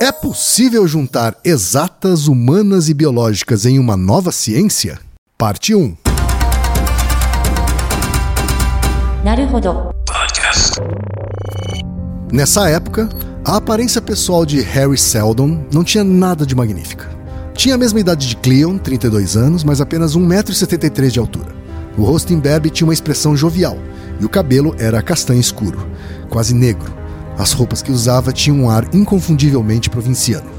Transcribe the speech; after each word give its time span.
É 0.00 0.12
possível 0.12 0.86
juntar 0.86 1.34
exatas, 1.44 2.28
humanas 2.28 2.88
e 2.88 2.94
biológicas 2.94 3.66
em 3.66 3.80
uma 3.80 3.96
nova 3.96 4.30
ciência? 4.30 4.96
Parte 5.36 5.74
1. 5.74 5.96
Nessa 12.32 12.68
época, 12.68 13.08
a 13.44 13.56
aparência 13.56 14.00
pessoal 14.00 14.46
de 14.46 14.60
Harry 14.60 14.96
Seldon 14.96 15.66
não 15.72 15.82
tinha 15.82 16.04
nada 16.04 16.46
de 16.46 16.54
magnífica. 16.54 17.10
Tinha 17.52 17.74
a 17.74 17.78
mesma 17.78 17.98
idade 17.98 18.28
de 18.28 18.36
Cleon, 18.36 18.78
32 18.78 19.36
anos, 19.36 19.64
mas 19.64 19.80
apenas 19.80 20.16
1,73m 20.16 21.10
de 21.10 21.18
altura. 21.18 21.52
O 21.96 22.04
rosto 22.04 22.32
imberbe 22.32 22.70
tinha 22.70 22.86
uma 22.86 22.94
expressão 22.94 23.36
jovial 23.36 23.76
e 24.20 24.24
o 24.24 24.28
cabelo 24.28 24.76
era 24.78 25.02
castanho 25.02 25.40
escuro, 25.40 25.88
quase 26.28 26.54
negro. 26.54 27.07
As 27.38 27.52
roupas 27.52 27.80
que 27.80 27.92
usava 27.92 28.32
tinham 28.32 28.58
um 28.58 28.68
ar 28.68 28.84
inconfundivelmente 28.92 29.88
provinciano. 29.88 30.50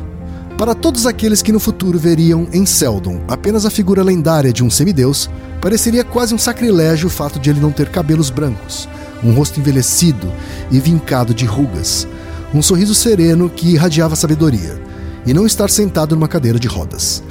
Para 0.57 0.73
todos 0.73 1.05
aqueles 1.05 1.41
que 1.41 1.51
no 1.51 1.59
futuro 1.59 1.99
veriam 1.99 2.47
em 2.53 2.65
Seldon 2.65 3.21
apenas 3.27 3.65
a 3.65 3.69
figura 3.69 4.01
lendária 4.01 4.53
de 4.53 4.63
um 4.63 4.69
semideus, 4.69 5.29
pareceria 5.61 6.03
quase 6.03 6.33
um 6.33 6.37
sacrilégio 6.37 7.07
o 7.07 7.09
fato 7.09 7.37
de 7.39 7.49
ele 7.49 7.59
não 7.59 7.71
ter 7.71 7.89
cabelos 7.89 8.29
brancos, 8.29 8.87
um 9.23 9.33
rosto 9.33 9.59
envelhecido 9.59 10.31
e 10.71 10.79
vincado 10.79 11.33
de 11.33 11.45
rugas, 11.45 12.07
um 12.53 12.61
sorriso 12.61 12.95
sereno 12.95 13.49
que 13.49 13.73
irradiava 13.73 14.15
sabedoria, 14.15 14.81
e 15.25 15.33
não 15.33 15.45
estar 15.45 15.69
sentado 15.69 16.15
numa 16.15 16.27
cadeira 16.27 16.59
de 16.59 16.67
rodas. 16.67 17.21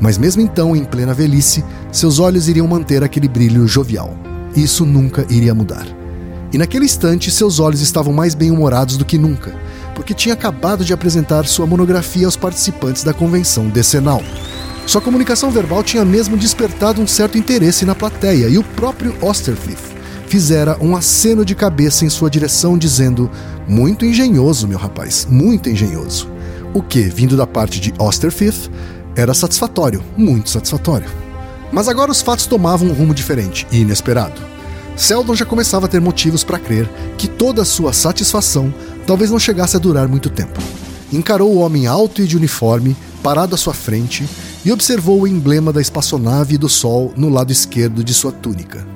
Mas 0.00 0.18
mesmo 0.18 0.42
então, 0.42 0.74
em 0.74 0.84
plena 0.84 1.14
velhice, 1.14 1.64
seus 1.90 2.18
olhos 2.18 2.48
iriam 2.48 2.66
manter 2.66 3.04
aquele 3.04 3.28
brilho 3.28 3.66
jovial. 3.66 4.16
Isso 4.56 4.84
nunca 4.84 5.24
iria 5.30 5.54
mudar. 5.54 6.01
E 6.52 6.58
naquele 6.58 6.84
instante, 6.84 7.30
seus 7.30 7.58
olhos 7.58 7.80
estavam 7.80 8.12
mais 8.12 8.34
bem-humorados 8.34 8.96
do 8.96 9.04
que 9.04 9.16
nunca, 9.16 9.54
porque 9.94 10.12
tinha 10.12 10.34
acabado 10.34 10.84
de 10.84 10.92
apresentar 10.92 11.46
sua 11.46 11.66
monografia 11.66 12.26
aos 12.26 12.36
participantes 12.36 13.02
da 13.02 13.14
convenção 13.14 13.68
decenal. 13.68 14.22
Sua 14.86 15.00
comunicação 15.00 15.50
verbal 15.50 15.82
tinha 15.82 16.04
mesmo 16.04 16.36
despertado 16.36 17.00
um 17.00 17.06
certo 17.06 17.38
interesse 17.38 17.86
na 17.86 17.94
plateia, 17.94 18.48
e 18.48 18.58
o 18.58 18.64
próprio 18.64 19.16
Osterfifth 19.22 19.92
fizera 20.26 20.76
um 20.80 20.96
aceno 20.96 21.44
de 21.44 21.54
cabeça 21.54 22.04
em 22.04 22.10
sua 22.10 22.28
direção, 22.28 22.76
dizendo: 22.76 23.30
Muito 23.66 24.04
engenhoso, 24.04 24.68
meu 24.68 24.78
rapaz, 24.78 25.26
muito 25.30 25.70
engenhoso. 25.70 26.30
O 26.74 26.82
que, 26.82 27.02
vindo 27.02 27.36
da 27.36 27.46
parte 27.46 27.80
de 27.80 27.94
Osterfifth, 27.98 28.70
era 29.14 29.34
satisfatório, 29.34 30.02
muito 30.16 30.50
satisfatório. 30.50 31.08
Mas 31.70 31.88
agora 31.88 32.10
os 32.10 32.20
fatos 32.20 32.46
tomavam 32.46 32.88
um 32.88 32.92
rumo 32.92 33.14
diferente 33.14 33.66
e 33.70 33.80
inesperado. 33.80 34.51
Seldon 34.96 35.34
já 35.34 35.44
começava 35.44 35.86
a 35.86 35.88
ter 35.88 36.00
motivos 36.00 36.44
para 36.44 36.58
crer 36.58 36.88
que 37.16 37.26
toda 37.26 37.62
a 37.62 37.64
sua 37.64 37.92
satisfação 37.92 38.72
talvez 39.06 39.30
não 39.30 39.38
chegasse 39.38 39.76
a 39.76 39.80
durar 39.80 40.06
muito 40.06 40.30
tempo. 40.30 40.60
Encarou 41.12 41.52
o 41.52 41.58
homem 41.58 41.86
alto 41.86 42.22
e 42.22 42.26
de 42.26 42.36
uniforme, 42.36 42.96
parado 43.22 43.54
à 43.54 43.58
sua 43.58 43.74
frente, 43.74 44.28
e 44.64 44.72
observou 44.72 45.20
o 45.20 45.26
emblema 45.26 45.72
da 45.72 45.80
espaçonave 45.80 46.54
e 46.54 46.58
do 46.58 46.68
sol 46.68 47.12
no 47.16 47.28
lado 47.28 47.52
esquerdo 47.52 48.04
de 48.04 48.14
sua 48.14 48.32
túnica. 48.32 48.86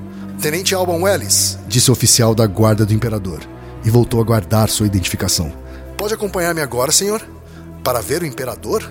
Tenente 0.41 0.73
Alban 0.73 1.01
Wellis, 1.01 1.57
disse 1.67 1.89
o 1.89 1.93
oficial 1.93 2.33
da 2.33 2.47
guarda 2.47 2.85
do 2.85 2.93
imperador, 2.93 3.41
e 3.83 3.89
voltou 3.89 4.21
a 4.21 4.23
guardar 4.23 4.69
sua 4.69 4.85
identificação. 4.85 5.51
Pode 5.97 6.13
acompanhar-me 6.13 6.61
agora, 6.61 6.91
senhor? 6.91 7.21
Para 7.83 8.01
ver 8.01 8.21
o 8.21 8.25
imperador? 8.25 8.89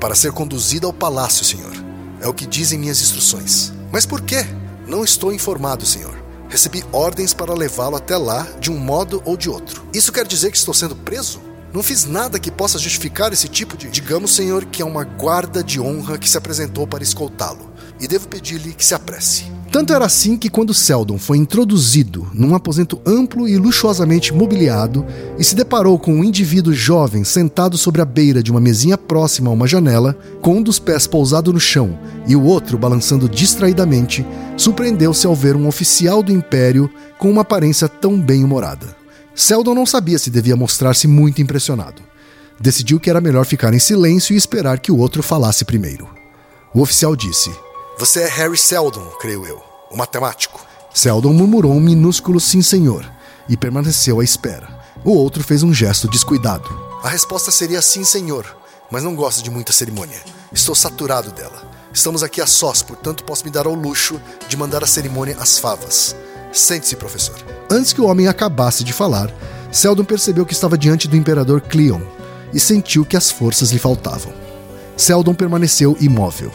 Para 0.00 0.14
ser 0.14 0.32
conduzido 0.32 0.86
ao 0.86 0.92
palácio, 0.92 1.44
senhor. 1.44 1.72
É 2.20 2.28
o 2.28 2.34
que 2.34 2.46
dizem 2.46 2.78
minhas 2.78 3.00
instruções. 3.00 3.72
Mas 3.92 4.04
por 4.04 4.20
quê? 4.22 4.44
Não 4.86 5.04
estou 5.04 5.32
informado, 5.32 5.84
senhor. 5.84 6.25
Recebi 6.48 6.84
ordens 6.92 7.34
para 7.34 7.54
levá-lo 7.54 7.96
até 7.96 8.16
lá 8.16 8.46
de 8.60 8.70
um 8.70 8.78
modo 8.78 9.22
ou 9.24 9.36
de 9.36 9.50
outro. 9.50 9.86
Isso 9.92 10.12
quer 10.12 10.26
dizer 10.26 10.50
que 10.50 10.56
estou 10.56 10.74
sendo 10.74 10.94
preso? 10.94 11.40
Não 11.72 11.82
fiz 11.82 12.04
nada 12.04 12.38
que 12.38 12.50
possa 12.50 12.78
justificar 12.78 13.32
esse 13.32 13.48
tipo 13.48 13.76
de. 13.76 13.90
Digamos, 13.90 14.34
senhor, 14.34 14.64
que 14.64 14.80
é 14.80 14.84
uma 14.84 15.04
guarda 15.04 15.62
de 15.62 15.80
honra 15.80 16.16
que 16.16 16.28
se 16.28 16.38
apresentou 16.38 16.86
para 16.86 17.02
escoltá-lo. 17.02 17.70
E 18.00 18.06
devo 18.06 18.28
pedir-lhe 18.28 18.72
que 18.72 18.84
se 18.84 18.94
apresse. 18.94 19.55
Tanto 19.76 19.92
era 19.92 20.06
assim 20.06 20.38
que 20.38 20.48
quando 20.48 20.72
Seldon 20.72 21.18
foi 21.18 21.36
introduzido 21.36 22.26
num 22.32 22.54
aposento 22.54 22.98
amplo 23.04 23.46
e 23.46 23.58
luxuosamente 23.58 24.32
mobiliado 24.32 25.04
e 25.38 25.44
se 25.44 25.54
deparou 25.54 25.98
com 25.98 26.14
um 26.14 26.24
indivíduo 26.24 26.72
jovem 26.72 27.24
sentado 27.24 27.76
sobre 27.76 28.00
a 28.00 28.06
beira 28.06 28.42
de 28.42 28.50
uma 28.50 28.58
mesinha 28.58 28.96
próxima 28.96 29.50
a 29.50 29.52
uma 29.52 29.68
janela, 29.68 30.16
com 30.40 30.56
um 30.56 30.62
dos 30.62 30.78
pés 30.78 31.06
pousado 31.06 31.52
no 31.52 31.60
chão 31.60 31.98
e 32.26 32.34
o 32.34 32.42
outro 32.42 32.78
balançando 32.78 33.28
distraidamente, 33.28 34.24
surpreendeu-se 34.56 35.26
ao 35.26 35.34
ver 35.34 35.54
um 35.54 35.68
oficial 35.68 36.22
do 36.22 36.32
Império 36.32 36.90
com 37.18 37.30
uma 37.30 37.42
aparência 37.42 37.86
tão 37.86 38.18
bem-humorada. 38.18 38.96
Seldon 39.34 39.74
não 39.74 39.84
sabia 39.84 40.18
se 40.18 40.30
devia 40.30 40.56
mostrar-se 40.56 41.06
muito 41.06 41.42
impressionado. 41.42 42.00
Decidiu 42.58 42.98
que 42.98 43.10
era 43.10 43.20
melhor 43.20 43.44
ficar 43.44 43.74
em 43.74 43.78
silêncio 43.78 44.32
e 44.32 44.38
esperar 44.38 44.80
que 44.80 44.90
o 44.90 44.96
outro 44.96 45.22
falasse 45.22 45.66
primeiro. 45.66 46.08
O 46.72 46.80
oficial 46.80 47.14
disse: 47.14 47.50
Você 47.98 48.20
é 48.20 48.28
Harry 48.30 48.56
Seldon, 48.56 49.04
creio 49.20 49.44
eu 49.44 49.65
o 49.90 49.96
matemático. 49.96 50.64
Seldon 50.92 51.32
murmurou 51.32 51.72
um 51.72 51.80
minúsculo 51.80 52.40
sim, 52.40 52.62
senhor, 52.62 53.04
e 53.48 53.56
permaneceu 53.56 54.20
à 54.20 54.24
espera. 54.24 54.68
O 55.04 55.12
outro 55.12 55.44
fez 55.44 55.62
um 55.62 55.72
gesto 55.72 56.08
descuidado. 56.08 56.68
A 57.02 57.08
resposta 57.08 57.50
seria 57.50 57.82
sim, 57.82 58.04
senhor, 58.04 58.46
mas 58.90 59.02
não 59.02 59.14
gosto 59.14 59.42
de 59.42 59.50
muita 59.50 59.72
cerimônia. 59.72 60.18
Estou 60.52 60.74
saturado 60.74 61.30
dela. 61.30 61.70
Estamos 61.92 62.22
aqui 62.22 62.40
a 62.40 62.46
sós, 62.46 62.82
portanto 62.82 63.24
posso 63.24 63.44
me 63.44 63.50
dar 63.50 63.66
ao 63.66 63.74
luxo 63.74 64.20
de 64.48 64.56
mandar 64.56 64.82
a 64.82 64.86
cerimônia 64.86 65.36
às 65.38 65.58
favas. 65.58 66.16
Sente-se, 66.52 66.96
professor. 66.96 67.36
Antes 67.70 67.92
que 67.92 68.00
o 68.00 68.06
homem 68.06 68.26
acabasse 68.26 68.82
de 68.82 68.92
falar, 68.92 69.32
Seldon 69.70 70.04
percebeu 70.04 70.46
que 70.46 70.52
estava 70.52 70.78
diante 70.78 71.06
do 71.06 71.16
imperador 71.16 71.60
Cleon 71.60 72.00
e 72.52 72.58
sentiu 72.60 73.04
que 73.04 73.16
as 73.16 73.30
forças 73.30 73.70
lhe 73.70 73.78
faltavam. 73.78 74.32
Seldon 74.96 75.34
permaneceu 75.34 75.96
imóvel. 76.00 76.50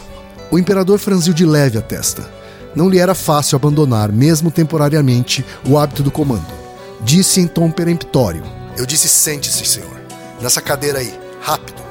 O 0.50 0.58
imperador 0.58 0.98
franziu 0.98 1.32
de 1.32 1.46
leve 1.46 1.78
a 1.78 1.82
testa 1.82 2.41
não 2.74 2.88
lhe 2.88 2.98
era 2.98 3.14
fácil 3.14 3.56
abandonar, 3.56 4.10
mesmo 4.10 4.50
temporariamente, 4.50 5.44
o 5.68 5.78
hábito 5.78 6.02
do 6.02 6.10
comando. 6.10 6.46
Disse 7.00 7.40
em 7.40 7.46
tom 7.46 7.70
peremptório: 7.70 8.42
Eu 8.76 8.86
disse 8.86 9.08
sente-se, 9.08 9.64
senhor. 9.64 10.00
Nessa 10.40 10.60
cadeira 10.60 10.98
aí, 10.98 11.12
rápido. 11.40 11.82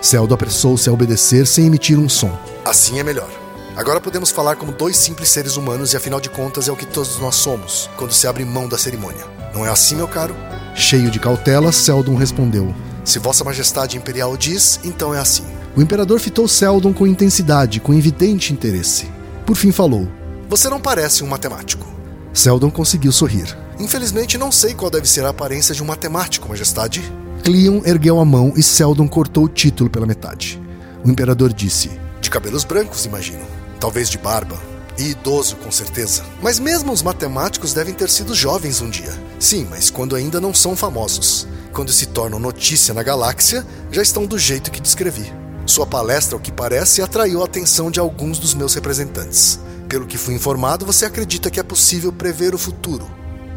Celdo 0.00 0.34
apressou-se 0.34 0.88
a 0.88 0.92
obedecer 0.92 1.46
sem 1.46 1.66
emitir 1.66 1.98
um 1.98 2.08
som. 2.08 2.30
Assim 2.64 2.98
é 2.98 3.02
melhor. 3.02 3.30
Agora 3.76 4.00
podemos 4.00 4.30
falar 4.30 4.56
como 4.56 4.70
dois 4.70 4.96
simples 4.96 5.30
seres 5.30 5.56
humanos 5.56 5.92
e 5.92 5.96
afinal 5.96 6.20
de 6.20 6.30
contas 6.30 6.68
é 6.68 6.72
o 6.72 6.76
que 6.76 6.86
todos 6.86 7.18
nós 7.18 7.34
somos 7.34 7.90
quando 7.96 8.12
se 8.12 8.26
abre 8.26 8.44
mão 8.44 8.68
da 8.68 8.78
cerimônia. 8.78 9.24
Não 9.52 9.66
é 9.66 9.70
assim, 9.70 9.96
meu 9.96 10.06
caro? 10.06 10.36
Cheio 10.74 11.10
de 11.10 11.18
cautela, 11.18 11.72
Seldon 11.72 12.14
respondeu: 12.14 12.74
Se 13.04 13.18
Vossa 13.18 13.42
Majestade 13.42 13.96
Imperial 13.96 14.36
diz, 14.36 14.78
então 14.84 15.14
é 15.14 15.18
assim. 15.18 15.44
O 15.76 15.82
imperador 15.82 16.20
fitou 16.20 16.46
Seldon 16.46 16.92
com 16.92 17.06
intensidade, 17.06 17.80
com 17.80 17.92
evidente 17.94 18.52
interesse. 18.52 19.08
Por 19.44 19.56
fim 19.56 19.72
falou: 19.72 20.08
você 20.48 20.68
não 20.68 20.80
parece 20.80 21.24
um 21.24 21.26
matemático. 21.26 21.86
Seldon 22.32 22.70
conseguiu 22.70 23.12
sorrir. 23.12 23.56
Infelizmente, 23.78 24.38
não 24.38 24.52
sei 24.52 24.74
qual 24.74 24.90
deve 24.90 25.08
ser 25.08 25.24
a 25.24 25.30
aparência 25.30 25.74
de 25.74 25.82
um 25.82 25.86
matemático, 25.86 26.48
Majestade. 26.48 27.02
Cleon 27.42 27.82
ergueu 27.84 28.18
a 28.18 28.24
mão 28.24 28.52
e 28.56 28.62
Seldon 28.62 29.08
cortou 29.08 29.44
o 29.44 29.48
título 29.48 29.90
pela 29.90 30.06
metade. 30.06 30.60
O 31.04 31.10
imperador 31.10 31.52
disse: 31.52 31.90
De 32.20 32.30
cabelos 32.30 32.64
brancos, 32.64 33.04
imagino. 33.04 33.44
Talvez 33.78 34.08
de 34.08 34.18
barba. 34.18 34.56
E 34.96 35.10
idoso, 35.10 35.56
com 35.56 35.70
certeza. 35.70 36.22
Mas 36.40 36.58
mesmo 36.58 36.92
os 36.92 37.02
matemáticos 37.02 37.74
devem 37.74 37.92
ter 37.92 38.08
sido 38.08 38.34
jovens 38.34 38.80
um 38.80 38.88
dia. 38.88 39.12
Sim, 39.40 39.66
mas 39.68 39.90
quando 39.90 40.14
ainda 40.14 40.40
não 40.40 40.54
são 40.54 40.76
famosos. 40.76 41.48
Quando 41.72 41.92
se 41.92 42.06
tornam 42.06 42.38
notícia 42.38 42.94
na 42.94 43.02
galáxia, 43.02 43.66
já 43.90 44.00
estão 44.00 44.24
do 44.24 44.38
jeito 44.38 44.70
que 44.70 44.80
descrevi. 44.80 45.32
Sua 45.66 45.86
palestra, 45.86 46.36
ao 46.36 46.40
que 46.40 46.52
parece, 46.52 47.02
atraiu 47.02 47.42
a 47.42 47.46
atenção 47.46 47.90
de 47.90 47.98
alguns 47.98 48.38
dos 48.38 48.54
meus 48.54 48.74
representantes. 48.74 49.58
Pelo 49.94 50.06
que 50.06 50.18
fui 50.18 50.34
informado, 50.34 50.84
você 50.84 51.06
acredita 51.06 51.48
que 51.48 51.60
é 51.60 51.62
possível 51.62 52.12
prever 52.12 52.52
o 52.52 52.58
futuro. 52.58 53.06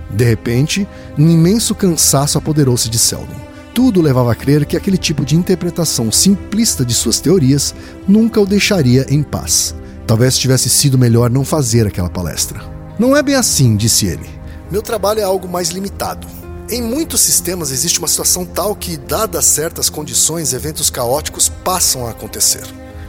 De 0.07 0.23
repente, 0.23 0.87
um 1.17 1.27
imenso 1.27 1.73
cansaço 1.73 2.37
apoderou-se 2.37 2.87
de 2.91 2.99
Seldon. 2.99 3.41
Tudo 3.73 4.03
levava 4.03 4.31
a 4.31 4.35
crer 4.35 4.63
que 4.63 4.77
aquele 4.77 4.99
tipo 4.99 5.25
de 5.25 5.35
interpretação 5.35 6.11
simplista 6.11 6.85
de 6.85 6.93
suas 6.93 7.19
teorias 7.19 7.73
nunca 8.07 8.39
o 8.39 8.45
deixaria 8.45 9.07
em 9.09 9.23
paz. 9.23 9.73
Talvez 10.05 10.37
tivesse 10.37 10.69
sido 10.69 10.95
melhor 10.95 11.31
não 11.31 11.43
fazer 11.43 11.87
aquela 11.87 12.07
palestra. 12.07 12.61
Não 12.99 13.17
é 13.17 13.23
bem 13.23 13.33
assim, 13.33 13.75
disse 13.75 14.05
ele. 14.05 14.29
Meu 14.69 14.83
trabalho 14.83 15.21
é 15.21 15.23
algo 15.23 15.47
mais 15.47 15.69
limitado. 15.69 16.27
Em 16.69 16.83
muitos 16.83 17.21
sistemas 17.21 17.71
existe 17.71 17.97
uma 17.97 18.07
situação 18.07 18.45
tal 18.45 18.75
que, 18.75 18.95
dadas 18.95 19.45
certas 19.45 19.89
condições, 19.89 20.53
eventos 20.53 20.91
caóticos 20.91 21.49
passam 21.49 22.05
a 22.05 22.11
acontecer. 22.11 22.67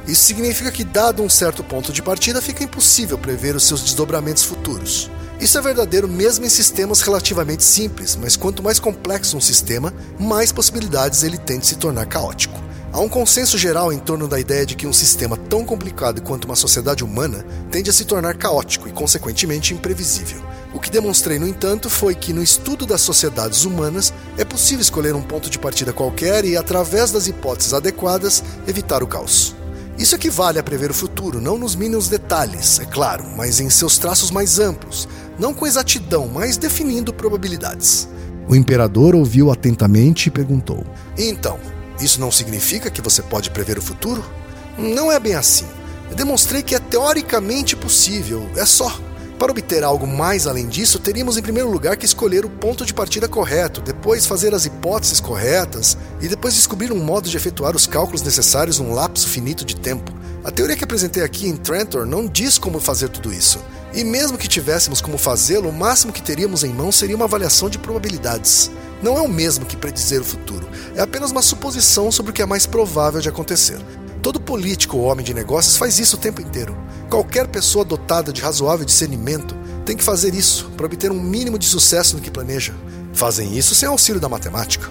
Isso 0.09 0.23
significa 0.23 0.73
que, 0.73 0.85
dado 0.85 1.23
um 1.23 1.29
certo 1.29 1.63
ponto 1.63 1.93
de 1.93 2.03
partida, 2.03 2.41
fica 2.41 2.65
impossível 2.65 3.19
prever 3.19 3.55
os 3.55 3.65
seus 3.65 3.83
desdobramentos 3.83 4.43
futuros. 4.43 5.11
Isso 5.39 5.59
é 5.59 5.61
verdadeiro 5.61 6.09
mesmo 6.09 6.47
em 6.47 6.49
sistemas 6.49 7.03
relativamente 7.03 7.63
simples, 7.63 8.17
mas 8.17 8.35
quanto 8.35 8.63
mais 8.63 8.81
complexo 8.81 9.37
um 9.37 9.41
sistema, 9.41 9.93
mais 10.19 10.51
possibilidades 10.51 11.23
ele 11.23 11.37
tem 11.37 11.59
de 11.59 11.67
se 11.67 11.77
tornar 11.77 12.07
caótico. 12.07 12.59
Há 12.91 13.01
um 13.01 13.09
consenso 13.09 13.59
geral 13.59 13.93
em 13.93 13.99
torno 13.99 14.27
da 14.27 14.41
ideia 14.41 14.65
de 14.65 14.75
que 14.75 14.87
um 14.87 14.95
sistema 14.95 15.37
tão 15.37 15.63
complicado 15.63 16.23
quanto 16.23 16.47
uma 16.47 16.57
sociedade 16.57 17.05
humana 17.05 17.45
tende 17.71 17.91
a 17.91 17.93
se 17.93 18.07
tornar 18.07 18.35
caótico 18.39 18.89
e, 18.89 18.93
consequentemente, 18.93 19.75
imprevisível. 19.75 20.43
O 20.73 20.81
que 20.81 20.91
demonstrei, 20.91 21.39
no 21.39 21.47
entanto, 21.47 21.91
foi 21.91 22.15
que 22.15 22.33
no 22.33 22.43
estudo 22.43 22.87
das 22.87 23.03
sociedades 23.03 23.67
humanas 23.67 24.13
é 24.39 24.45
possível 24.45 24.81
escolher 24.81 25.15
um 25.15 25.23
ponto 25.23 25.51
de 25.51 25.59
partida 25.59 25.93
qualquer 25.93 26.47
e, 26.47 26.57
através 26.57 27.13
das 27.13 27.27
hipóteses 27.27 27.75
adequadas, 27.75 28.43
evitar 28.67 29.03
o 29.03 29.07
caos. 29.07 29.58
Isso 29.99 30.15
equivale 30.15 30.61
a 30.61 30.63
prever 30.63 30.93
o 30.93 30.95
futuro, 30.95 31.41
não 31.41 31.59
nos 31.59 31.75
mínimos 31.75 32.09
detalhes, 32.09 32.79
é 32.79 32.85
claro, 32.85 33.25
mas 33.37 33.59
em 33.59 33.69
seus 33.69 33.99
traços 33.99 34.31
mais 34.31 34.61
amplos, 34.61 35.09
não 35.37 35.53
com 35.53 35.67
exatidão, 35.67 36.29
mas 36.29 36.57
definindo 36.57 37.13
probabilidades. 37.13 38.09
O 38.49 38.55
imperador 38.55 39.17
ouviu 39.17 39.51
atentamente 39.51 40.29
e 40.29 40.31
perguntou: 40.31 40.87
Então, 41.17 41.59
isso 42.01 42.21
não 42.21 42.31
significa 42.31 42.91
que 42.91 43.03
você 43.03 43.23
pode 43.23 43.51
prever 43.51 43.77
o 43.77 43.83
futuro? 43.83 44.25
Não 44.79 45.11
é 45.11 45.19
bem 45.19 45.35
assim. 45.35 45.67
Eu 46.09 46.17
demonstrei 46.17 46.63
que 46.63 46.77
é 46.77 46.79
teoricamente 46.79 47.75
possível, 47.75 48.49
é 48.57 48.65
só. 48.65 48.97
Para 49.39 49.53
obter 49.53 49.85
algo 49.85 50.05
mais 50.05 50.49
além 50.49 50.67
disso, 50.67 50.99
teríamos 50.99 51.37
em 51.37 51.43
primeiro 51.43 51.71
lugar 51.71 51.97
que 51.97 52.05
escolher 52.05 52.45
o 52.45 52.51
ponto 52.51 52.85
de 52.85 52.93
partida 52.93 53.29
correto, 53.29 53.81
depois 53.81 54.27
fazer 54.27 54.53
as 54.53 54.67
hipóteses 54.67 55.21
corretas 55.21 55.97
e 56.21 56.27
depois 56.27 56.55
descobrir 56.55 56.91
um 56.91 56.99
modo 56.99 57.29
de 57.29 57.37
efetuar 57.37 57.77
os 57.77 57.87
cálculos 57.87 58.23
necessários 58.23 58.81
num 58.81 58.93
lapso 58.93 59.29
finito 59.29 59.65
de 59.65 59.77
tempo. 59.77 60.13
A 60.43 60.51
teoria 60.51 60.77
que 60.77 60.83
apresentei 60.83 61.23
aqui 61.23 61.47
em 61.47 61.57
Trantor 61.57 62.05
não 62.05 62.27
diz 62.27 62.59
como 62.59 62.81
fazer 62.81 63.11
tudo 63.11 63.33
isso. 63.33 63.61
E 63.95 64.03
mesmo 64.03 64.37
que 64.37 64.49
tivéssemos 64.49 65.01
como 65.01 65.17
fazê-lo, 65.17 65.69
o 65.69 65.73
máximo 65.73 66.13
que 66.13 66.23
teríamos 66.23 66.65
em 66.65 66.73
mão 66.73 66.91
seria 66.91 67.15
uma 67.15 67.27
avaliação 67.27 67.71
de 67.71 67.79
probabilidades. 67.79 68.73
Não 69.01 69.17
é 69.17 69.21
o 69.21 69.29
mesmo 69.29 69.65
que 69.65 69.77
predizer 69.77 70.21
o 70.21 70.25
futuro, 70.25 70.69
é 70.97 71.01
apenas 71.01 71.31
uma 71.31 71.43
suposição 71.43 72.11
sobre 72.11 72.33
o 72.33 72.35
que 72.35 72.43
é 72.43 72.47
mais 72.47 72.67
provável 72.67 73.21
de 73.21 73.29
acontecer. 73.29 73.79
Todo 74.23 74.41
político 74.41 74.97
ou 74.97 75.05
homem 75.05 75.25
de 75.25 75.33
negócios 75.33 75.77
faz 75.77 75.99
isso 75.99 76.17
o 76.17 76.19
tempo 76.19 76.41
inteiro. 76.41 76.77
Qualquer 77.09 77.47
pessoa 77.47 77.85
dotada 77.85 78.33
de 78.33 78.43
razoável 78.43 78.85
discernimento 78.85 79.55
tem 79.87 79.97
que 79.97 80.05
fazer 80.05 80.35
isso 80.35 80.71
para 80.77 80.87
obter 80.87 81.11
um 81.11 81.21
mínimo 81.21 81.59
de 81.59 81.67
sucesso 81.67 82.17
no 82.17 82.23
que 82.23 82.31
planeja. 82.31 82.75
Fazem 83.13 83.57
isso 83.57 83.75
sem 83.75 83.89
auxílio 83.89 84.21
da 84.21 84.29
matemática. 84.29 84.89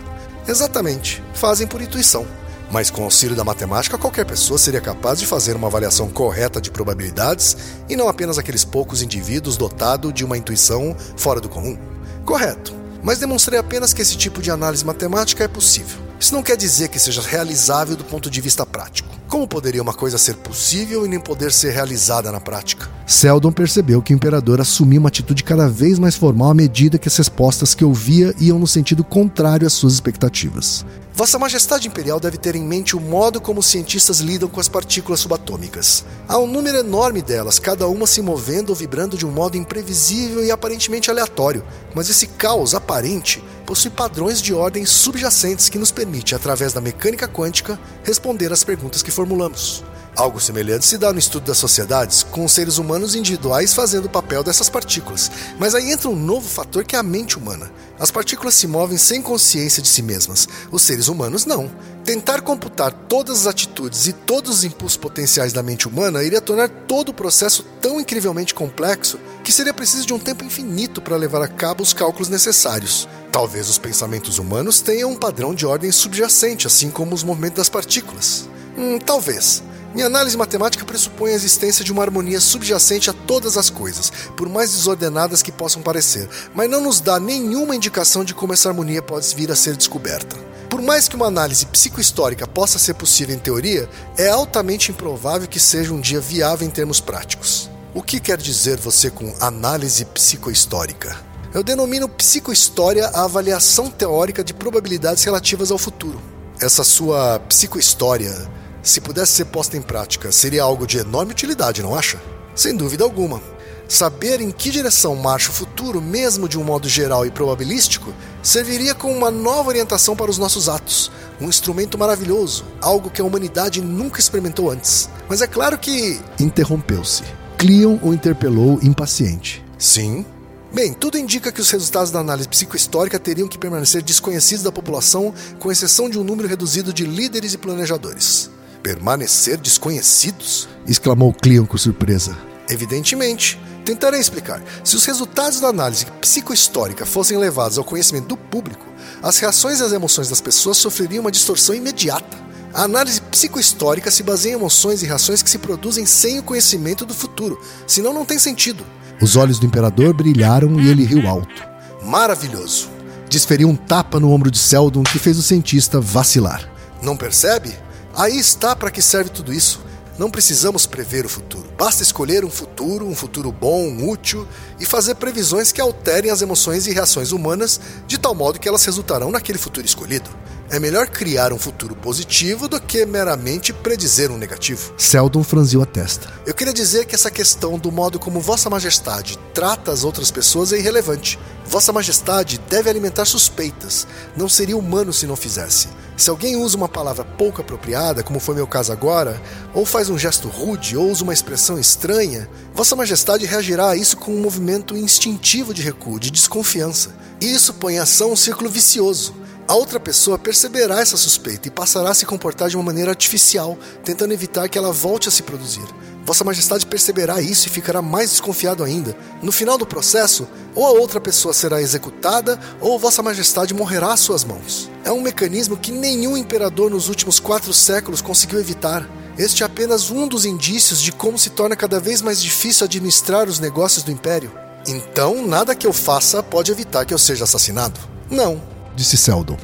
Exatamente, 0.47 1.21
fazem 1.33 1.67
por 1.67 1.81
intuição. 1.81 2.25
Mas 2.71 2.89
com 2.89 3.03
auxílio 3.03 3.35
da 3.35 3.43
matemática, 3.43 3.97
qualquer 3.97 4.25
pessoa 4.25 4.57
seria 4.57 4.81
capaz 4.81 5.19
de 5.19 5.25
fazer 5.25 5.55
uma 5.55 5.67
avaliação 5.67 6.09
correta 6.09 6.59
de 6.59 6.71
probabilidades 6.71 7.55
e 7.87 7.95
não 7.95 8.09
apenas 8.09 8.37
aqueles 8.37 8.65
poucos 8.65 9.01
indivíduos 9.01 9.55
dotados 9.55 10.13
de 10.13 10.25
uma 10.25 10.37
intuição 10.37 10.95
fora 11.15 11.39
do 11.39 11.47
comum. 11.47 11.77
Correto, 12.25 12.73
mas 13.03 13.19
demonstrei 13.19 13.59
apenas 13.59 13.93
que 13.93 14.01
esse 14.01 14.17
tipo 14.17 14.41
de 14.41 14.51
análise 14.51 14.83
matemática 14.83 15.43
é 15.43 15.47
possível. 15.47 16.06
Isso 16.19 16.33
não 16.33 16.41
quer 16.41 16.57
dizer 16.57 16.89
que 16.89 16.99
seja 16.99 17.21
realizável 17.21 17.95
do 17.95 18.03
ponto 18.03 18.29
de 18.29 18.41
vista 18.41 18.65
prático. 18.65 19.15
Como 19.27 19.45
poderia 19.45 19.81
uma 19.81 19.93
coisa 19.93 20.17
ser 20.17 20.35
possível 20.35 21.05
e 21.05 21.09
nem 21.09 21.19
poder 21.19 21.51
ser 21.51 21.71
realizada 21.71 22.31
na 22.31 22.39
prática? 22.39 22.89
Seldon 23.05 23.51
percebeu 23.51 24.01
que 24.01 24.13
o 24.13 24.15
imperador 24.15 24.61
assumia 24.61 24.99
uma 24.99 25.09
atitude 25.09 25.43
cada 25.43 25.67
vez 25.67 25.99
mais 25.99 26.15
formal 26.15 26.51
à 26.51 26.53
medida 26.53 26.97
que 26.97 27.09
as 27.09 27.17
respostas 27.17 27.75
que 27.75 27.83
ouvia 27.83 28.33
iam 28.39 28.57
no 28.57 28.65
sentido 28.65 29.03
contrário 29.03 29.67
às 29.67 29.73
suas 29.73 29.93
expectativas. 29.93 30.85
Vossa 31.13 31.39
Majestade 31.39 31.87
Imperial 31.87 32.19
deve 32.19 32.37
ter 32.37 32.55
em 32.55 32.63
mente 32.63 32.95
o 32.95 33.01
modo 33.01 33.41
como 33.41 33.59
os 33.59 33.65
cientistas 33.65 34.19
lidam 34.19 34.47
com 34.47 34.59
as 34.59 34.69
partículas 34.69 35.19
subatômicas. 35.19 36.05
Há 36.27 36.37
um 36.37 36.45
número 36.45 36.77
enorme 36.77 37.23
delas, 37.23 37.57
cada 37.57 37.87
uma 37.87 38.05
se 38.05 38.21
movendo 38.21 38.69
ou 38.69 38.75
vibrando 38.75 39.17
de 39.17 39.25
um 39.25 39.31
modo 39.31 39.57
imprevisível 39.57 40.45
e 40.45 40.51
aparentemente 40.51 41.09
aleatório, 41.09 41.65
mas 41.95 42.07
esse 42.07 42.27
caos 42.27 42.75
aparente 42.75 43.43
possui 43.65 43.89
padrões 43.89 44.41
de 44.41 44.53
ordem 44.53 44.85
subjacentes 44.85 45.69
que 45.69 45.79
nos 45.79 45.91
permite, 45.91 46.35
através 46.35 46.71
da 46.71 46.79
mecânica 46.79 47.27
quântica, 47.27 47.79
responder 48.03 48.53
às 48.53 48.63
perguntas 48.63 49.01
que 49.01 49.11
formulamos. 49.17 49.83
Algo 50.15 50.39
semelhante 50.39 50.83
se 50.83 50.97
dá 50.97 51.13
no 51.13 51.19
estudo 51.19 51.45
das 51.45 51.59
sociedades, 51.59 52.23
com 52.23 52.43
os 52.43 52.51
seres 52.51 52.79
humanos 52.79 53.13
individuais 53.13 53.75
fazendo 53.75 54.05
o 54.05 54.09
papel 54.09 54.43
dessas 54.43 54.67
partículas. 54.67 55.29
Mas 55.59 55.75
aí 55.75 55.91
entra 55.91 56.09
um 56.09 56.15
novo 56.15 56.47
fator 56.47 56.83
que 56.83 56.95
é 56.95 56.99
a 56.99 57.03
mente 57.03 57.37
humana. 57.37 57.71
As 57.99 58.09
partículas 58.09 58.55
se 58.55 58.65
movem 58.65 58.97
sem 58.97 59.21
consciência 59.21 59.81
de 59.81 59.87
si 59.87 60.01
mesmas, 60.01 60.47
os 60.71 60.81
seres 60.81 61.07
humanos 61.07 61.45
não. 61.45 61.69
Tentar 62.03 62.41
computar 62.41 62.91
todas 62.91 63.41
as 63.41 63.47
atitudes 63.47 64.07
e 64.07 64.13
todos 64.13 64.57
os 64.57 64.63
impulsos 64.63 64.97
potenciais 64.97 65.53
da 65.53 65.61
mente 65.61 65.87
humana 65.87 66.23
iria 66.23 66.41
tornar 66.41 66.69
todo 66.69 67.09
o 67.09 67.13
processo 67.13 67.63
tão 67.79 67.99
incrivelmente 67.99 68.55
complexo 68.55 69.19
que 69.43 69.51
seria 69.51 69.73
preciso 69.73 70.07
de 70.07 70.13
um 70.13 70.19
tempo 70.19 70.43
infinito 70.43 70.99
para 70.99 71.15
levar 71.15 71.43
a 71.43 71.47
cabo 71.47 71.83
os 71.83 71.93
cálculos 71.93 72.27
necessários. 72.29 73.07
Talvez 73.31 73.69
os 73.69 73.77
pensamentos 73.77 74.39
humanos 74.39 74.81
tenham 74.81 75.11
um 75.11 75.15
padrão 75.15 75.53
de 75.53 75.63
ordem 75.63 75.91
subjacente, 75.91 76.65
assim 76.65 76.89
como 76.89 77.13
os 77.13 77.23
movimentos 77.23 77.57
das 77.57 77.69
partículas. 77.69 78.49
Hum, 78.77 78.99
talvez. 78.99 79.63
Minha 79.93 80.05
análise 80.05 80.37
matemática 80.37 80.85
pressupõe 80.85 81.31
a 81.31 81.33
existência 81.33 81.83
de 81.83 81.91
uma 81.91 82.03
harmonia 82.03 82.39
subjacente 82.39 83.09
a 83.09 83.13
todas 83.13 83.57
as 83.57 83.69
coisas, 83.69 84.11
por 84.35 84.47
mais 84.47 84.71
desordenadas 84.71 85.41
que 85.41 85.51
possam 85.51 85.81
parecer, 85.81 86.29
mas 86.53 86.69
não 86.69 86.81
nos 86.81 87.01
dá 87.01 87.19
nenhuma 87.19 87.75
indicação 87.75 88.23
de 88.23 88.35
como 88.35 88.53
essa 88.53 88.69
harmonia 88.69 89.01
pode 89.01 89.33
vir 89.35 89.51
a 89.51 89.55
ser 89.55 89.75
descoberta. 89.75 90.35
Por 90.69 90.81
mais 90.81 91.07
que 91.07 91.15
uma 91.15 91.25
análise 91.25 91.65
psicohistórica 91.65 92.45
possa 92.45 92.77
ser 92.77 92.93
possível 92.93 93.35
em 93.35 93.39
teoria, 93.39 93.89
é 94.17 94.29
altamente 94.29 94.91
improvável 94.91 95.47
que 95.47 95.59
seja 95.59 95.93
um 95.93 95.99
dia 95.99 96.19
viável 96.19 96.67
em 96.67 96.69
termos 96.69 96.99
práticos. 96.99 97.67
O 97.95 98.03
que 98.03 98.19
quer 98.19 98.37
dizer 98.37 98.77
você 98.77 99.09
com 99.09 99.33
análise 99.39 100.05
psicohistórica? 100.05 101.17
Eu 101.51 101.63
denomino 101.63 102.07
psicohistória 102.07 103.07
a 103.07 103.23
avaliação 103.23 103.89
teórica 103.89 104.43
de 104.43 104.53
probabilidades 104.53 105.23
relativas 105.23 105.71
ao 105.71 105.77
futuro. 105.79 106.21
Essa 106.59 106.83
sua 106.83 107.39
psicohistória 107.47 108.47
se 108.89 109.01
pudesse 109.01 109.33
ser 109.33 109.45
posta 109.45 109.77
em 109.77 109.81
prática, 109.81 110.31
seria 110.31 110.63
algo 110.63 110.87
de 110.87 110.97
enorme 110.97 111.31
utilidade, 111.31 111.81
não 111.81 111.95
acha? 111.95 112.21
Sem 112.55 112.75
dúvida 112.75 113.03
alguma. 113.03 113.41
Saber 113.87 114.41
em 114.41 114.51
que 114.51 114.69
direção 114.69 115.15
marcha 115.15 115.49
o 115.49 115.53
futuro, 115.53 116.01
mesmo 116.01 116.49
de 116.49 116.57
um 116.57 116.63
modo 116.63 116.89
geral 116.89 117.25
e 117.25 117.31
probabilístico, 117.31 118.13
serviria 118.43 118.93
como 118.93 119.13
uma 119.13 119.31
nova 119.31 119.69
orientação 119.69 120.15
para 120.15 120.29
os 120.29 120.37
nossos 120.37 120.67
atos, 120.67 121.09
um 121.39 121.47
instrumento 121.47 121.97
maravilhoso, 121.97 122.65
algo 122.81 123.09
que 123.09 123.21
a 123.21 123.25
humanidade 123.25 123.81
nunca 123.81 124.19
experimentou 124.19 124.69
antes. 124.69 125.09
Mas 125.29 125.41
é 125.41 125.47
claro 125.47 125.77
que. 125.77 126.19
Interrompeu-se. 126.39 127.23
Cleon 127.57 127.97
o 128.01 128.13
interpelou 128.13 128.77
impaciente. 128.83 129.63
Sim. 129.77 130.25
Bem, 130.73 130.93
tudo 130.93 131.17
indica 131.17 131.51
que 131.51 131.61
os 131.61 131.71
resultados 131.71 132.11
da 132.11 132.19
análise 132.19 132.49
psicohistórica 132.49 133.17
teriam 133.17 133.47
que 133.47 133.57
permanecer 133.57 134.01
desconhecidos 134.01 134.63
da 134.63 134.71
população, 134.71 135.33
com 135.59 135.71
exceção 135.71 136.09
de 136.09 136.19
um 136.19 136.23
número 136.25 136.47
reduzido 136.47 136.91
de 136.91 137.05
líderes 137.05 137.53
e 137.53 137.57
planejadores. 137.57 138.51
Permanecer 138.81 139.57
desconhecidos? 139.57 140.67
exclamou 140.87 141.33
Cleon 141.33 141.65
com 141.65 141.77
surpresa. 141.77 142.37
Evidentemente. 142.69 143.59
Tentarei 143.83 144.19
explicar. 144.19 144.61
Se 144.83 144.97
os 144.97 145.05
resultados 145.05 145.61
da 145.61 145.69
análise 145.69 146.05
psicohistórica 146.19 147.05
fossem 147.05 147.37
levados 147.37 147.77
ao 147.77 147.85
conhecimento 147.85 148.27
do 148.27 148.35
público, 148.35 148.85
as 149.23 149.37
reações 149.37 149.79
e 149.79 149.83
as 149.83 149.93
emoções 149.93 150.27
das 150.27 150.41
pessoas 150.41 150.75
sofreriam 150.75 151.21
uma 151.21 151.31
distorção 151.31 151.73
imediata. 151.73 152.37
A 152.73 152.83
análise 152.83 153.21
psicohistórica 153.21 154.11
se 154.11 154.23
baseia 154.23 154.51
em 154.51 154.55
emoções 154.55 155.01
e 155.01 155.05
reações 155.05 155.41
que 155.41 155.49
se 155.49 155.57
produzem 155.57 156.05
sem 156.05 156.37
o 156.37 156.43
conhecimento 156.43 157.05
do 157.05 157.13
futuro, 157.13 157.59
senão 157.87 158.11
não 158.11 158.25
tem 158.25 158.37
sentido. 158.37 158.85
Os 159.21 159.37
olhos 159.37 159.57
do 159.57 159.65
imperador 159.65 160.13
brilharam 160.13 160.79
e 160.79 160.89
ele 160.89 161.05
riu 161.05 161.25
alto. 161.25 161.65
Maravilhoso! 162.03 162.89
Desferiu 163.29 163.69
um 163.69 163.75
tapa 163.75 164.19
no 164.19 164.31
ombro 164.31 164.51
de 164.51 164.57
Seldon 164.57 165.03
que 165.03 165.17
fez 165.17 165.37
o 165.37 165.43
cientista 165.43 165.99
vacilar. 165.99 166.69
Não 167.01 167.15
percebe? 167.15 167.73
Aí 168.17 168.35
está 168.35 168.75
para 168.75 168.89
que 168.89 168.99
serve 168.99 169.29
tudo 169.29 169.53
isso. 169.53 169.79
Não 170.17 170.31
precisamos 170.31 170.87
prever 170.87 171.23
o 171.23 171.29
futuro. 171.29 171.69
Basta 171.77 172.01
escolher 172.01 172.43
um 172.43 172.49
futuro, 172.49 173.07
um 173.07 173.13
futuro 173.13 173.51
bom, 173.51 174.09
útil, 174.09 174.47
e 174.79 174.85
fazer 174.87 175.13
previsões 175.13 175.71
que 175.71 175.79
alterem 175.79 176.31
as 176.31 176.41
emoções 176.41 176.87
e 176.87 176.91
reações 176.91 177.31
humanas 177.31 177.79
de 178.07 178.17
tal 178.17 178.33
modo 178.33 178.59
que 178.59 178.67
elas 178.67 178.83
resultarão 178.83 179.29
naquele 179.29 179.59
futuro 179.59 179.85
escolhido. 179.85 180.31
É 180.69 180.81
melhor 180.81 181.07
criar 181.07 181.53
um 181.53 181.57
futuro 181.57 181.95
positivo 181.95 182.67
do 182.67 182.81
que 182.81 183.05
meramente 183.05 183.71
predizer 183.71 184.29
um 184.29 184.37
negativo. 184.37 184.93
Seldon 184.97 185.41
franziu 185.41 185.81
a 185.81 185.85
testa. 185.85 186.27
Eu 186.45 186.53
queria 186.53 186.73
dizer 186.73 187.05
que 187.05 187.15
essa 187.15 187.31
questão 187.31 187.79
do 187.79 187.89
modo 187.89 188.19
como 188.19 188.41
Vossa 188.41 188.69
Majestade 188.69 189.39
trata 189.53 189.93
as 189.93 190.03
outras 190.03 190.29
pessoas 190.29 190.73
é 190.73 190.77
irrelevante. 190.77 191.39
Vossa 191.65 191.93
Majestade 191.93 192.59
deve 192.69 192.89
alimentar 192.89 193.23
suspeitas. 193.23 194.05
Não 194.35 194.49
seria 194.49 194.75
humano 194.75 195.13
se 195.13 195.25
não 195.25 195.37
fizesse. 195.37 195.87
Se 196.17 196.29
alguém 196.29 196.57
usa 196.57 196.75
uma 196.75 196.89
palavra 196.89 197.23
pouco 197.23 197.61
apropriada, 197.61 198.21
como 198.21 198.39
foi 198.39 198.53
meu 198.53 198.67
caso 198.67 198.91
agora, 198.91 199.41
ou 199.73 199.85
faz 199.85 200.09
um 200.09 200.17
gesto 200.17 200.49
rude, 200.49 200.97
ou 200.97 201.09
usa 201.09 201.23
uma 201.23 201.33
expressão 201.33 201.79
estranha, 201.79 202.49
Vossa 202.73 202.93
Majestade 202.93 203.45
reagirá 203.45 203.91
a 203.91 203.95
isso 203.95 204.17
com 204.17 204.33
um 204.33 204.41
movimento 204.41 204.97
instintivo 204.97 205.73
de 205.73 205.81
recuo, 205.81 206.19
de 206.19 206.29
desconfiança. 206.29 207.15
E 207.39 207.53
isso 207.53 207.75
põe 207.75 207.95
em 207.95 207.99
ação 207.99 208.33
um 208.33 208.35
círculo 208.35 208.69
vicioso 208.69 209.46
a 209.67 209.75
outra 209.75 209.99
pessoa 209.99 210.39
perceberá 210.39 211.01
essa 211.01 211.17
suspeita 211.17 211.67
e 211.67 211.71
passará 211.71 212.11
a 212.11 212.13
se 212.13 212.25
comportar 212.25 212.69
de 212.69 212.77
uma 212.77 212.85
maneira 212.85 213.11
artificial, 213.11 213.77
tentando 214.03 214.33
evitar 214.33 214.69
que 214.69 214.77
ela 214.77 214.93
volte 214.93 215.27
a 215.27 215.31
se 215.31 215.43
produzir. 215.43 215.85
Vossa 216.25 216.43
Majestade 216.43 216.85
perceberá 216.85 217.41
isso 217.41 217.67
e 217.67 217.71
ficará 217.71 218.01
mais 218.01 218.31
desconfiado 218.31 218.83
ainda. 218.83 219.15
No 219.41 219.51
final 219.51 219.77
do 219.77 219.85
processo, 219.85 220.47
ou 220.73 220.85
a 220.85 220.91
outra 220.91 221.19
pessoa 221.19 221.53
será 221.53 221.81
executada, 221.81 222.59
ou 222.79 222.97
Vossa 222.97 223.21
Majestade 223.21 223.73
morrerá 223.73 224.13
às 224.13 224.21
suas 224.21 224.43
mãos. 224.43 224.89
É 225.03 225.11
um 225.11 225.21
mecanismo 225.21 225.75
que 225.75 225.91
nenhum 225.91 226.37
imperador 226.37 226.89
nos 226.89 227.09
últimos 227.09 227.39
quatro 227.39 227.73
séculos 227.73 228.21
conseguiu 228.21 228.59
evitar. 228.59 229.09
Este 229.37 229.63
é 229.63 229.65
apenas 229.65 230.09
um 230.09 230.27
dos 230.27 230.45
indícios 230.45 231.01
de 231.01 231.11
como 231.11 231.37
se 231.37 231.49
torna 231.49 231.75
cada 231.75 231.99
vez 231.99 232.21
mais 232.21 232.41
difícil 232.41 232.85
administrar 232.85 233.47
os 233.47 233.59
negócios 233.59 234.03
do 234.03 234.11
império. 234.11 234.51
Então, 234.87 235.45
nada 235.45 235.75
que 235.75 235.85
eu 235.85 235.93
faça 235.93 236.41
pode 236.41 236.71
evitar 236.71 237.05
que 237.05 237.13
eu 237.13 237.19
seja 237.19 237.43
assassinado? 237.43 237.99
Não, 238.29 238.61
disse 238.97 239.15
Seldon. 239.15 239.55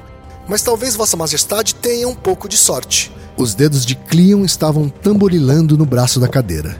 Mas 0.48 0.62
talvez 0.62 0.96
Vossa 0.96 1.18
Majestade 1.18 1.76
tenha 1.76 2.08
um 2.08 2.16
pouco 2.16 2.48
de 2.48 2.58
sorte. 2.58 3.12
Os 3.36 3.56
dedos 3.56 3.86
de 3.86 3.96
Cleon 3.96 4.46
estavam 4.46 4.88
tamborilando 4.88 5.78
no 5.78 5.86
braço 5.86 6.20
da 6.20 6.28
cadeira. 6.28 6.80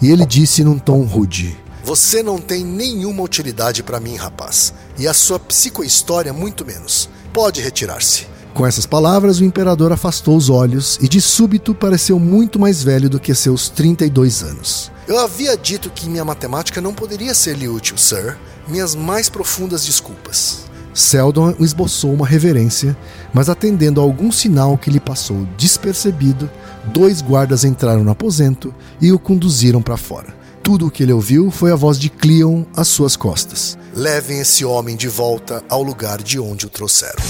E 0.00 0.10
ele 0.10 0.24
disse 0.24 0.64
num 0.64 0.78
tom 0.78 1.02
rude: 1.02 1.56
Você 1.84 2.22
não 2.22 2.38
tem 2.38 2.64
nenhuma 2.64 3.22
utilidade 3.22 3.82
para 3.82 4.00
mim, 4.00 4.16
rapaz. 4.16 4.72
E 4.98 5.06
a 5.06 5.12
sua 5.12 5.38
psicohistória, 5.38 6.32
muito 6.32 6.64
menos. 6.64 7.08
Pode 7.32 7.60
retirar-se. 7.60 8.26
Com 8.54 8.66
essas 8.66 8.86
palavras, 8.86 9.40
o 9.40 9.44
imperador 9.44 9.92
afastou 9.92 10.36
os 10.36 10.50
olhos 10.50 10.98
e 11.00 11.08
de 11.08 11.20
súbito 11.20 11.74
pareceu 11.74 12.18
muito 12.18 12.58
mais 12.58 12.82
velho 12.82 13.08
do 13.08 13.18
que 13.18 13.34
seus 13.34 13.68
32 13.70 14.42
anos. 14.42 14.92
Eu 15.08 15.18
havia 15.18 15.56
dito 15.56 15.90
que 15.90 16.08
minha 16.08 16.24
matemática 16.24 16.80
não 16.80 16.94
poderia 16.94 17.34
ser-lhe 17.34 17.66
útil, 17.66 17.96
sir. 17.98 18.38
Minhas 18.68 18.94
mais 18.94 19.28
profundas 19.28 19.84
desculpas. 19.84 20.70
Seldon 20.94 21.54
esboçou 21.58 22.12
uma 22.12 22.26
reverência, 22.26 22.96
mas 23.32 23.48
atendendo 23.48 24.00
a 24.00 24.04
algum 24.04 24.30
sinal 24.30 24.76
que 24.76 24.90
lhe 24.90 25.00
passou 25.00 25.46
despercebido, 25.56 26.50
dois 26.92 27.22
guardas 27.22 27.64
entraram 27.64 28.04
no 28.04 28.10
aposento 28.10 28.74
e 29.00 29.12
o 29.12 29.18
conduziram 29.18 29.80
para 29.80 29.96
fora. 29.96 30.34
Tudo 30.62 30.86
o 30.86 30.90
que 30.90 31.02
ele 31.02 31.12
ouviu 31.12 31.50
foi 31.50 31.72
a 31.72 31.76
voz 31.76 31.98
de 31.98 32.08
Cleon 32.08 32.64
às 32.76 32.88
suas 32.88 33.16
costas. 33.16 33.76
Levem 33.94 34.38
esse 34.40 34.64
homem 34.64 34.96
de 34.96 35.08
volta 35.08 35.62
ao 35.68 35.82
lugar 35.82 36.22
de 36.22 36.38
onde 36.38 36.66
o 36.66 36.70
trouxeram. 36.70 37.22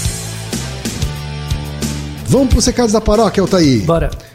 Vamos 2.27 2.49
para 2.49 2.59
os 2.59 2.65
recados 2.65 2.93
da 2.93 3.01
paróquia, 3.01 3.41
Altair. 3.41 3.83
Bora. 3.85 4.32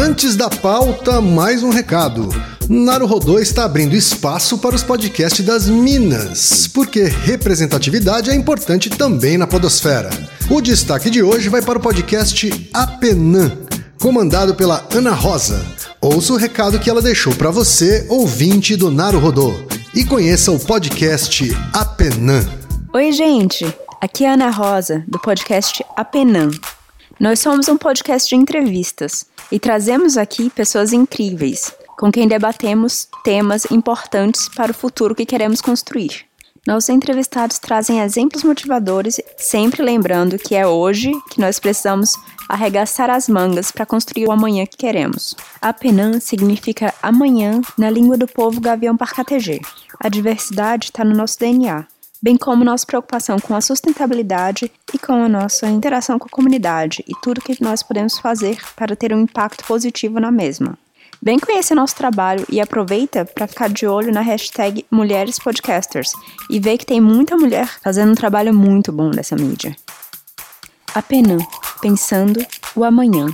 Antes 0.00 0.36
da 0.36 0.48
pauta, 0.48 1.20
mais 1.20 1.64
um 1.64 1.70
recado. 1.70 2.28
Naruhodô 2.68 3.40
está 3.40 3.64
abrindo 3.64 3.96
espaço 3.96 4.56
para 4.58 4.76
os 4.76 4.84
podcasts 4.84 5.44
das 5.44 5.66
Minas, 5.66 6.68
porque 6.68 7.02
representatividade 7.02 8.30
é 8.30 8.34
importante 8.34 8.88
também 8.90 9.36
na 9.36 9.44
podosfera. 9.44 10.08
O 10.48 10.60
destaque 10.60 11.10
de 11.10 11.20
hoje 11.20 11.48
vai 11.48 11.60
para 11.60 11.80
o 11.80 11.82
podcast 11.82 12.70
Apenã, 12.72 13.50
comandado 14.00 14.54
pela 14.54 14.86
Ana 14.94 15.10
Rosa. 15.10 15.66
Ouça 16.00 16.32
o 16.32 16.36
recado 16.36 16.78
que 16.78 16.88
ela 16.88 17.02
deixou 17.02 17.34
para 17.34 17.50
você, 17.50 18.06
ouvinte 18.08 18.76
do 18.76 18.92
Naruhodô, 18.92 19.52
e 19.92 20.04
conheça 20.04 20.52
o 20.52 20.60
podcast 20.60 21.52
Apenã. 21.72 22.46
Oi, 22.94 23.10
gente. 23.10 23.66
Aqui 24.00 24.24
é 24.24 24.30
a 24.30 24.34
Ana 24.34 24.50
Rosa, 24.50 25.02
do 25.08 25.18
podcast 25.18 25.84
Apenã. 25.96 26.50
Nós 27.18 27.40
somos 27.40 27.68
um 27.68 27.76
podcast 27.76 28.28
de 28.28 28.36
entrevistas 28.36 29.26
e 29.50 29.58
trazemos 29.58 30.16
aqui 30.16 30.48
pessoas 30.48 30.92
incríveis, 30.92 31.74
com 31.98 32.12
quem 32.12 32.28
debatemos 32.28 33.08
temas 33.24 33.68
importantes 33.72 34.48
para 34.48 34.70
o 34.70 34.74
futuro 34.74 35.16
que 35.16 35.26
queremos 35.26 35.60
construir. 35.60 36.26
Nossos 36.64 36.90
entrevistados 36.90 37.58
trazem 37.58 38.00
exemplos 38.00 38.44
motivadores, 38.44 39.20
sempre 39.36 39.82
lembrando 39.82 40.38
que 40.38 40.54
é 40.54 40.64
hoje 40.64 41.10
que 41.28 41.40
nós 41.40 41.58
precisamos 41.58 42.14
arregaçar 42.48 43.10
as 43.10 43.28
mangas 43.28 43.72
para 43.72 43.84
construir 43.84 44.28
o 44.28 44.32
amanhã 44.32 44.64
que 44.64 44.76
queremos. 44.76 45.34
Apenan 45.60 46.20
significa 46.20 46.94
amanhã 47.02 47.60
na 47.76 47.90
língua 47.90 48.16
do 48.16 48.28
povo 48.28 48.60
gavião 48.60 48.96
parcategê. 48.96 49.60
A 49.98 50.08
diversidade 50.08 50.86
está 50.86 51.02
no 51.04 51.16
nosso 51.16 51.36
DNA 51.36 51.84
bem 52.22 52.36
como 52.36 52.64
nossa 52.64 52.86
preocupação 52.86 53.38
com 53.38 53.54
a 53.54 53.60
sustentabilidade 53.60 54.70
e 54.92 54.98
com 54.98 55.12
a 55.12 55.28
nossa 55.28 55.68
interação 55.68 56.18
com 56.18 56.26
a 56.26 56.30
comunidade 56.30 57.04
e 57.06 57.12
tudo 57.22 57.40
que 57.40 57.62
nós 57.62 57.82
podemos 57.82 58.18
fazer 58.18 58.58
para 58.74 58.96
ter 58.96 59.12
um 59.12 59.20
impacto 59.20 59.64
positivo 59.64 60.18
na 60.18 60.30
mesma. 60.30 60.78
Vem 61.20 61.38
conhecer 61.38 61.74
nosso 61.74 61.96
trabalho 61.96 62.44
e 62.48 62.60
aproveita 62.60 63.24
para 63.24 63.48
ficar 63.48 63.68
de 63.68 63.86
olho 63.86 64.12
na 64.12 64.20
hashtag 64.20 64.84
Mulheres 64.90 65.38
Podcasters 65.38 66.12
e 66.48 66.60
ver 66.60 66.78
que 66.78 66.86
tem 66.86 67.00
muita 67.00 67.36
mulher 67.36 67.68
fazendo 67.82 68.12
um 68.12 68.14
trabalho 68.14 68.54
muito 68.54 68.92
bom 68.92 69.10
nessa 69.10 69.34
mídia. 69.34 69.74
Apenas 70.94 71.42
pensando 71.80 72.44
o 72.74 72.84
amanhã. 72.84 73.26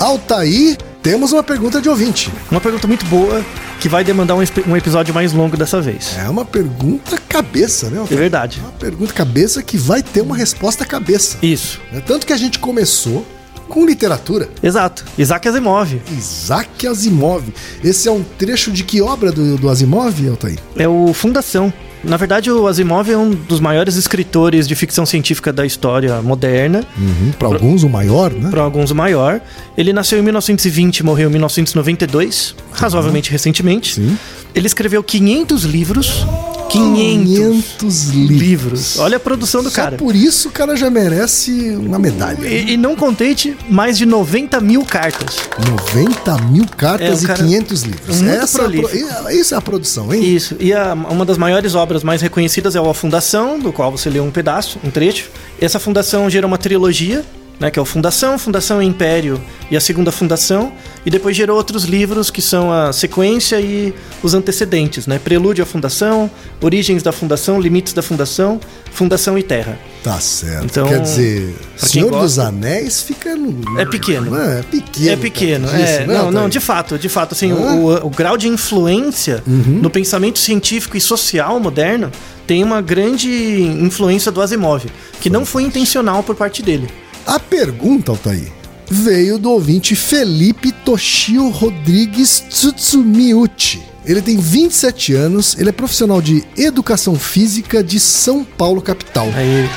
Altair, 0.00 0.78
temos 1.04 1.32
uma 1.34 1.42
pergunta 1.42 1.82
de 1.82 1.88
ouvinte. 1.88 2.32
Uma 2.50 2.62
pergunta 2.62 2.88
muito 2.88 3.04
boa 3.04 3.44
que 3.78 3.90
vai 3.90 4.02
demandar 4.02 4.34
um, 4.36 4.42
um, 4.66 4.74
episódio 4.74 5.12
mais 5.12 5.34
longo 5.34 5.54
dessa 5.54 5.78
vez. 5.78 6.16
É 6.16 6.26
uma 6.30 6.46
pergunta 6.46 7.18
cabeça, 7.28 7.90
né? 7.90 8.02
É 8.10 8.16
verdade. 8.16 8.58
Uma 8.60 8.72
pergunta 8.72 9.12
cabeça 9.12 9.62
que 9.62 9.76
vai 9.76 10.02
ter 10.02 10.22
uma 10.22 10.34
resposta 10.34 10.82
cabeça. 10.82 11.36
Isso. 11.42 11.78
É 11.92 12.00
tanto 12.00 12.26
que 12.26 12.32
a 12.32 12.36
gente 12.38 12.58
começou 12.58 13.24
com 13.68 13.84
literatura. 13.84 14.48
Exato. 14.62 15.04
Isaac 15.18 15.46
Asimov. 15.46 16.00
Isaac 16.10 16.86
Asimov. 16.86 17.52
Esse 17.82 18.08
é 18.08 18.10
um 18.10 18.22
trecho 18.22 18.72
de 18.72 18.82
que 18.82 19.02
obra 19.02 19.30
do, 19.30 19.58
do 19.58 19.68
Asimov, 19.68 20.26
Altair? 20.26 20.58
É 20.74 20.88
o 20.88 21.12
Fundação. 21.12 21.70
Na 22.06 22.16
verdade, 22.16 22.50
o 22.50 22.66
Asimov 22.66 23.10
é 23.10 23.16
um 23.16 23.30
dos 23.30 23.60
maiores 23.60 23.96
escritores 23.96 24.68
de 24.68 24.74
ficção 24.74 25.06
científica 25.06 25.52
da 25.52 25.64
história 25.64 26.20
moderna. 26.20 26.84
Uhum, 26.98 27.32
para 27.38 27.48
alguns, 27.48 27.82
o 27.82 27.88
maior, 27.88 28.30
né? 28.30 28.50
Para 28.50 28.62
alguns, 28.62 28.90
o 28.90 28.94
maior. 28.94 29.40
Ele 29.76 29.92
nasceu 29.92 30.18
em 30.18 30.22
1920 30.22 30.98
e 30.98 31.02
morreu 31.02 31.28
em 31.28 31.32
1992, 31.32 32.50
uhum. 32.50 32.56
razoavelmente 32.72 33.30
recentemente. 33.30 33.94
Sim. 33.94 34.18
Ele 34.54 34.66
escreveu 34.66 35.02
500 35.02 35.64
livros 35.64 36.26
500, 36.74 37.64
500 37.78 38.08
livros. 38.10 38.98
Olha 38.98 39.16
a 39.16 39.20
produção 39.20 39.62
do 39.62 39.70
Só 39.70 39.76
cara. 39.76 39.96
por 39.96 40.14
isso 40.14 40.48
o 40.48 40.50
cara 40.52 40.76
já 40.76 40.90
merece 40.90 41.70
uma 41.76 41.98
medalha. 41.98 42.46
E, 42.46 42.72
e 42.72 42.76
não 42.76 42.96
contente, 42.96 43.56
mais 43.68 43.96
de 43.96 44.04
90 44.04 44.60
mil 44.60 44.84
cartas. 44.84 45.38
90 45.94 46.38
mil 46.44 46.66
cartas 46.66 47.24
é, 47.24 47.32
e 47.32 47.36
500 47.36 47.82
livros. 47.82 48.22
Essa 48.22 48.62
é 48.62 49.26
a, 49.26 49.34
isso 49.34 49.54
é 49.54 49.58
a 49.58 49.60
produção, 49.60 50.12
hein? 50.12 50.22
Isso. 50.24 50.56
E 50.58 50.72
a, 50.72 50.94
uma 50.94 51.24
das 51.24 51.38
maiores 51.38 51.74
obras 51.74 52.02
mais 52.02 52.20
reconhecidas 52.20 52.74
é 52.74 52.80
o 52.80 52.88
A 52.88 52.94
Fundação, 52.94 53.58
do 53.58 53.72
qual 53.72 53.90
você 53.90 54.10
leu 54.10 54.24
um 54.24 54.30
pedaço, 54.30 54.78
um 54.84 54.90
trecho. 54.90 55.30
Essa 55.60 55.78
fundação 55.78 56.28
gerou 56.28 56.48
uma 56.48 56.58
trilogia 56.58 57.24
né, 57.58 57.70
que 57.70 57.78
é 57.78 57.82
o 57.82 57.84
Fundação, 57.84 58.38
Fundação 58.38 58.82
e 58.82 58.86
Império 58.86 59.40
e 59.70 59.76
a 59.76 59.80
Segunda 59.80 60.10
Fundação, 60.10 60.72
e 61.06 61.10
depois 61.10 61.36
gerou 61.36 61.56
outros 61.56 61.84
livros 61.84 62.30
que 62.30 62.42
são 62.42 62.72
a 62.72 62.92
sequência 62.92 63.60
e 63.60 63.94
os 64.22 64.34
antecedentes, 64.34 65.06
né? 65.06 65.18
Prelúdio 65.18 65.62
à 65.62 65.66
Fundação, 65.66 66.30
Origens 66.60 67.02
da 67.02 67.12
Fundação, 67.12 67.60
Limites 67.60 67.92
da 67.92 68.02
Fundação, 68.02 68.60
Fundação 68.92 69.38
e 69.38 69.42
Terra. 69.42 69.78
Tá 70.02 70.20
certo. 70.20 70.64
Então, 70.64 70.88
Quer 70.88 71.00
dizer, 71.00 71.54
Senhor 71.76 72.10
gosta, 72.10 72.24
dos 72.24 72.38
Anéis 72.38 73.02
fica 73.02 73.34
no... 73.34 73.80
É 73.80 73.86
pequeno. 73.86 74.36
É, 74.36 74.62
pequeno. 74.62 75.10
É 75.10 75.16
pequeno. 75.16 75.68
É, 75.68 76.06
né, 76.06 76.14
não, 76.14 76.30
não, 76.30 76.48
de 76.48 76.60
fato, 76.60 76.98
de 76.98 77.08
fato, 77.08 77.32
assim, 77.32 77.52
o, 77.52 78.06
o, 78.06 78.10
grau 78.10 78.36
de 78.36 78.48
influência 78.48 79.42
uhum. 79.46 79.80
no 79.80 79.90
pensamento 79.90 80.38
científico 80.38 80.96
e 80.96 81.00
social 81.00 81.58
moderno 81.58 82.10
tem 82.46 82.62
uma 82.62 82.82
grande 82.82 83.62
influência 83.62 84.30
do 84.30 84.42
Asimov, 84.42 84.84
que 85.20 85.30
não 85.30 85.46
foi 85.46 85.62
intencional 85.62 86.22
por 86.22 86.34
parte 86.34 86.62
dele. 86.62 86.88
A 87.26 87.40
pergunta, 87.40 88.12
Altair, 88.12 88.52
veio 88.90 89.38
do 89.38 89.50
ouvinte 89.50 89.96
Felipe 89.96 90.70
Toshio 90.70 91.48
Rodrigues 91.48 92.44
Tsutsumiuchi. 92.50 93.82
Ele 94.04 94.20
tem 94.20 94.36
27 94.36 95.14
anos, 95.14 95.56
ele 95.58 95.70
é 95.70 95.72
profissional 95.72 96.20
de 96.20 96.44
educação 96.54 97.14
física 97.14 97.82
de 97.82 97.98
São 97.98 98.44
Paulo, 98.44 98.82
capital. 98.82 99.26
Aí. 99.34 99.68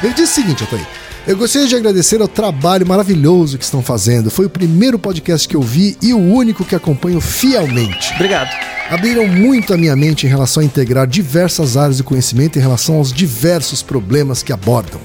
Ele 0.00 0.14
diz 0.14 0.30
o 0.30 0.32
seguinte, 0.32 0.62
Altair. 0.62 0.86
Eu 1.26 1.36
gostaria 1.36 1.66
de 1.66 1.74
agradecer 1.74 2.22
ao 2.22 2.28
trabalho 2.28 2.86
maravilhoso 2.86 3.58
que 3.58 3.64
estão 3.64 3.82
fazendo. 3.82 4.30
Foi 4.30 4.46
o 4.46 4.50
primeiro 4.50 4.98
podcast 4.98 5.46
que 5.48 5.56
eu 5.56 5.62
vi 5.62 5.96
e 6.00 6.14
o 6.14 6.18
único 6.18 6.64
que 6.64 6.74
acompanho 6.74 7.20
fielmente. 7.20 8.14
Obrigado. 8.14 8.48
Abriram 8.88 9.26
muito 9.26 9.74
a 9.74 9.76
minha 9.76 9.94
mente 9.96 10.26
em 10.26 10.30
relação 10.30 10.62
a 10.62 10.66
integrar 10.66 11.06
diversas 11.06 11.76
áreas 11.76 11.96
de 11.96 12.04
conhecimento 12.04 12.58
em 12.58 12.62
relação 12.62 12.96
aos 12.96 13.12
diversos 13.12 13.82
problemas 13.82 14.42
que 14.42 14.52
abordam. 14.52 15.00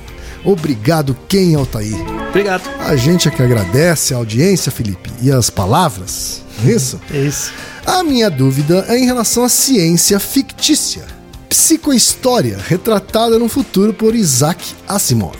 Obrigado, 0.45 1.17
Ken 1.27 1.55
Altair. 1.55 1.95
Obrigado. 2.29 2.69
A 2.79 2.95
gente 2.95 3.27
é 3.27 3.31
que 3.31 3.41
agradece 3.41 4.13
a 4.13 4.17
audiência, 4.17 4.71
Felipe, 4.71 5.09
e 5.21 5.31
as 5.31 5.49
palavras. 5.49 6.41
É 6.63 6.71
isso? 6.71 7.01
É 7.11 7.17
isso. 7.17 7.51
A 7.85 8.03
minha 8.03 8.29
dúvida 8.29 8.85
é 8.87 8.97
em 8.97 9.05
relação 9.05 9.43
à 9.43 9.49
ciência 9.49 10.19
fictícia. 10.19 11.03
Psicohistória 11.49 12.57
retratada 12.67 13.39
no 13.39 13.47
futuro 13.47 13.93
por 13.93 14.15
Isaac 14.15 14.73
Asimov, 14.87 15.37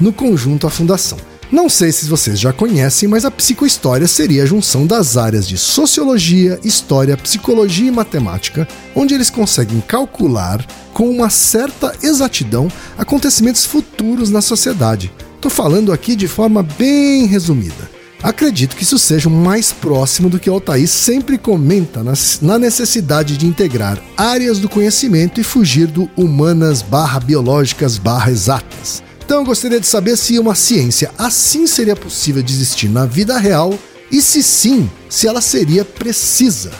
no 0.00 0.12
conjunto 0.12 0.66
A 0.66 0.70
Fundação. 0.70 1.18
Não 1.54 1.68
sei 1.68 1.92
se 1.92 2.06
vocês 2.06 2.40
já 2.40 2.52
conhecem, 2.52 3.08
mas 3.08 3.24
a 3.24 3.30
psicohistória 3.30 4.08
seria 4.08 4.42
a 4.42 4.46
junção 4.46 4.88
das 4.88 5.16
áreas 5.16 5.46
de 5.46 5.56
sociologia, 5.56 6.58
história, 6.64 7.16
psicologia 7.16 7.86
e 7.86 7.92
matemática, 7.92 8.66
onde 8.92 9.14
eles 9.14 9.30
conseguem 9.30 9.80
calcular 9.80 10.66
com 10.92 11.08
uma 11.08 11.30
certa 11.30 11.94
exatidão 12.02 12.66
acontecimentos 12.98 13.64
futuros 13.64 14.30
na 14.30 14.42
sociedade. 14.42 15.12
Estou 15.36 15.48
falando 15.48 15.92
aqui 15.92 16.16
de 16.16 16.26
forma 16.26 16.60
bem 16.60 17.26
resumida. 17.26 17.88
Acredito 18.20 18.74
que 18.74 18.82
isso 18.82 18.98
seja 18.98 19.30
mais 19.30 19.70
próximo 19.72 20.28
do 20.28 20.40
que 20.40 20.50
o 20.50 20.54
Altair 20.54 20.88
sempre 20.88 21.38
comenta 21.38 22.02
na 22.42 22.58
necessidade 22.58 23.36
de 23.36 23.46
integrar 23.46 24.02
áreas 24.16 24.58
do 24.58 24.68
conhecimento 24.68 25.40
e 25.40 25.44
fugir 25.44 25.86
do 25.86 26.10
humanas 26.16 26.82
barra 26.82 27.20
biológicas 27.20 27.96
barra 27.96 28.32
exatas. 28.32 29.03
Então 29.24 29.38
eu 29.38 29.44
gostaria 29.44 29.80
de 29.80 29.86
saber 29.86 30.18
se 30.18 30.38
uma 30.38 30.54
ciência 30.54 31.10
assim 31.16 31.66
seria 31.66 31.96
possível 31.96 32.42
de 32.42 32.52
existir 32.52 32.88
na 32.88 33.06
vida 33.06 33.38
real 33.38 33.76
e 34.10 34.20
se 34.20 34.42
sim, 34.42 34.90
se 35.08 35.26
ela 35.26 35.40
seria 35.40 35.84
precisa. 35.84 36.70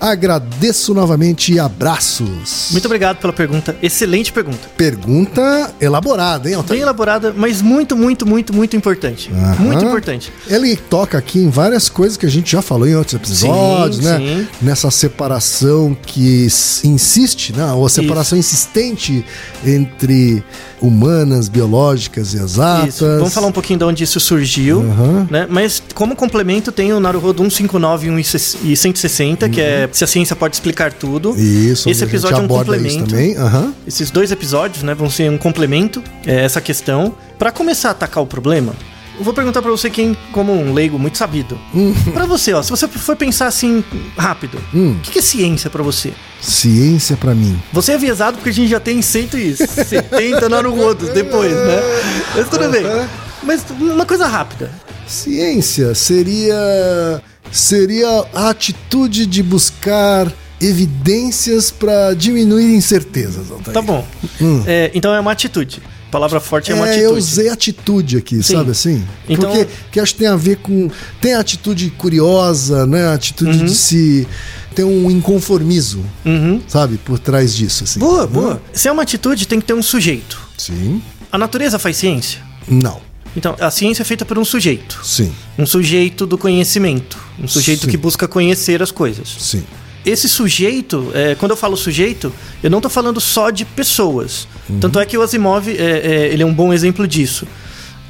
Agradeço 0.00 0.92
novamente 0.92 1.52
e 1.52 1.58
abraços. 1.58 2.68
Muito 2.72 2.84
obrigado 2.84 3.18
pela 3.18 3.32
pergunta. 3.32 3.76
Excelente 3.82 4.32
pergunta. 4.32 4.68
Pergunta 4.76 5.72
elaborada, 5.80 6.48
hein, 6.48 6.54
Altair? 6.56 6.78
Bem 6.78 6.82
elaborada, 6.82 7.32
mas 7.36 7.62
muito, 7.62 7.96
muito, 7.96 8.26
muito, 8.26 8.54
muito 8.54 8.76
importante. 8.76 9.30
Aham. 9.32 9.56
Muito 9.64 9.84
importante. 9.84 10.32
Ele 10.46 10.76
toca 10.76 11.16
aqui 11.16 11.38
em 11.38 11.48
várias 11.48 11.88
coisas 11.88 12.16
que 12.16 12.26
a 12.26 12.30
gente 12.30 12.50
já 12.52 12.60
falou 12.60 12.86
em 12.86 12.94
outros 12.94 13.14
episódios, 13.14 13.98
Sim, 13.98 14.04
né? 14.04 14.18
sim. 14.18 14.48
Nessa 14.60 14.90
separação 14.90 15.96
que 16.06 16.46
insiste, 16.84 17.52
né? 17.52 17.72
Ou 17.72 17.86
a 17.86 17.88
separação 17.88 18.36
insistente 18.36 19.24
entre 19.64 20.44
humanas, 20.80 21.48
biológicas 21.48 22.34
e 22.34 22.36
exatas. 22.36 22.96
Isso. 22.96 23.04
Vamos 23.06 23.32
falar 23.32 23.46
um 23.46 23.52
pouquinho 23.52 23.78
de 23.78 23.84
onde 23.86 24.04
isso 24.04 24.20
surgiu, 24.20 24.80
Aham. 24.80 25.26
né? 25.30 25.46
Mas 25.48 25.82
como 25.94 26.14
complemento 26.14 26.70
tem 26.70 26.92
o 26.92 27.00
Naruhodo 27.00 27.42
159 27.42 28.10
e 28.64 28.76
160, 28.76 29.48
que 29.48 29.60
é 29.60 29.83
Se 29.92 30.04
a 30.04 30.06
Ciência 30.06 30.34
Pode 30.36 30.56
Explicar 30.56 30.92
Tudo. 30.92 31.30
Uhum. 31.30 31.36
Isso, 31.38 31.88
Esse 31.88 32.04
episódio 32.04 32.38
é 32.38 32.40
um 32.40 32.48
complemento. 32.48 33.04
também. 33.10 33.36
Aham. 33.36 33.72
Esses 33.86 34.10
dois 34.10 34.30
episódios, 34.32 34.82
né, 34.82 34.94
vão 34.94 35.08
ser 35.10 35.30
um 35.30 35.38
complemento 35.38 36.02
é, 36.26 36.44
essa 36.44 36.60
questão. 36.60 37.14
Pra 37.38 37.50
começar 37.50 37.88
a 37.88 37.92
atacar 37.92 38.22
o 38.22 38.26
problema, 38.26 38.72
eu 39.18 39.24
vou 39.24 39.32
perguntar 39.34 39.60
pra 39.62 39.70
você 39.70 39.90
quem, 39.90 40.16
como 40.32 40.52
um 40.52 40.72
leigo 40.72 40.98
muito 40.98 41.18
sabido. 41.18 41.58
Hum. 41.74 41.94
Pra 42.12 42.26
você, 42.26 42.52
ó, 42.52 42.62
se 42.62 42.70
você 42.70 42.86
for 42.88 43.16
pensar 43.16 43.46
assim 43.46 43.84
rápido, 44.16 44.58
Hum. 44.74 44.96
o 44.98 45.00
que 45.02 45.12
que 45.12 45.18
é 45.18 45.22
ciência 45.22 45.68
pra 45.70 45.82
você? 45.82 46.12
Ciência 46.40 47.16
pra 47.16 47.34
mim. 47.34 47.60
Você 47.72 47.92
é 47.92 47.98
viesado 47.98 48.36
porque 48.38 48.50
a 48.50 48.52
gente 48.52 48.68
já 48.70 48.80
tem 48.80 49.00
170 49.02 50.48
naruhodos 50.48 51.08
depois, 51.10 51.52
né? 51.52 51.80
Mas 52.36 52.48
tudo 52.48 52.68
bem. 52.70 52.82
Mas 53.42 53.64
uma 53.78 54.06
coisa 54.06 54.26
rápida. 54.26 54.70
Ciência 55.06 55.94
seria 55.94 57.20
seria 57.50 58.24
a 58.32 58.50
atitude 58.50 59.26
de 59.26 59.42
buscar 59.42 60.30
evidências 60.60 61.70
pra 61.70 62.14
diminuir 62.14 62.74
incertezas. 62.74 63.50
Altair. 63.50 63.74
Tá 63.74 63.82
bom. 63.82 64.06
É, 64.66 64.90
então 64.94 65.14
é 65.14 65.20
uma 65.20 65.32
atitude. 65.32 65.82
palavra 66.10 66.38
forte 66.38 66.70
é 66.70 66.74
uma 66.76 66.86
É, 66.86 66.90
atitude. 66.90 67.04
eu 67.10 67.16
usei 67.16 67.48
atitude 67.48 68.16
aqui, 68.18 68.40
Sim. 68.40 68.54
sabe 68.54 68.70
assim? 68.70 69.04
Então- 69.28 69.50
Porque 69.50 69.66
que 69.90 69.98
acho 69.98 70.12
que 70.12 70.20
tem 70.20 70.28
a 70.28 70.36
ver 70.36 70.58
com. 70.58 70.88
Tem 71.20 71.34
a 71.34 71.40
atitude 71.40 71.90
curiosa, 71.90 72.86
né? 72.86 73.08
A 73.08 73.14
atitude 73.14 73.58
Uhum. 73.58 73.64
de 73.64 73.74
se. 73.74 74.28
Tem 74.76 74.84
um 74.84 75.10
inconformismo, 75.10 76.04
Uhum. 76.24 76.60
sabe? 76.68 76.98
Por 76.98 77.18
trás 77.18 77.52
disso, 77.52 77.82
assim. 77.82 77.98
Boa, 77.98 78.24
Hum? 78.24 78.28
boa. 78.28 78.62
Se 78.72 78.86
é 78.86 78.92
uma 78.92 79.02
atitude, 79.02 79.46
tem 79.48 79.58
que 79.60 79.66
ter 79.66 79.74
um 79.74 79.82
sujeito. 79.82 80.40
Sim. 80.56 81.02
A 81.32 81.36
natureza 81.38 81.80
faz 81.80 81.96
ciência? 81.96 82.40
Não. 82.68 83.00
Então, 83.36 83.56
a 83.60 83.70
ciência 83.70 84.02
é 84.02 84.04
feita 84.04 84.24
por 84.24 84.38
um 84.38 84.44
sujeito. 84.44 85.00
Sim. 85.02 85.32
Um 85.58 85.66
sujeito 85.66 86.26
do 86.26 86.38
conhecimento. 86.38 87.18
Um 87.38 87.48
sujeito 87.48 87.84
Sim. 87.84 87.90
que 87.90 87.96
busca 87.96 88.28
conhecer 88.28 88.82
as 88.82 88.90
coisas. 88.90 89.28
Sim. 89.38 89.64
Esse 90.04 90.28
sujeito, 90.28 91.10
é, 91.14 91.34
quando 91.34 91.52
eu 91.52 91.56
falo 91.56 91.76
sujeito, 91.76 92.32
eu 92.62 92.70
não 92.70 92.80
tô 92.80 92.90
falando 92.90 93.20
só 93.20 93.50
de 93.50 93.64
pessoas. 93.64 94.46
Uhum. 94.68 94.78
Tanto 94.78 95.00
é 95.00 95.06
que 95.06 95.16
o 95.16 95.22
Asimov, 95.22 95.68
é, 95.68 95.72
é, 95.72 96.26
ele 96.32 96.42
é 96.42 96.46
um 96.46 96.52
bom 96.52 96.72
exemplo 96.72 97.08
disso. 97.08 97.46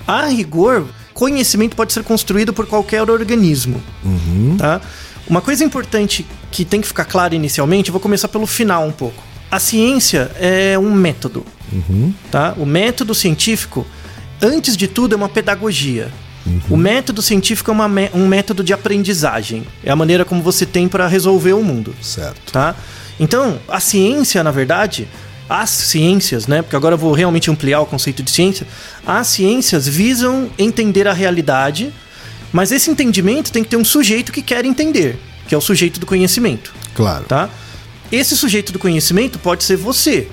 A 0.06 0.26
rigor, 0.26 0.86
conhecimento 1.14 1.76
pode 1.76 1.92
ser 1.92 2.02
construído 2.02 2.52
por 2.52 2.66
qualquer 2.66 3.08
organismo. 3.08 3.80
Uhum. 4.04 4.56
Tá? 4.58 4.80
Uma 5.28 5.40
coisa 5.40 5.64
importante 5.64 6.26
que 6.50 6.64
tem 6.64 6.80
que 6.80 6.86
ficar 6.86 7.04
clara 7.04 7.34
inicialmente, 7.34 7.88
eu 7.88 7.92
vou 7.92 8.00
começar 8.00 8.28
pelo 8.28 8.46
final 8.46 8.86
um 8.86 8.92
pouco. 8.92 9.22
A 9.50 9.60
ciência 9.60 10.32
é 10.38 10.76
um 10.76 10.92
método. 10.92 11.46
Uhum. 11.72 12.12
Tá? 12.30 12.54
O 12.58 12.66
método 12.66 13.14
científico, 13.14 13.86
antes 14.44 14.76
de 14.76 14.86
tudo, 14.86 15.14
é 15.14 15.16
uma 15.16 15.28
pedagogia. 15.28 16.12
O 16.68 16.76
método 16.76 17.22
científico 17.22 17.70
é 17.70 17.74
uma 17.74 17.90
um 18.12 18.28
método 18.28 18.62
de 18.62 18.72
aprendizagem. 18.72 19.64
É 19.82 19.90
a 19.90 19.96
maneira 19.96 20.24
como 20.24 20.42
você 20.42 20.66
tem 20.66 20.86
para 20.86 21.06
resolver 21.06 21.54
o 21.54 21.62
mundo. 21.62 21.94
Certo. 22.02 22.52
Tá? 22.52 22.76
Então, 23.18 23.58
a 23.66 23.80
ciência, 23.80 24.44
na 24.44 24.50
verdade, 24.50 25.08
as 25.48 25.70
ciências, 25.70 26.46
né? 26.46 26.60
Porque 26.60 26.76
agora 26.76 26.94
eu 26.94 26.98
vou 26.98 27.12
realmente 27.12 27.50
ampliar 27.50 27.80
o 27.80 27.86
conceito 27.86 28.22
de 28.22 28.30
ciência. 28.30 28.66
As 29.06 29.28
ciências 29.28 29.88
visam 29.88 30.50
entender 30.58 31.08
a 31.08 31.12
realidade, 31.12 31.92
mas 32.52 32.72
esse 32.72 32.90
entendimento 32.90 33.50
tem 33.50 33.62
que 33.62 33.70
ter 33.70 33.76
um 33.76 33.84
sujeito 33.84 34.30
que 34.32 34.42
quer 34.42 34.64
entender, 34.64 35.18
que 35.48 35.54
é 35.54 35.58
o 35.58 35.60
sujeito 35.60 35.98
do 35.98 36.06
conhecimento 36.06 36.74
Claro. 36.94 37.24
tá? 37.24 37.48
Esse 38.12 38.36
sujeito 38.36 38.72
do 38.72 38.78
conhecimento 38.78 39.38
pode 39.38 39.64
ser 39.64 39.76
você, 39.76 40.28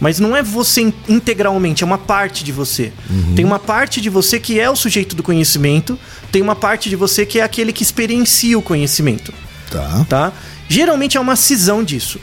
mas 0.00 0.18
não 0.20 0.36
é 0.36 0.42
você 0.42 0.82
in- 0.82 0.92
integralmente, 1.08 1.82
é 1.82 1.86
uma 1.86 1.98
parte 1.98 2.44
de 2.44 2.52
você. 2.52 2.92
Tem 3.34 3.44
uma 3.44 3.58
parte 3.58 4.00
de 4.00 4.08
você 4.10 4.38
que 4.38 4.58
é 4.60 4.68
o 4.70 4.76
sujeito 4.76 5.14
do 5.16 5.22
conhecimento, 5.22 5.98
tem 6.32 6.40
uma 6.42 6.54
parte 6.56 6.88
de 6.88 6.96
você 6.96 7.24
que 7.26 7.38
é 7.40 7.42
aquele 7.42 7.72
que 7.72 7.82
experiencia 7.82 8.58
o 8.58 8.62
conhecimento, 8.62 9.32
Tá. 9.70 10.06
tá? 10.08 10.32
Geralmente 10.68 11.16
é 11.16 11.20
uma 11.20 11.36
cisão 11.36 11.82
disso. 11.84 12.18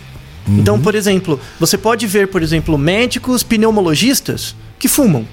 Então, 0.47 0.79
por 0.79 0.93
exemplo, 0.93 1.39
você 1.59 1.75
pode 1.77 2.05
ver, 2.05 2.27
por 2.27 2.43
exemplo, 2.43 2.77
médicos 2.77 3.41
pneumologistas 3.41 4.55
que 4.77 4.87
fumam. 4.87 5.27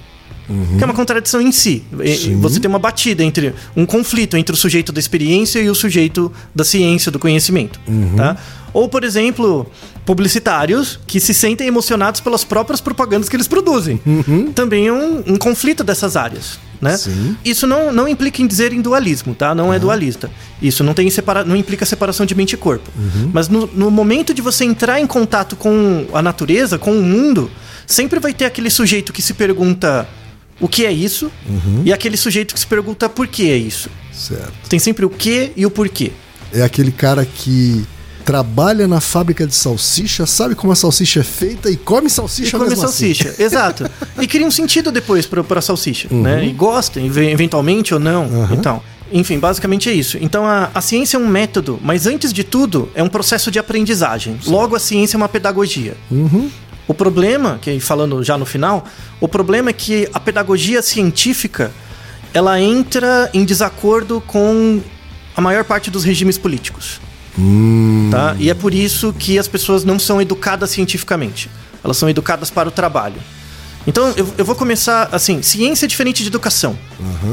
Que 0.76 0.82
é 0.82 0.86
uma 0.86 0.94
contradição 0.94 1.40
em 1.40 1.52
si. 1.52 1.84
Sim. 2.16 2.40
Você 2.40 2.60
tem 2.60 2.68
uma 2.68 2.78
batida 2.78 3.22
entre 3.22 3.54
um 3.76 3.86
conflito 3.86 4.36
entre 4.36 4.54
o 4.54 4.56
sujeito 4.58 4.92
da 4.92 4.98
experiência 4.98 5.60
e 5.60 5.70
o 5.70 5.74
sujeito 5.74 6.32
da 6.54 6.64
ciência, 6.64 7.10
do 7.10 7.18
conhecimento. 7.18 7.80
Tá? 8.16 8.36
Ou, 8.72 8.88
por 8.88 9.04
exemplo, 9.04 9.70
publicitários 10.04 10.98
que 11.06 11.20
se 11.20 11.34
sentem 11.34 11.68
emocionados 11.68 12.20
pelas 12.20 12.42
próprias 12.42 12.80
propagandas 12.80 13.28
que 13.28 13.36
eles 13.36 13.46
produzem. 13.46 14.00
Também 14.54 14.86
é 14.86 14.92
um, 14.92 15.22
um 15.26 15.36
conflito 15.36 15.84
dessas 15.84 16.16
áreas. 16.16 16.58
Né? 16.80 16.96
Sim. 16.96 17.36
Isso 17.44 17.66
não, 17.66 17.92
não 17.92 18.08
implica 18.08 18.42
em 18.42 18.46
dizer 18.46 18.72
em 18.72 18.80
dualismo, 18.80 19.34
tá? 19.36 19.54
Não 19.54 19.72
é 19.72 19.78
dualista. 19.78 20.28
Isso 20.60 20.82
não, 20.82 20.94
tem 20.94 21.08
separa... 21.10 21.44
não 21.44 21.54
implica 21.54 21.86
separação 21.86 22.26
de 22.26 22.34
mente 22.34 22.54
e 22.54 22.56
corpo. 22.56 22.90
Mas 23.32 23.48
no, 23.48 23.68
no 23.68 23.90
momento 23.90 24.34
de 24.34 24.42
você 24.42 24.64
entrar 24.64 25.00
em 25.00 25.06
contato 25.06 25.54
com 25.54 26.06
a 26.12 26.20
natureza, 26.20 26.78
com 26.78 26.92
o 26.98 27.02
mundo, 27.02 27.50
sempre 27.86 28.18
vai 28.18 28.32
ter 28.32 28.46
aquele 28.46 28.70
sujeito 28.70 29.12
que 29.12 29.22
se 29.22 29.34
pergunta 29.34 30.08
o 30.60 30.68
que 30.68 30.84
é 30.86 30.92
isso 30.92 31.30
e 31.84 31.92
aquele 31.92 32.16
sujeito 32.16 32.54
que 32.54 32.60
se 32.60 32.66
pergunta 32.66 33.08
por 33.08 33.26
que 33.26 33.50
é 33.50 33.56
isso. 33.56 33.88
Certo. 34.12 34.52
Tem 34.68 34.78
sempre 34.78 35.04
o 35.04 35.10
que 35.10 35.52
e 35.56 35.64
o 35.66 35.70
porquê. 35.70 36.12
É 36.52 36.62
aquele 36.62 36.92
cara 36.92 37.24
que 37.24 37.84
trabalha 38.24 38.86
na 38.86 39.00
fábrica 39.00 39.44
de 39.46 39.54
salsicha, 39.54 40.26
sabe 40.26 40.54
como 40.54 40.72
a 40.72 40.76
salsicha 40.76 41.20
é 41.20 41.22
feita 41.24 41.68
e 41.70 41.76
come 41.76 42.08
salsicha 42.08 42.56
E 42.56 42.60
come 42.60 42.72
assim. 42.72 42.80
salsicha, 42.82 43.34
exato. 43.42 43.90
E 44.20 44.26
cria 44.28 44.46
um 44.46 44.50
sentido 44.50 44.92
depois 44.92 45.26
pra, 45.26 45.42
pra 45.42 45.60
salsicha, 45.60 46.08
né? 46.12 46.44
E 46.46 46.52
gosta, 46.52 47.00
ev- 47.00 47.18
eventualmente 47.18 47.92
ou 47.94 47.98
não. 47.98 48.28
Então, 48.52 48.80
enfim, 49.10 49.38
basicamente 49.40 49.88
é 49.88 49.92
isso. 49.92 50.18
Então 50.20 50.46
a, 50.46 50.70
a 50.72 50.80
ciência 50.80 51.16
é 51.16 51.20
um 51.20 51.26
método, 51.26 51.80
mas 51.82 52.06
antes 52.06 52.32
de 52.32 52.44
tudo, 52.44 52.88
é 52.94 53.02
um 53.02 53.08
processo 53.08 53.50
de 53.50 53.58
aprendizagem. 53.58 54.38
Logo, 54.46 54.76
a 54.76 54.78
ciência 54.78 55.16
é 55.16 55.18
uma 55.18 55.28
pedagogia. 55.28 55.96
O 56.86 56.94
problema, 56.94 57.58
que 57.60 57.78
falando 57.80 58.22
já 58.22 58.36
no 58.36 58.44
final, 58.44 58.84
o 59.20 59.28
problema 59.28 59.70
é 59.70 59.72
que 59.72 60.08
a 60.12 60.20
pedagogia 60.20 60.82
científica 60.82 61.70
ela 62.34 62.60
entra 62.60 63.30
em 63.32 63.44
desacordo 63.44 64.20
com 64.26 64.80
a 65.36 65.40
maior 65.40 65.64
parte 65.64 65.90
dos 65.90 66.04
regimes 66.04 66.38
políticos. 66.38 67.00
Tá? 68.10 68.36
E 68.38 68.50
é 68.50 68.54
por 68.54 68.74
isso 68.74 69.12
que 69.12 69.38
as 69.38 69.48
pessoas 69.48 69.84
não 69.84 69.98
são 69.98 70.20
educadas 70.20 70.70
cientificamente. 70.70 71.50
Elas 71.82 71.96
são 71.96 72.08
educadas 72.08 72.50
para 72.50 72.68
o 72.68 72.72
trabalho. 72.72 73.16
Então, 73.86 74.12
eu, 74.16 74.28
eu 74.38 74.44
vou 74.44 74.54
começar 74.54 75.08
assim: 75.10 75.42
ciência 75.42 75.86
é 75.86 75.88
diferente 75.88 76.22
de 76.22 76.28
educação. 76.28 76.78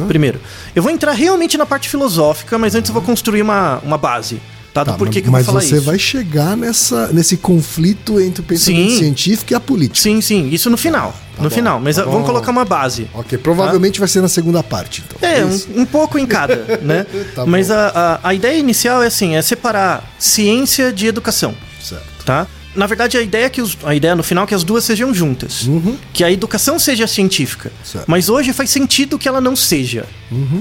Primeiro. 0.07 0.39
Eu 0.75 0.81
vou 0.81 0.91
entrar 0.91 1.11
realmente 1.11 1.57
na 1.57 1.65
parte 1.65 1.87
filosófica, 1.89 2.57
mas 2.57 2.75
antes 2.75 2.89
eu 2.89 2.93
vou 2.93 3.03
construir 3.03 3.41
uma, 3.41 3.77
uma 3.79 3.97
base. 3.97 4.41
Tá? 4.73 4.85
Tá, 4.85 4.97
mas 5.31 5.47
você 5.47 5.75
isso. 5.75 5.81
vai 5.85 5.97
chegar 5.97 6.55
nessa, 6.55 7.07
nesse 7.11 7.37
conflito 7.37 8.19
entre 8.19 8.41
o 8.41 8.43
pensamento 8.43 8.91
Sim. 8.91 8.97
científico 8.97 9.51
e 9.51 9.55
a 9.55 9.59
política. 9.59 9.99
Sim, 9.99 10.21
sim, 10.21 10.49
isso 10.49 10.69
no 10.69 10.77
final. 10.77 11.15
no 11.37 11.45
bom, 11.45 11.49
final. 11.49 11.79
Mas 11.79 11.95
tá 11.95 12.03
vamos 12.03 12.21
bom. 12.21 12.25
colocar 12.27 12.51
uma 12.51 12.65
base. 12.65 13.07
Ok, 13.13 13.37
provavelmente 13.39 13.99
vai 13.99 14.07
ser 14.07 14.21
na 14.21 14.29
segunda 14.29 14.61
parte, 14.61 15.03
então. 15.07 15.27
É, 15.27 15.43
um, 15.43 15.81
um 15.81 15.85
pouco 15.85 16.19
em 16.19 16.25
cada, 16.25 16.55
né? 16.83 17.05
Tá 17.33 17.45
Mas 17.45 17.71
a, 17.71 18.19
a, 18.23 18.29
a 18.29 18.33
ideia 18.33 18.57
inicial 18.57 19.01
é 19.01 19.07
assim, 19.07 19.35
é 19.35 19.41
separar 19.41 20.07
ciência 20.19 20.93
de 20.93 21.07
educação. 21.07 21.55
Certo. 21.81 22.25
tá? 22.25 22.45
Na 22.75 22.85
verdade, 22.85 23.17
a 23.17 23.21
ideia 23.21 23.45
é 23.45 23.49
que 23.49 23.61
os, 23.61 23.75
a 23.83 23.95
ideia 23.95 24.15
no 24.15 24.21
final 24.21 24.43
é 24.43 24.47
que 24.47 24.53
as 24.53 24.63
duas 24.63 24.83
sejam 24.83 25.13
juntas. 25.13 25.67
Que 26.13 26.23
a 26.23 26.31
educação 26.31 26.77
seja 26.77 27.07
científica. 27.07 27.71
Certo. 27.83 28.05
Mas 28.07 28.29
hoje 28.29 28.53
faz 28.53 28.69
sentido 28.69 29.17
que 29.17 29.27
ela 29.27 29.41
não 29.41 29.55
seja. 29.55 30.05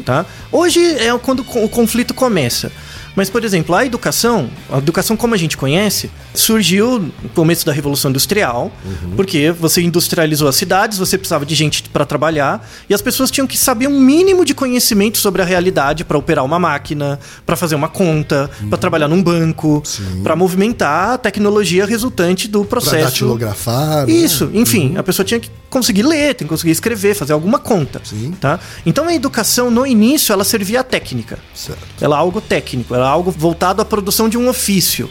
Tá? 0.04 0.24
Hoje 0.50 0.80
é 0.80 1.16
quando 1.18 1.40
o 1.40 1.68
conflito 1.68 2.14
começa. 2.14 2.72
Mas, 3.18 3.28
por 3.28 3.42
exemplo, 3.44 3.74
a 3.74 3.84
educação, 3.84 4.48
a 4.70 4.78
educação 4.78 5.16
como 5.16 5.34
a 5.34 5.36
gente 5.36 5.56
conhece, 5.56 6.08
surgiu 6.32 7.00
no 7.00 7.28
começo 7.30 7.66
da 7.66 7.72
Revolução 7.72 8.12
Industrial, 8.12 8.70
porque 9.16 9.50
você 9.50 9.82
industrializou 9.82 10.46
as 10.46 10.54
cidades, 10.54 10.98
você 10.98 11.18
precisava 11.18 11.44
de 11.44 11.52
gente 11.52 11.82
para 11.88 12.06
trabalhar, 12.06 12.64
e 12.88 12.94
as 12.94 13.02
pessoas 13.02 13.28
tinham 13.28 13.44
que 13.44 13.58
saber 13.58 13.88
um 13.88 13.98
mínimo 13.98 14.44
de 14.44 14.54
conhecimento 14.54 15.18
sobre 15.18 15.42
a 15.42 15.44
realidade 15.44 16.04
para 16.04 16.16
operar 16.16 16.44
uma 16.44 16.60
máquina, 16.60 17.18
para 17.44 17.56
fazer 17.56 17.74
uma 17.74 17.88
conta, 17.88 18.48
para 18.68 18.78
trabalhar 18.78 19.08
num 19.08 19.20
banco, 19.20 19.82
para 20.22 20.36
movimentar 20.36 21.14
a 21.14 21.18
tecnologia 21.18 21.84
resultante 21.86 22.46
do 22.46 22.60
Pra 22.64 22.80
processo. 22.80 23.04
datilografar. 23.06 24.06
né? 24.06 24.12
Isso, 24.12 24.48
enfim, 24.54 24.96
a 24.96 25.02
pessoa 25.02 25.26
tinha 25.26 25.40
que 25.40 25.50
conseguir 25.78 26.02
ler, 26.02 26.34
tem 26.34 26.46
que 26.46 26.50
conseguir 26.50 26.72
escrever, 26.72 27.14
fazer 27.14 27.32
alguma 27.32 27.58
conta. 27.58 28.00
Sim. 28.04 28.32
Tá? 28.40 28.58
Então 28.84 29.06
a 29.06 29.14
educação, 29.14 29.70
no 29.70 29.86
início, 29.86 30.32
ela 30.32 30.44
servia 30.44 30.80
à 30.80 30.84
técnica. 30.84 31.38
Certo. 31.54 31.82
Ela 32.00 32.16
é 32.16 32.18
algo 32.18 32.40
técnico, 32.40 32.94
ela 32.94 33.06
é 33.06 33.08
algo 33.08 33.30
voltado 33.30 33.80
à 33.82 33.84
produção 33.84 34.28
de 34.28 34.36
um 34.36 34.48
ofício. 34.48 35.08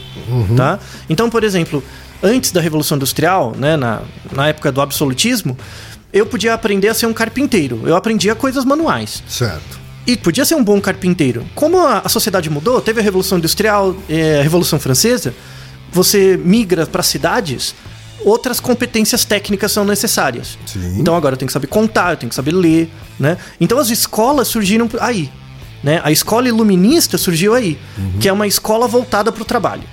Tá? 0.56 0.80
Então, 1.10 1.30
por 1.30 1.44
exemplo, 1.44 1.84
antes 2.22 2.52
da 2.52 2.62
Revolução 2.62 2.98
Industrial, 2.98 3.54
né, 3.58 3.78
na, 3.78 4.02
na 4.32 4.50
época 4.50 4.72
do 4.72 4.82
absolutismo, 4.82 5.58
eu 6.12 6.26
podia 6.26 6.54
aprender 6.54 6.90
a 6.90 6.94
ser 6.94 7.06
um 7.06 7.14
carpinteiro. 7.14 7.82
Eu 7.86 7.96
aprendia 7.96 8.36
coisas 8.36 8.66
manuais. 8.66 9.24
Certo. 9.28 9.80
E 10.06 10.16
podia 10.16 10.46
ser 10.46 10.56
um 10.56 10.64
bom 10.64 10.80
carpinteiro. 10.80 11.46
Como 11.54 11.86
a, 11.86 12.08
sociedade 12.08 12.50
mudou, 12.50 12.80
teve 12.80 13.02
a 13.02 13.04
Revolução 13.04 13.38
Industrial, 13.38 13.96
eh, 14.10 14.40
a 14.40 14.44
Revolução 14.44 14.80
Francesa, 14.80 15.34
você 15.92 16.38
migra 16.38 16.86
para 16.86 17.04
cidades, 17.04 17.76
outras 18.26 18.60
competências 18.60 19.24
técnicas 19.26 19.72
são 19.72 19.86
necessárias. 19.86 20.58
Sim. 20.66 21.00
Então 21.00 21.16
agora 21.16 21.34
eu 21.34 21.38
tenho 21.38 21.48
que 21.48 21.54
saber 21.54 21.68
contar, 21.68 22.12
eu 22.14 22.18
tenho 22.18 22.30
que 22.30 22.36
saber 22.36 22.52
ler, 22.52 22.90
né? 23.20 23.38
Então 23.60 23.78
as 23.80 23.90
escolas 23.90 24.48
surgiram 24.48 24.90
aí, 25.00 25.30
né? 25.84 26.02
A 26.04 26.12
escola 26.12 26.48
iluminista 26.48 27.18
surgiu 27.18 27.54
aí, 27.54 27.78
que 28.20 28.28
é 28.28 28.34
uma 28.34 28.48
escola 28.48 28.88
voltada 28.88 29.32
para 29.32 29.42
o 29.42 29.46
trabalho, 29.46 29.84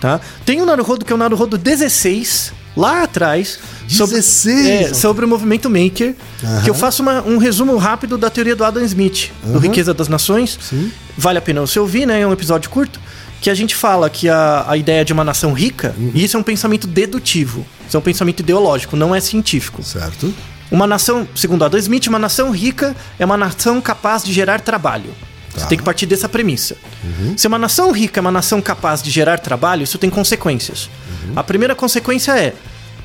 tá? 0.00 0.20
Tem 0.44 0.60
o 0.60 0.66
Naruhodo 0.66 1.04
que 1.04 1.12
é 1.12 1.14
o 1.14 1.18
Naruhodo 1.18 1.58
16, 1.58 2.52
lá 2.76 3.02
atrás, 3.02 3.58
16? 3.88 4.66
é, 4.66 4.94
sobre 4.94 5.24
o 5.24 5.28
movimento 5.28 5.68
maker, 5.68 6.14
Aham. 6.42 6.62
que 6.62 6.70
eu 6.70 6.74
faço 6.74 7.02
uma- 7.02 7.20
um 7.22 7.36
resumo 7.36 7.76
rápido 7.76 8.16
da 8.16 8.30
teoria 8.30 8.56
do 8.56 8.64
Adam 8.64 8.82
Smith, 8.84 9.30
do 9.44 9.58
Riqueza 9.58 9.92
das 9.92 10.08
Nações. 10.08 10.58
Sim. 10.62 10.90
Vale 11.18 11.38
a 11.38 11.42
pena 11.42 11.60
você 11.60 11.78
ouvir, 11.78 12.06
né? 12.06 12.20
É 12.20 12.26
um 12.26 12.32
episódio 12.32 12.70
curto. 12.70 12.98
Que 13.42 13.50
a 13.50 13.54
gente 13.54 13.74
fala 13.74 14.08
que 14.08 14.28
a, 14.28 14.64
a 14.68 14.76
ideia 14.76 15.04
de 15.04 15.12
uma 15.12 15.24
nação 15.24 15.52
rica, 15.52 15.94
e 16.14 16.24
isso 16.24 16.36
é 16.36 16.40
um 16.40 16.42
pensamento 16.44 16.86
dedutivo, 16.86 17.66
isso 17.88 17.96
é 17.96 17.98
um 17.98 18.02
pensamento 18.02 18.40
ideológico, 18.40 18.96
não 18.96 19.12
é 19.14 19.20
científico. 19.20 19.82
Certo. 19.82 20.32
Uma 20.70 20.86
nação, 20.86 21.26
segundo 21.34 21.64
Adam 21.64 21.78
Smith, 21.80 22.06
uma 22.06 22.18
nação 22.20 22.50
rica 22.52 22.96
é 23.18 23.24
uma 23.24 23.36
nação 23.36 23.80
capaz 23.80 24.22
de 24.22 24.32
gerar 24.32 24.60
trabalho. 24.60 25.10
Você 25.50 25.60
Tá. 25.60 25.66
tem 25.66 25.76
que 25.76 25.84
partir 25.84 26.06
dessa 26.06 26.28
premissa. 26.30 26.76
Se 27.36 27.46
uma 27.46 27.58
nação 27.58 27.92
rica 27.92 28.20
é 28.20 28.22
uma 28.22 28.30
nação 28.30 28.62
capaz 28.62 29.02
de 29.02 29.10
gerar 29.10 29.38
trabalho, 29.38 29.82
isso 29.82 29.98
tem 29.98 30.08
consequências. 30.08 30.88
A 31.36 31.42
primeira 31.42 31.74
consequência 31.74 32.32
é: 32.38 32.54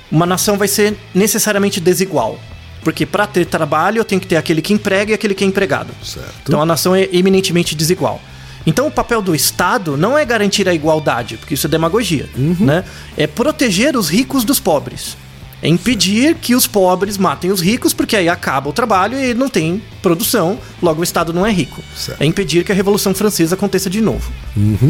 uma 0.10 0.26
nação 0.26 0.56
vai 0.58 0.67
ser 0.69 0.95
necessariamente 1.13 1.82
desigual. 1.82 2.39
Porque 2.84 3.06
para 3.06 3.28
ter 3.28 3.45
trabalho, 3.45 4.00
eu 4.00 4.06
tenho 4.06 4.21
que 4.21 4.28
ter 4.28 4.38
aquele 4.38 4.62
que 4.62 4.71
emprega 4.71 5.12
e 5.12 5.13
aquele 5.15 5.34
que 5.36 5.43
é 5.43 5.47
empregado. 5.47 5.89
Certo. 6.02 6.32
Então 6.43 6.62
a 6.62 6.65
nação 6.65 6.95
é 6.95 7.10
eminentemente 7.12 7.76
desigual. 7.76 8.21
Então 8.67 8.86
o 8.86 8.91
papel 8.91 9.21
do 9.21 9.34
Estado 9.34 9.95
não 9.95 10.17
é 10.17 10.25
garantir 10.25 10.67
a 10.67 10.73
igualdade, 10.73 11.38
porque 11.38 11.53
isso 11.53 11.65
é 11.65 11.69
demagogia, 11.69 12.30
né? 12.60 12.84
É 13.15 13.25
proteger 13.25 13.95
os 13.95 14.10
ricos 14.10 14.43
dos 14.43 14.60
pobres. 14.60 15.15
É 15.63 15.67
impedir 15.69 16.36
que 16.36 16.53
os 16.53 16.67
pobres 16.67 17.17
matem 17.17 17.49
os 17.49 17.62
ricos, 17.62 17.91
porque 17.93 18.15
aí 18.15 18.30
acaba 18.30 18.69
o 18.69 18.73
trabalho 18.73 19.17
e 19.17 19.34
não 19.34 19.49
tem 19.49 19.82
produção, 20.03 20.60
logo 20.82 21.01
o 21.01 21.03
Estado 21.03 21.34
não 21.34 21.45
é 21.45 21.51
rico. 21.51 21.82
Certo. 21.95 22.21
É 22.21 22.25
impedir 22.25 22.63
que 22.63 22.71
a 22.71 22.75
Revolução 22.75 23.15
Francesa 23.15 23.56
aconteça 23.56 23.89
de 23.89 23.99
novo, 24.01 24.30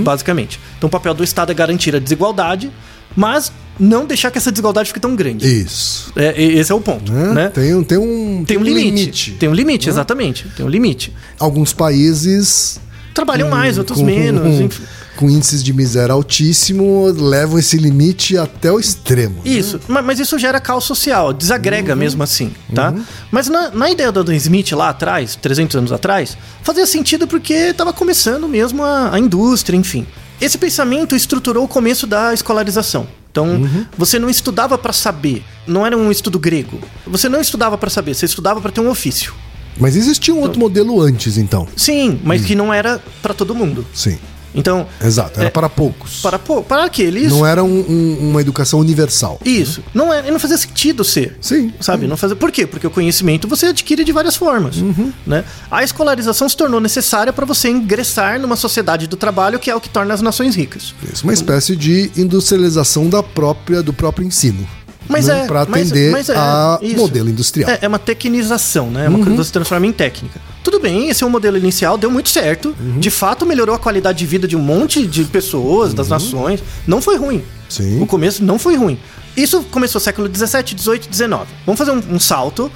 basicamente. 0.04 0.60
Então 0.78 0.88
o 0.88 0.92
papel 0.92 1.14
do 1.14 1.24
Estado 1.24 1.52
é 1.52 1.56
garantir 1.56 1.96
a 1.96 2.00
desigualdade, 2.00 2.70
mas 3.16 3.52
não 3.80 4.06
deixar 4.06 4.30
que 4.32 4.38
essa 4.40 4.52
desigualdade 4.52 4.88
fique 4.90 5.00
tão 5.00 5.16
grande. 5.16 5.48
Isso. 5.48 6.12
É, 6.16 6.42
esse 6.42 6.72
é 6.72 6.76
o 6.76 6.82
ponto, 6.82 7.12
Né? 7.14 7.34
né? 7.34 7.50
Tem, 7.50 7.84
tem 7.84 7.98
um, 7.98 8.44
Tem 8.44 8.58
um 8.58 8.64
limite. 8.64 9.34
Tem 9.40 9.48
um 9.48 9.54
limite, 9.54 9.88
exatamente. 9.88 10.48
Tem 10.56 10.66
um 10.66 10.70
limite. 10.70 11.14
Alguns 11.40 11.72
países. 11.74 12.80
Trabalham 13.18 13.50
mais, 13.50 13.78
outros 13.80 13.98
com- 14.00 14.06
menos. 14.06 14.60
enfim. 14.60 14.84
Com 15.16 15.28
índices 15.28 15.64
de 15.64 15.74
miséria 15.74 16.14
altíssimo, 16.14 17.08
levam 17.08 17.58
esse 17.58 17.76
limite 17.78 18.38
até 18.38 18.72
o 18.72 18.80
extremo. 18.80 19.42
né? 19.44 19.50
Isso, 19.52 19.80
ma- 19.88 20.04
mas 20.04 20.20
isso 20.20 20.38
gera 20.38 20.60
caos 20.60 20.84
social, 20.84 21.34
desagrega 21.34 21.96
mesmo 21.96 22.22
assim, 22.22 22.54
tá? 22.76 22.94
Mas 23.32 23.48
na, 23.48 23.72
na 23.72 23.90
ideia 23.90 24.12
do 24.12 24.20
Adam 24.20 24.36
Smith 24.36 24.72
lá 24.74 24.90
atrás, 24.90 25.36
300 25.36 25.76
anos 25.78 25.92
atrás, 25.92 26.38
fazia 26.62 26.86
sentido 26.86 27.28
porque 27.28 27.54
estava 27.54 27.92
começando 27.92 28.48
mesmo 28.48 28.84
a, 28.84 29.16
a 29.16 29.20
indústria, 29.20 29.76
enfim. 29.76 30.06
Esse 30.40 30.60
pensamento 30.60 31.16
estruturou 31.16 31.64
o 31.64 31.68
começo 31.68 32.06
da 32.06 32.32
escolarização. 32.32 33.08
Então, 33.32 33.68
você 33.98 34.18
não 34.20 34.30
estudava 34.30 34.78
para 34.78 34.94
saber, 34.94 35.44
não 35.68 35.86
era 35.86 35.98
um 35.98 36.12
estudo 36.12 36.38
grego. 36.40 36.80
Você 37.08 37.28
não 37.28 37.40
estudava 37.42 37.76
para 37.78 37.90
saber, 37.90 38.14
você 38.16 38.26
estudava 38.26 38.62
para 38.62 38.72
ter 38.72 38.82
um 38.82 38.90
ofício. 38.90 39.34
Mas 39.80 39.96
existia 39.96 40.34
um 40.34 40.42
outro 40.42 40.60
modelo 40.60 41.00
antes, 41.02 41.38
então. 41.38 41.68
Sim, 41.76 42.20
mas 42.24 42.44
que 42.46 42.56
não 42.56 42.74
era 42.74 43.02
para 43.22 43.34
todo 43.34 43.54
mundo. 43.56 43.86
Sim. 43.94 44.18
Então, 44.56 44.88
Exato. 45.04 45.40
Era 45.40 45.50
É, 45.50 45.52
para 45.52 45.70
poucos. 45.70 46.20
para, 46.22 46.40
pô, 46.40 46.64
para 46.64 46.86
aqueles. 46.86 47.30
Não 47.32 47.46
era 47.46 47.64
um- 47.64 47.80
um- 47.88 48.30
uma 48.32 48.42
educação 48.42 48.80
universal. 48.80 49.40
Isso. 49.46 49.84
Não, 49.94 50.12
é, 50.12 50.32
não 50.32 50.40
fazia 50.40 50.58
sentido 50.58 51.04
ser. 51.04 51.38
Sim. 51.40 51.72
Sabe? 51.80 52.08
Não 52.08 52.18
fazia. 52.18 52.36
Por 52.36 52.52
quê? 52.52 52.66
Porque 52.66 52.88
o 52.88 52.90
conhecimento 52.90 53.48
você 53.48 53.68
adquire 53.68 54.04
de 54.04 54.12
várias 54.12 54.36
formas. 54.36 54.78
Uhum. 54.78 55.14
Né? 55.28 55.44
A 55.70 55.84
escolarização 55.84 56.50
se 56.50 56.58
tornou 56.58 56.80
necessária 56.80 57.32
para 57.32 57.46
você 57.46 57.70
ingressar 57.70 58.40
numa 58.42 58.56
sociedade 58.56 59.06
do 59.06 59.16
trabalho, 59.16 59.60
que 59.60 59.70
é 59.70 59.76
o 59.76 59.82
que 59.82 59.90
torna 59.90 60.12
as 60.16 60.22
nações 60.24 60.56
ricas. 60.56 60.96
Isso, 61.14 61.24
uma 61.24 61.34
espécie 61.34 61.76
de 61.76 62.10
industrialização 62.18 63.08
da 63.10 63.22
própria, 63.22 63.84
do 63.84 63.94
próprio 63.94 64.26
ensino. 64.26 64.68
Mas 65.08 65.28
né? 65.28 65.44
é. 65.44 65.48
Para 65.48 65.66
mas- 65.68 65.88
atender 65.92 66.12
mas 66.12 66.30
é, 66.30 66.36
a 66.38 66.80
isso. 66.82 66.98
modelo 66.98 67.30
industrial. 67.30 67.70
É, 67.70 67.80
é 67.82 67.88
uma 67.88 68.00
tecnização, 68.00 68.90
né? 68.92 69.06
É 69.06 69.10
Uhum. 69.10 69.16
uma 69.16 69.24
coisa 69.24 69.32
que 69.40 69.46
você 69.46 69.52
transforma 69.52 69.86
em 69.86 69.92
técnica. 69.92 70.40
Tudo 70.64 70.80
bem, 70.80 71.10
esse 71.10 71.24
é 71.24 71.28
o 71.28 71.30
modelo 71.30 71.58
inicial, 71.58 71.98
deu 71.98 72.12
muito 72.12 72.30
certo. 72.30 72.76
Uhum. 72.80 73.00
De 73.00 73.10
fato, 73.10 73.46
melhorou 73.46 73.74
a 73.74 73.80
qualidade 73.80 74.18
de 74.20 74.26
vida 74.26 74.48
de 74.48 74.56
um 74.56 74.60
monte 74.60 75.06
de 75.08 75.24
pessoas, 75.26 75.94
das 75.94 76.10
nações. 76.10 76.62
Não 76.86 77.02
foi 77.02 77.16
ruim. 77.18 77.38
Uhum. 77.38 77.44
Sim. 77.70 78.02
O 78.02 78.06
começo 78.06 78.44
não 78.44 78.60
foi 78.60 78.76
ruim. 78.76 79.00
Isso 79.36 79.62
começou 79.64 80.02
século 80.02 80.28
17, 80.28 80.74
18, 80.76 81.10
19. 81.10 81.46
Vamos 81.66 81.78
fazer 81.78 81.92
um, 81.92 82.16
um 82.16 82.20
salto. 82.20 82.72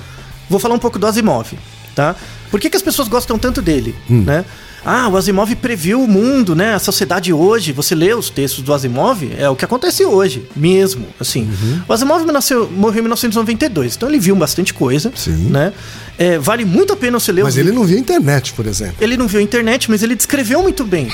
Vou 0.50 0.60
falar 0.60 0.76
um 0.76 0.80
pouco 0.80 1.00
do 1.00 1.08
Asimov, 1.08 1.54
tá? 1.96 2.15
Por 2.50 2.60
que, 2.60 2.70
que 2.70 2.76
as 2.78 2.84
pessoas 2.84 3.08
gostam 3.08 3.39
tanto 3.39 3.62
dele, 3.62 3.96
Hum. 4.10 4.24
né? 4.26 4.46
Ah, 4.84 5.08
o 5.10 5.15
Asimov 5.15 5.54
previu 5.58 6.02
o 6.04 6.08
mundo, 6.08 6.56
né? 6.56 6.74
A 6.74 6.80
sociedade 6.80 7.32
hoje. 7.32 7.72
Você 7.72 7.94
lê 7.94 8.13
os 8.15 8.30
textos 8.32 8.63
do 8.63 8.74
Asimov, 8.74 9.24
é 9.38 9.48
o 9.48 9.56
que 9.56 9.63
acontece 9.63 10.04
hoje, 10.04 10.48
mesmo, 10.56 11.06
assim. 11.20 11.44
Uhum. 11.44 11.82
O 11.88 11.94
Asimov 11.94 12.26
nasceu, 12.32 12.67
morreu 12.70 13.00
em 13.00 13.02
1992, 13.04 13.96
então 13.96 14.10
ele 14.10 14.17
viu 14.20 14.36
bastante 14.36 14.74
coisa, 14.74 15.12
Sim. 15.15 15.50
né? 15.52 15.72
É, 16.17 16.39
vale 16.39 16.65
muito 16.65 16.94
a 16.94 16.96
pena 16.98 17.20
você 17.20 17.32
ler 17.32 17.44
Mas 17.44 17.58
ele 17.58 17.72
não 17.72 17.84
via 17.84 17.98
internet, 18.00 18.54
por 18.54 18.65
exemplo. 18.65 18.96
ele 19.00 19.15
não 19.17 19.28
viu 19.28 19.39
a 19.39 19.44
internet, 19.44 19.89
mas 19.89 20.02
ele 20.02 20.15
descreveu 20.15 20.62
muito 20.63 20.84
bem, 20.84 21.08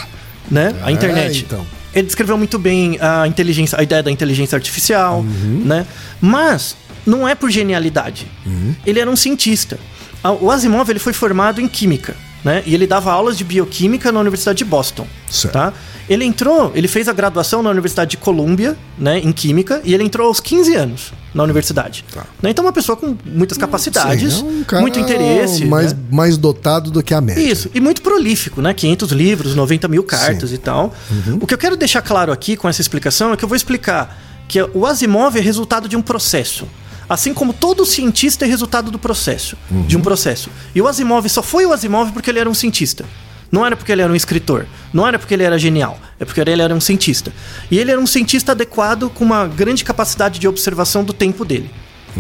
né? 0.49 0.73
a 0.81 0.89
É, 0.89 0.93
internet. 0.93 1.43
então. 1.45 1.65
Ele 1.93 2.05
descreveu 2.05 2.37
muito 2.37 2.57
bem 2.59 2.97
a 3.01 3.27
inteligência, 3.27 3.77
a 3.79 3.83
ideia 3.83 4.01
da 4.03 4.11
inteligência 4.11 4.55
artificial, 4.55 5.19
Uhum. 5.19 5.63
né? 5.65 5.85
Mas 6.21 6.75
não 7.05 7.27
é 7.27 7.35
por 7.35 7.49
genialidade. 7.49 8.27
Uhum. 8.45 8.73
Ele 8.85 8.99
era 8.99 9.09
um 9.09 9.15
cientista. 9.15 9.77
A- 10.23 10.31
O 10.31 10.51
Asimov 10.51 10.89
ele 10.89 10.99
foi 10.99 11.13
formado 11.13 11.59
em 11.61 11.67
química, 11.67 12.15
né? 12.47 12.63
E 12.65 12.73
ele 12.73 12.87
dava 12.87 13.11
aulas 13.11 13.37
de 13.37 13.43
bioquímica 13.43 14.09
na 14.09 14.21
Universidade 14.21 14.59
de 14.59 14.65
Boston, 14.65 15.05
Certo. 15.29 15.51
tá? 15.53 15.73
Ele 16.09 16.23
entrou, 16.23 16.71
ele 16.73 16.87
fez 16.87 17.09
a 17.09 17.13
graduação 17.13 17.61
na 17.61 17.69
Universidade 17.69 18.11
de 18.11 18.17
Columbia, 18.17 18.77
né, 18.97 19.19
em 19.19 19.33
química, 19.33 19.81
e 19.83 19.93
ele 19.93 20.05
entrou 20.05 20.27
aos 20.27 20.39
15 20.39 20.73
anos 20.73 21.11
na 21.33 21.43
universidade. 21.43 22.05
Tá. 22.13 22.25
Né? 22.41 22.51
Então 22.51 22.63
uma 22.63 22.71
pessoa 22.71 22.95
com 22.95 23.17
muitas 23.25 23.57
capacidades, 23.57 24.35
Sim, 24.35 24.65
é 24.71 24.75
um 24.77 24.81
muito 24.81 24.97
interesse, 24.97 25.65
Mais, 25.65 25.91
né? 25.91 25.99
mais 26.09 26.37
dotado 26.37 26.89
do 26.89 27.03
que 27.03 27.13
a 27.13 27.19
média. 27.19 27.41
Isso, 27.41 27.69
e 27.75 27.81
muito 27.81 28.01
prolífico, 28.01 28.61
né? 28.61 28.73
500 28.73 29.11
livros, 29.11 29.53
90 29.53 29.89
mil 29.89 30.03
cartas 30.03 30.53
e 30.53 30.57
tal. 30.57 30.93
O 31.41 31.45
que 31.45 31.53
eu 31.53 31.57
quero 31.57 31.75
deixar 31.75 32.01
claro 32.01 32.31
aqui 32.31 32.55
com 32.55 32.69
essa 32.69 32.79
explicação 32.79 33.33
é 33.33 33.35
que 33.35 33.43
eu 33.43 33.49
vou 33.49 33.57
explicar 33.57 34.17
que 34.47 34.61
o 34.73 34.85
Asimov 34.85 35.37
é 35.37 35.41
resultado 35.41 35.89
de 35.89 35.97
um 35.97 36.01
processo. 36.01 36.65
Assim 37.09 37.33
como 37.33 37.53
todo 37.53 37.85
cientista 37.85 38.45
é 38.45 38.47
resultado 38.47 38.91
do 38.91 38.99
processo, 38.99 39.57
de 39.87 39.95
um 39.97 40.01
processo. 40.01 40.49
E 40.75 40.81
o 40.81 40.87
Asimov 40.87 41.27
só 41.29 41.41
foi 41.41 41.65
o 41.65 41.71
Asimov 41.71 42.11
porque 42.11 42.29
ele 42.29 42.39
era 42.39 42.49
um 42.49 42.53
cientista. 42.53 43.05
Não 43.49 43.65
era 43.65 43.77
porque 43.77 43.91
ele 43.93 44.01
era 44.01 44.11
um 44.11 44.15
escritor, 44.15 44.65
não 44.91 45.07
era 45.07 45.17
porque 45.17 45.33
ele 45.33 45.43
era 45.43 45.57
genial, 45.57 45.97
é 46.19 46.25
porque 46.25 46.41
ele 46.41 46.61
era 46.61 46.75
um 46.75 46.81
cientista. 46.81 47.31
E 47.71 47.79
ele 47.79 47.91
era 47.91 47.99
um 47.99 48.05
cientista 48.05 48.51
adequado 48.51 49.09
com 49.09 49.23
uma 49.23 49.47
grande 49.47 49.85
capacidade 49.85 50.37
de 50.37 50.47
observação 50.49 51.01
do 51.01 51.13
tempo 51.13 51.45
dele, 51.45 51.69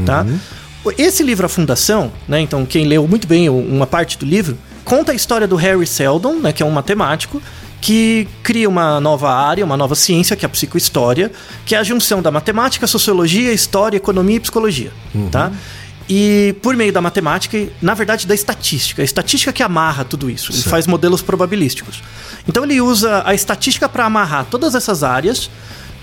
tá? 0.05 0.25
Esse 0.97 1.21
livro 1.23 1.45
A 1.45 1.49
Fundação, 1.49 2.13
né, 2.29 2.39
então 2.39 2.65
quem 2.65 2.85
leu 2.85 3.05
muito 3.05 3.27
bem 3.27 3.49
uma 3.49 3.85
parte 3.85 4.17
do 4.17 4.25
livro, 4.25 4.57
conta 4.85 5.11
a 5.11 5.15
história 5.15 5.45
do 5.45 5.57
Harry 5.57 5.85
Seldon, 5.85 6.35
né, 6.35 6.53
que 6.53 6.63
é 6.63 6.65
um 6.65 6.71
matemático 6.71 7.41
que 7.81 8.27
cria 8.43 8.67
uma 8.67 8.99
nova 8.99 9.31
área, 9.33 9.63
uma 9.63 9.77
nova 9.77 9.95
ciência, 9.95 10.35
que 10.35 10.45
é 10.45 10.47
a 10.47 10.49
psicohistória, 10.49 11.31
que 11.65 11.75
é 11.75 11.77
a 11.77 11.83
junção 11.83 12.21
da 12.21 12.31
matemática, 12.31 12.87
sociologia, 12.87 13.53
história, 13.53 13.97
economia 13.97 14.37
e 14.37 14.39
psicologia, 14.39 14.91
tá? 15.31 15.51
E 16.09 16.55
por 16.61 16.75
meio 16.75 16.93
da 16.93 17.01
matemática 17.01 17.67
na 17.81 17.93
verdade, 17.93 18.25
da 18.25 18.33
estatística. 18.33 19.01
A 19.01 19.05
estatística 19.05 19.51
que 19.51 19.61
amarra 19.61 20.05
tudo 20.05 20.29
isso. 20.29 20.53
Ele 20.53 20.63
faz 20.63 20.87
modelos 20.87 21.21
probabilísticos. 21.21 22.01
Então 22.47 22.63
ele 22.63 22.79
usa 22.79 23.23
a 23.25 23.33
estatística 23.33 23.89
para 23.89 24.05
amarrar 24.05 24.45
todas 24.45 24.73
essas 24.73 25.03
áreas 25.03 25.49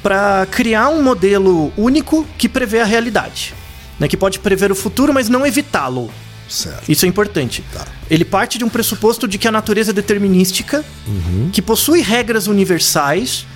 para 0.03 0.47
criar 0.51 0.91
um 0.91 1.03
modelo 1.03 1.73
único 1.77 2.27
que 2.37 2.51
prevê 2.51 2.81
a 2.81 2.85
realidade. 2.85 3.55
Né, 3.99 4.09
que 4.09 4.17
pode 4.17 4.41
prever 4.41 4.73
o 4.73 4.75
futuro, 4.75 5.15
mas 5.15 5.29
não 5.29 5.47
evitá-lo. 5.47 6.11
Certo. 6.49 6.91
Isso 6.91 7.05
é 7.05 7.09
importante. 7.09 7.65
Tá. 7.73 7.87
Ele 8.11 8.25
parte 8.25 8.59
de 8.59 8.65
um 8.65 8.69
pressuposto 8.69 9.27
de 9.27 9.39
que 9.39 9.49
a 9.49 9.53
natureza 9.53 9.91
é 9.91 9.95
determinística, 9.95 10.85
Uhum. 11.07 11.51
que 11.53 11.63
possui 11.63 12.01
regras 12.01 12.47
universais, 12.47 13.47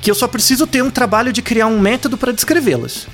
que 0.00 0.10
eu 0.10 0.14
só 0.14 0.26
preciso 0.28 0.66
ter 0.66 0.82
um 0.82 0.90
trabalho 0.90 1.32
de 1.32 1.42
criar 1.42 1.66
um 1.66 1.78
método 1.78 2.16
para 2.16 2.32
descrevê-las. 2.32 3.06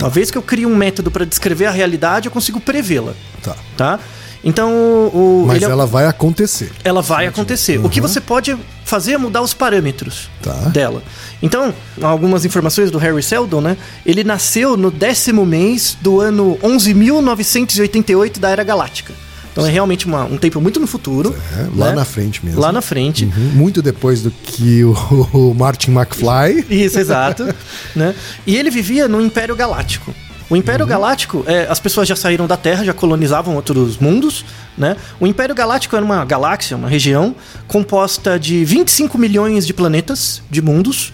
Uma 0.00 0.10
vez 0.10 0.30
que 0.30 0.36
eu 0.36 0.42
crio 0.42 0.68
um 0.68 0.76
método 0.76 1.10
para 1.10 1.24
descrever 1.24 1.66
a 1.66 1.70
realidade, 1.70 2.26
eu 2.26 2.32
consigo 2.32 2.60
prevê-la, 2.60 3.14
Tá. 3.42 3.56
tá? 3.76 4.00
Então, 4.42 4.70
o, 5.14 5.44
Mas 5.46 5.62
é- 5.62 5.66
ela 5.66 5.86
vai 5.86 6.06
acontecer. 6.06 6.70
ela 6.84 7.00
vai 7.00 7.26
acontecer. 7.26 7.78
O 7.82 7.88
que 7.88 8.00
Uhum. 8.00 8.06
você 8.08 8.20
pode 8.20 8.54
fazer 8.94 9.12
é 9.14 9.18
mudar 9.18 9.42
os 9.42 9.52
parâmetros 9.52 10.28
Tá. 10.42 10.52
dela. 10.68 11.02
Então, 11.42 11.74
algumas 12.00 12.44
informações 12.44 12.90
do 12.90 12.98
Harry 12.98 13.22
Seldon, 13.22 13.60
né? 13.60 13.76
Ele 14.06 14.22
nasceu 14.22 14.76
no 14.76 14.90
décimo 14.90 15.44
mês 15.44 15.96
do 16.00 16.20
ano 16.20 16.56
11.988 16.62 18.38
da 18.38 18.50
Era 18.50 18.62
Galáctica. 18.62 19.12
Então 19.52 19.64
é 19.64 19.70
realmente 19.70 20.04
uma- 20.06 20.24
um 20.24 20.36
tempo 20.36 20.60
muito 20.60 20.80
no 20.80 20.86
futuro. 20.86 21.32
É, 21.56 21.66
lá 21.76 21.90
né? 21.90 21.94
na 21.94 22.04
frente 22.04 22.44
mesmo. 22.44 22.60
Lá 22.60 22.72
na 22.72 22.82
frente. 22.82 23.24
Uhum, 23.24 23.50
Muito 23.54 23.80
depois 23.80 24.20
do 24.20 24.30
que 24.32 24.82
o, 24.84 24.92
o 25.32 25.54
Martin 25.54 25.92
McFly. 25.92 26.66
Isso, 26.68 26.98
exato. 26.98 27.44
né? 27.94 28.14
E 28.46 28.56
ele 28.56 28.68
vivia 28.70 29.06
no 29.06 29.20
Império 29.20 29.54
Galáctico. 29.54 30.12
O 30.54 30.56
Império 30.56 30.86
Galáctico, 30.86 31.42
é, 31.48 31.66
as 31.68 31.80
pessoas 31.80 32.06
já 32.06 32.14
saíram 32.14 32.46
da 32.46 32.56
Terra, 32.56 32.84
já 32.84 32.94
colonizavam 32.94 33.56
outros 33.56 33.98
mundos, 33.98 34.44
né? 34.78 34.96
O 35.18 35.26
Império 35.26 35.52
Galáctico 35.52 35.96
era 35.96 36.04
uma 36.04 36.24
galáxia, 36.24 36.76
uma 36.76 36.88
região 36.88 37.34
composta 37.66 38.38
de 38.38 38.64
25 38.64 39.18
milhões 39.18 39.66
de 39.66 39.74
planetas, 39.74 40.40
de 40.48 40.62
mundos, 40.62 41.12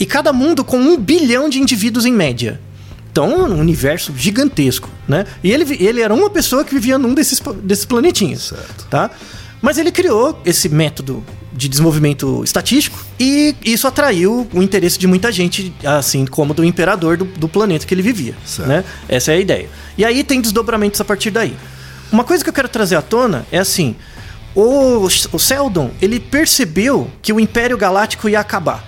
e 0.00 0.04
cada 0.04 0.32
mundo 0.32 0.64
com 0.64 0.78
um 0.78 0.96
bilhão 0.96 1.48
de 1.48 1.60
indivíduos 1.60 2.04
em 2.04 2.12
média. 2.12 2.60
Então, 3.12 3.28
um 3.52 3.60
universo 3.60 4.12
gigantesco, 4.16 4.88
né? 5.06 5.26
E 5.44 5.52
ele, 5.52 5.76
ele 5.78 6.00
era 6.00 6.12
uma 6.12 6.28
pessoa 6.28 6.64
que 6.64 6.74
vivia 6.74 6.98
num 6.98 7.14
desses, 7.14 7.40
desses 7.62 7.84
planetinhas, 7.84 8.48
Certo. 8.48 8.88
tá? 8.90 9.12
Mas 9.60 9.78
ele 9.78 9.92
criou 9.92 10.42
esse 10.44 10.68
método 10.68 11.22
de 11.54 11.68
desenvolvimento 11.68 12.42
estatístico 12.42 12.98
e 13.20 13.54
isso 13.64 13.86
atraiu 13.86 14.48
o 14.52 14.62
interesse 14.62 14.98
de 14.98 15.06
muita 15.06 15.30
gente, 15.30 15.72
assim 15.84 16.24
como 16.24 16.54
do 16.54 16.64
imperador 16.64 17.16
do, 17.16 17.24
do 17.24 17.48
planeta 17.48 17.86
que 17.86 17.94
ele 17.94 18.02
vivia, 18.02 18.34
Certo. 18.44 18.68
né? 18.68 18.84
Essa 19.08 19.32
é 19.32 19.34
a 19.36 19.38
ideia. 19.40 19.68
E 19.96 20.04
aí 20.04 20.24
tem 20.24 20.40
desdobramentos 20.40 21.00
a 21.00 21.04
partir 21.04 21.30
daí. 21.30 21.54
Uma 22.10 22.24
coisa 22.24 22.42
que 22.42 22.48
eu 22.50 22.54
quero 22.54 22.68
trazer 22.68 22.96
à 22.96 23.02
tona 23.02 23.46
é 23.52 23.58
assim, 23.58 23.94
o, 24.54 25.06
o 25.06 25.38
Seldon, 25.38 25.90
ele 26.00 26.20
percebeu 26.20 27.10
que 27.20 27.32
o 27.32 27.40
Império 27.40 27.76
Galáctico 27.76 28.28
ia 28.28 28.40
acabar. 28.40 28.84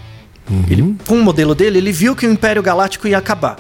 Ele, 0.69 0.95
com 1.07 1.15
o 1.15 1.25
modelo 1.25 1.55
dele, 1.55 1.79
ele 1.79 1.91
viu 1.91 2.15
que 2.15 2.27
o 2.27 2.31
Império 2.31 2.63
Galáctico 2.63 3.09
ia 3.09 3.17
acabar. 3.17 3.57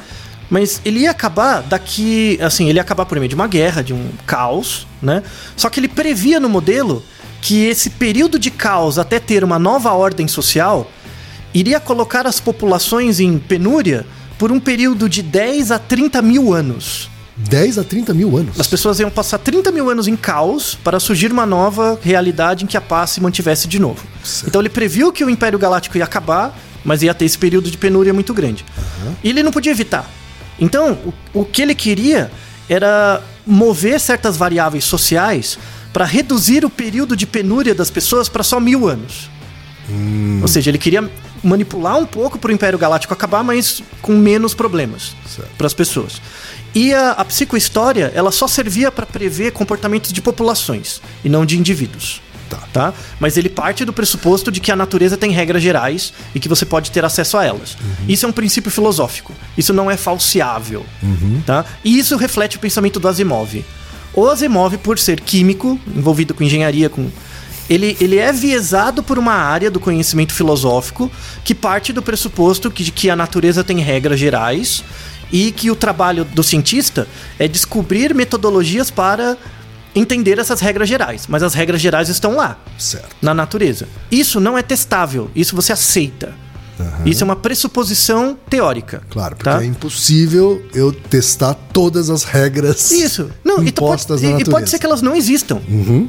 Mas 0.50 0.82
ele 0.84 1.00
ia 1.00 1.10
acabar 1.10 1.62
daqui. 1.62 2.38
Assim, 2.42 2.68
ele 2.68 2.78
ia 2.78 2.82
acabar 2.82 3.06
por 3.06 3.18
meio 3.18 3.28
de 3.28 3.34
uma 3.34 3.48
guerra, 3.48 3.82
de 3.82 3.94
um 3.94 4.10
caos, 4.26 4.86
né? 5.00 5.22
Só 5.56 5.70
que 5.70 5.80
ele 5.80 5.88
previa 5.88 6.38
no 6.38 6.48
modelo 6.48 7.02
que 7.44 7.66
esse 7.66 7.90
período 7.90 8.38
de 8.38 8.50
caos 8.50 8.98
até 8.98 9.20
ter 9.20 9.44
uma 9.44 9.58
nova 9.58 9.92
ordem 9.92 10.26
social 10.26 10.90
iria 11.52 11.78
colocar 11.78 12.26
as 12.26 12.40
populações 12.40 13.20
em 13.20 13.38
penúria 13.38 14.06
por 14.38 14.50
um 14.50 14.58
período 14.58 15.10
de 15.10 15.20
10 15.22 15.70
a 15.70 15.78
30 15.78 16.22
mil 16.22 16.54
anos. 16.54 17.10
10 17.36 17.78
a 17.80 17.84
30 17.84 18.14
mil 18.14 18.34
anos. 18.38 18.58
As 18.58 18.66
pessoas 18.66 18.98
iam 18.98 19.10
passar 19.10 19.36
30 19.36 19.70
mil 19.72 19.90
anos 19.90 20.08
em 20.08 20.16
caos 20.16 20.74
para 20.82 20.98
surgir 20.98 21.30
uma 21.30 21.44
nova 21.44 21.98
realidade 22.02 22.64
em 22.64 22.66
que 22.66 22.78
a 22.78 22.80
paz 22.80 23.10
se 23.10 23.20
mantivesse 23.20 23.68
de 23.68 23.78
novo. 23.78 24.02
Certo. 24.24 24.48
Então 24.48 24.62
ele 24.62 24.70
previu 24.70 25.12
que 25.12 25.22
o 25.22 25.28
Império 25.28 25.58
Galáctico 25.58 25.98
ia 25.98 26.04
acabar, 26.04 26.58
mas 26.82 27.02
ia 27.02 27.12
ter 27.12 27.26
esse 27.26 27.36
período 27.36 27.70
de 27.70 27.76
penúria 27.76 28.14
muito 28.14 28.32
grande. 28.32 28.64
E 29.22 29.28
ele 29.28 29.42
não 29.42 29.52
podia 29.52 29.70
evitar. 29.70 30.08
Então, 30.58 30.96
o, 31.34 31.40
o 31.40 31.44
que 31.44 31.60
ele 31.60 31.74
queria 31.74 32.30
era 32.70 33.22
mover 33.46 34.00
certas 34.00 34.34
variáveis 34.34 34.84
sociais 34.84 35.58
para 35.94 36.04
reduzir 36.04 36.64
o 36.64 36.68
período 36.68 37.16
de 37.16 37.24
penúria 37.24 37.72
das 37.72 37.88
pessoas 37.88 38.28
para 38.28 38.42
só 38.42 38.58
mil 38.58 38.88
anos. 38.88 39.30
Ou 40.42 40.48
seja, 40.48 40.70
ele 40.70 40.78
queria 40.78 41.08
manipular 41.42 41.96
um 41.96 42.04
pouco 42.04 42.36
para 42.36 42.50
o 42.50 42.52
Império 42.52 42.76
Galáctico 42.76 43.14
acabar, 43.14 43.44
mas 43.44 43.80
com 44.02 44.12
menos 44.16 44.54
problemas 44.54 45.14
para 45.56 45.68
as 45.68 45.74
pessoas. 45.74 46.20
E 46.74 46.92
a, 46.92 47.12
a 47.12 47.24
psicohistória, 47.24 48.10
ela 48.12 48.32
só 48.32 48.48
servia 48.48 48.90
para 48.90 49.06
prever 49.06 49.52
comportamentos 49.52 50.12
de 50.12 50.20
populações 50.20 51.00
e 51.22 51.28
não 51.28 51.46
de 51.46 51.56
indivíduos. 51.56 52.20
Tá. 52.50 52.58
Tá? 52.72 52.94
Mas 53.20 53.36
ele 53.36 53.48
parte 53.48 53.84
do 53.84 53.92
pressuposto 53.92 54.50
de 54.50 54.60
que 54.60 54.72
a 54.72 54.76
natureza 54.76 55.16
tem 55.16 55.30
regras 55.30 55.62
gerais 55.62 56.12
e 56.34 56.40
que 56.40 56.48
você 56.48 56.66
pode 56.66 56.90
ter 56.90 57.04
acesso 57.04 57.38
a 57.38 57.44
elas. 57.44 57.76
Isso 58.08 58.26
é 58.26 58.28
um 58.28 58.32
princípio 58.32 58.70
filosófico. 58.70 59.32
Isso 59.56 59.72
não 59.72 59.88
é 59.88 59.96
falseável. 59.96 60.84
Tá? 61.46 61.64
E 61.84 61.96
isso 61.96 62.16
reflete 62.16 62.56
o 62.56 62.60
pensamento 62.60 62.98
do 62.98 63.06
Asimov. 63.06 63.64
O 64.14 64.28
Asimov, 64.28 64.78
por 64.78 64.98
ser 64.98 65.20
químico, 65.20 65.78
envolvido 65.86 66.34
com 66.34 66.44
engenharia, 66.44 66.88
com 66.88 67.10
ele, 67.68 67.96
ele 68.00 68.18
é 68.18 68.32
viesado 68.32 69.02
por 69.02 69.18
uma 69.18 69.32
área 69.32 69.70
do 69.70 69.80
conhecimento 69.80 70.32
filosófico 70.32 71.10
que 71.44 71.54
parte 71.54 71.92
do 71.92 72.02
pressuposto 72.02 72.70
que, 72.70 72.84
de 72.84 72.92
que 72.92 73.08
a 73.08 73.16
natureza 73.16 73.64
tem 73.64 73.78
regras 73.80 74.20
gerais 74.20 74.84
e 75.32 75.50
que 75.50 75.70
o 75.70 75.74
trabalho 75.74 76.24
do 76.24 76.42
cientista 76.42 77.08
é 77.38 77.48
descobrir 77.48 78.14
metodologias 78.14 78.90
para 78.90 79.36
entender 79.94 80.38
essas 80.38 80.60
regras 80.60 80.88
gerais. 80.88 81.26
Mas 81.26 81.42
as 81.42 81.54
regras 81.54 81.80
gerais 81.80 82.08
estão 82.08 82.36
lá, 82.36 82.58
Certo. 82.78 83.16
na 83.22 83.32
natureza. 83.32 83.88
Isso 84.10 84.38
não 84.40 84.58
é 84.58 84.62
testável, 84.62 85.30
isso 85.34 85.56
você 85.56 85.72
aceita. 85.72 86.34
Isso 87.06 87.22
é 87.22 87.24
uma 87.24 87.36
pressuposição 87.36 88.36
teórica. 88.48 89.02
Claro, 89.10 89.36
porque 89.36 89.50
tá? 89.50 89.62
é 89.62 89.66
impossível 89.66 90.62
eu 90.74 90.92
testar 90.92 91.54
todas 91.72 92.10
as 92.10 92.24
regras 92.24 92.90
Isso. 92.90 93.30
Não, 93.44 93.62
e, 93.62 93.70
tu 93.70 93.80
pode, 93.80 93.92
impostas 93.92 94.22
na 94.22 94.30
e- 94.38 94.42
e 94.42 94.44
pode 94.44 94.68
ser 94.70 94.78
que 94.78 94.86
elas 94.86 95.02
não 95.02 95.14
existam. 95.14 95.60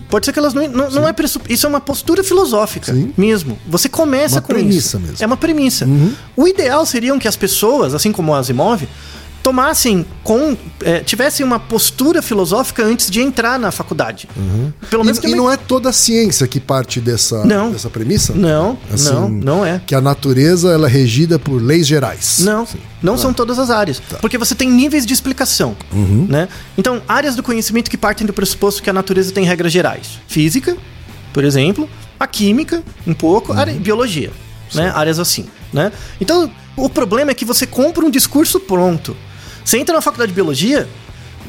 Pode 0.09 0.25
ser 0.25 0.33
que 0.33 0.39
elas 0.39 0.53
não. 0.53 0.67
Não, 0.67 0.89
não 0.91 1.07
é 1.07 1.13
pressup... 1.13 1.45
Isso 1.51 1.65
é 1.65 1.69
uma 1.69 1.81
postura 1.81 2.23
filosófica 2.23 2.93
Sim. 2.93 3.13
mesmo. 3.17 3.57
Você 3.67 3.87
começa 3.89 4.35
Uma 4.35 4.41
com 4.41 4.53
premissa 4.53 4.77
isso. 4.79 4.99
mesmo. 4.99 5.15
Uhum. 5.17 5.23
É 5.23 5.25
uma 5.25 5.37
premissa. 5.37 5.87
O 6.35 6.47
ideal 6.47 6.85
seriam 6.85 7.19
que 7.19 7.27
as 7.27 7.35
pessoas, 7.35 7.93
assim 7.93 8.11
como 8.11 8.31
o 8.31 8.35
Asimov, 8.35 8.87
tomassem 9.45 10.03
com. 10.23 10.57
eh, 10.83 11.01
tivessem 11.01 11.45
uma 11.45 11.59
postura 11.59 12.19
filosófica 12.19 12.83
antes 12.83 13.11
de 13.11 13.21
entrar 13.21 13.59
na 13.59 13.71
faculdade. 13.71 14.27
Pelo 14.89 15.03
menos 15.03 15.19
que 15.19 15.27
E, 15.27 15.31
e 15.33 15.35
não 15.35 15.51
é 15.51 15.55
toda 15.55 15.89
a 15.89 15.93
ciência 15.93 16.47
que 16.47 16.59
parte 16.59 16.99
dessa, 16.99 17.45
Não. 17.45 17.69
dessa 17.71 17.87
premissa? 17.87 18.33
Não, 18.33 18.75
Assim, 18.91 19.13
não, 19.13 19.29
não 19.29 19.63
é. 19.65 19.79
Que 19.85 19.93
a 19.93 20.01
natureza 20.01 20.71
ela 20.73 20.87
é 20.87 20.89
regida 20.89 21.37
por 21.37 21.61
leis 21.61 21.85
gerais. 21.85 22.39
Não, 22.39 22.65
Sim. 22.65 22.79
não 23.03 23.19
são 23.19 23.31
todas 23.31 23.59
as 23.59 23.69
áreas. 23.69 23.99
Tá. 24.09 24.17
Porque 24.17 24.35
você 24.35 24.55
tem 24.55 24.67
níveis 24.67 25.05
de 25.05 25.13
explicação. 25.13 25.77
Uhum. 25.93 26.25
Né? 26.27 26.49
Então, 26.75 26.99
áreas 27.07 27.35
do 27.35 27.43
conhecimento 27.43 27.87
que 27.91 27.97
partem 27.97 28.25
do 28.25 28.33
pressuposto 28.33 28.81
que 28.81 28.89
a 28.89 28.93
natureza 28.93 29.31
tem 29.31 29.45
regras 29.45 29.71
gerais. 29.71 30.19
Física, 30.27 30.75
por 31.31 31.43
exemplo, 31.43 31.87
a 32.19 32.25
química, 32.25 32.81
um 33.05 33.13
pouco, 33.13 33.53
Uhum. 33.53 33.59
área, 33.59 33.73
biologia. 33.75 34.31
Né? 34.73 34.91
Áreas 34.95 35.19
assim. 35.19 35.45
Né? 35.71 35.91
Então, 36.19 36.49
o 36.75 36.89
problema 36.89 37.29
é 37.29 37.33
que 37.35 37.45
você 37.45 37.67
compra 37.67 38.03
um 38.03 38.09
discurso 38.09 38.59
pronto. 38.59 39.15
Você 39.65 39.79
entra 39.79 39.95
na 39.95 40.01
faculdade 40.01 40.31
de 40.31 40.35
biologia, 40.35 40.87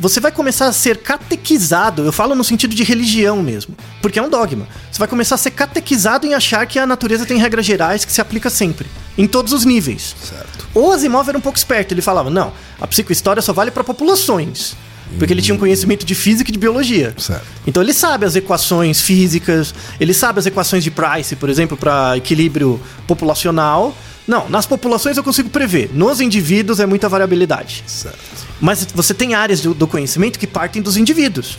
você 0.00 0.20
vai 0.20 0.33
começar 0.33 0.66
a 0.66 0.72
ser 0.72 0.96
catequizado, 0.96 2.02
eu 2.02 2.12
falo 2.12 2.35
no 2.35 2.42
sentido 2.42 2.74
de 2.74 2.83
religião 2.83 3.42
mesmo, 3.42 3.76
porque 4.00 4.18
é 4.18 4.22
um 4.22 4.31
dogma. 4.31 4.66
Você 4.90 4.98
vai 4.98 5.07
começar 5.07 5.35
a 5.35 5.38
ser 5.38 5.50
catequizado 5.50 6.26
em 6.26 6.33
achar 6.33 6.66
que 6.66 6.79
a 6.79 6.87
natureza 6.87 7.26
tem 7.26 7.38
regras 7.38 7.66
gerais 7.66 8.07
que 8.07 8.12
se 8.12 8.20
aplica 8.20 8.48
sempre, 8.48 8.87
em 9.18 9.26
todos 9.26 9.52
os 9.52 9.66
níveis. 9.66 10.16
Certo. 10.22 10.66
O 10.74 10.90
Asimov 10.90 11.29
era 11.29 11.37
um 11.37 11.42
pouco 11.42 11.59
esperto, 11.59 11.92
ele 11.92 12.00
falava: 12.00 12.31
não, 12.31 12.55
a 12.81 12.87
psicohistória 12.87 13.42
só 13.42 13.52
vale 13.52 13.70
para 13.70 13.85
populações. 13.85 14.74
Porque 15.18 15.33
ele 15.33 15.40
tinha 15.40 15.55
um 15.55 15.59
conhecimento 15.59 16.05
de 16.05 16.16
física 16.16 16.50
e 16.50 16.52
de 16.52 16.59
biologia. 16.59 17.14
Certo. 17.16 17.46
Então 17.64 17.81
ele 17.81 17.92
sabe 17.92 18.26
as 18.26 18.35
equações 18.35 19.00
físicas, 19.00 19.72
ele 20.00 20.12
sabe 20.12 20.40
as 20.40 20.46
equações 20.46 20.83
de 20.83 20.90
Price, 20.90 21.37
por 21.37 21.48
exemplo, 21.48 21.76
para 21.76 22.16
equilíbrio 22.16 22.81
populacional. 23.07 23.96
Não, 24.26 24.48
nas 24.48 24.66
populações 24.66 25.16
eu 25.16 25.22
consigo 25.22 25.48
prever. 25.48 25.90
Nos 25.92 26.20
indivíduos 26.20 26.80
é 26.80 26.86
muita 26.86 27.08
variabilidade. 27.08 27.84
Certo. 27.86 28.18
Mas 28.60 28.86
você 28.94 29.14
tem 29.14 29.34
áreas 29.34 29.60
do, 29.60 29.74
do 29.74 29.86
conhecimento 29.86 30.38
que 30.38 30.46
partem 30.46 30.82
dos 30.82 30.96
indivíduos. 30.96 31.56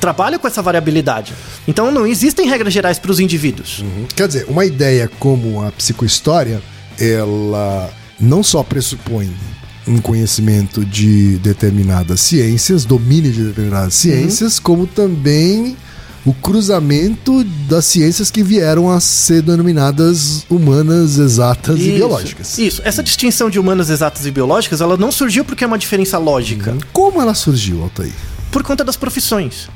Trabalha 0.00 0.38
com 0.38 0.46
essa 0.46 0.62
variabilidade. 0.62 1.34
Então 1.66 1.90
não 1.90 2.06
existem 2.06 2.48
regras 2.48 2.72
gerais 2.72 2.98
para 2.98 3.10
os 3.10 3.20
indivíduos. 3.20 3.84
Quer 4.14 4.28
dizer, 4.28 4.46
uma 4.48 4.64
ideia 4.64 5.10
como 5.18 5.62
a 5.62 5.72
psicohistória, 5.72 6.62
ela 6.98 7.90
não 8.18 8.42
só 8.42 8.62
pressupõe 8.62 9.30
um 9.86 10.00
conhecimento 10.00 10.84
de 10.84 11.38
determinadas 11.38 12.20
ciências, 12.20 12.84
domínio 12.84 13.32
de 13.32 13.44
determinadas 13.44 13.94
ciências, 13.94 14.58
como 14.58 14.86
também 14.86 15.76
o 16.24 16.32
cruzamento 16.32 17.44
das 17.68 17.84
ciências 17.84 18.30
que 18.30 18.42
vieram 18.42 18.90
a 18.90 19.00
ser 19.00 19.42
denominadas 19.42 20.44
humanas, 20.50 21.18
exatas 21.18 21.78
e 21.78 21.82
Isso, 21.82 21.94
biológicas. 21.94 22.58
Isso. 22.58 22.82
Essa 22.84 23.02
distinção 23.02 23.48
de 23.48 23.58
humanas 23.58 23.90
exatas 23.90 24.26
e 24.26 24.30
biológicas, 24.30 24.80
ela 24.80 24.96
não 24.96 25.12
surgiu 25.12 25.44
porque 25.44 25.64
é 25.64 25.66
uma 25.66 25.78
diferença 25.78 26.18
lógica. 26.18 26.76
Como 26.92 27.20
ela 27.20 27.34
surgiu, 27.34 27.82
Altair? 27.82 28.12
Por 28.50 28.62
conta 28.62 28.84
das 28.84 28.96
profissões. 28.96 29.68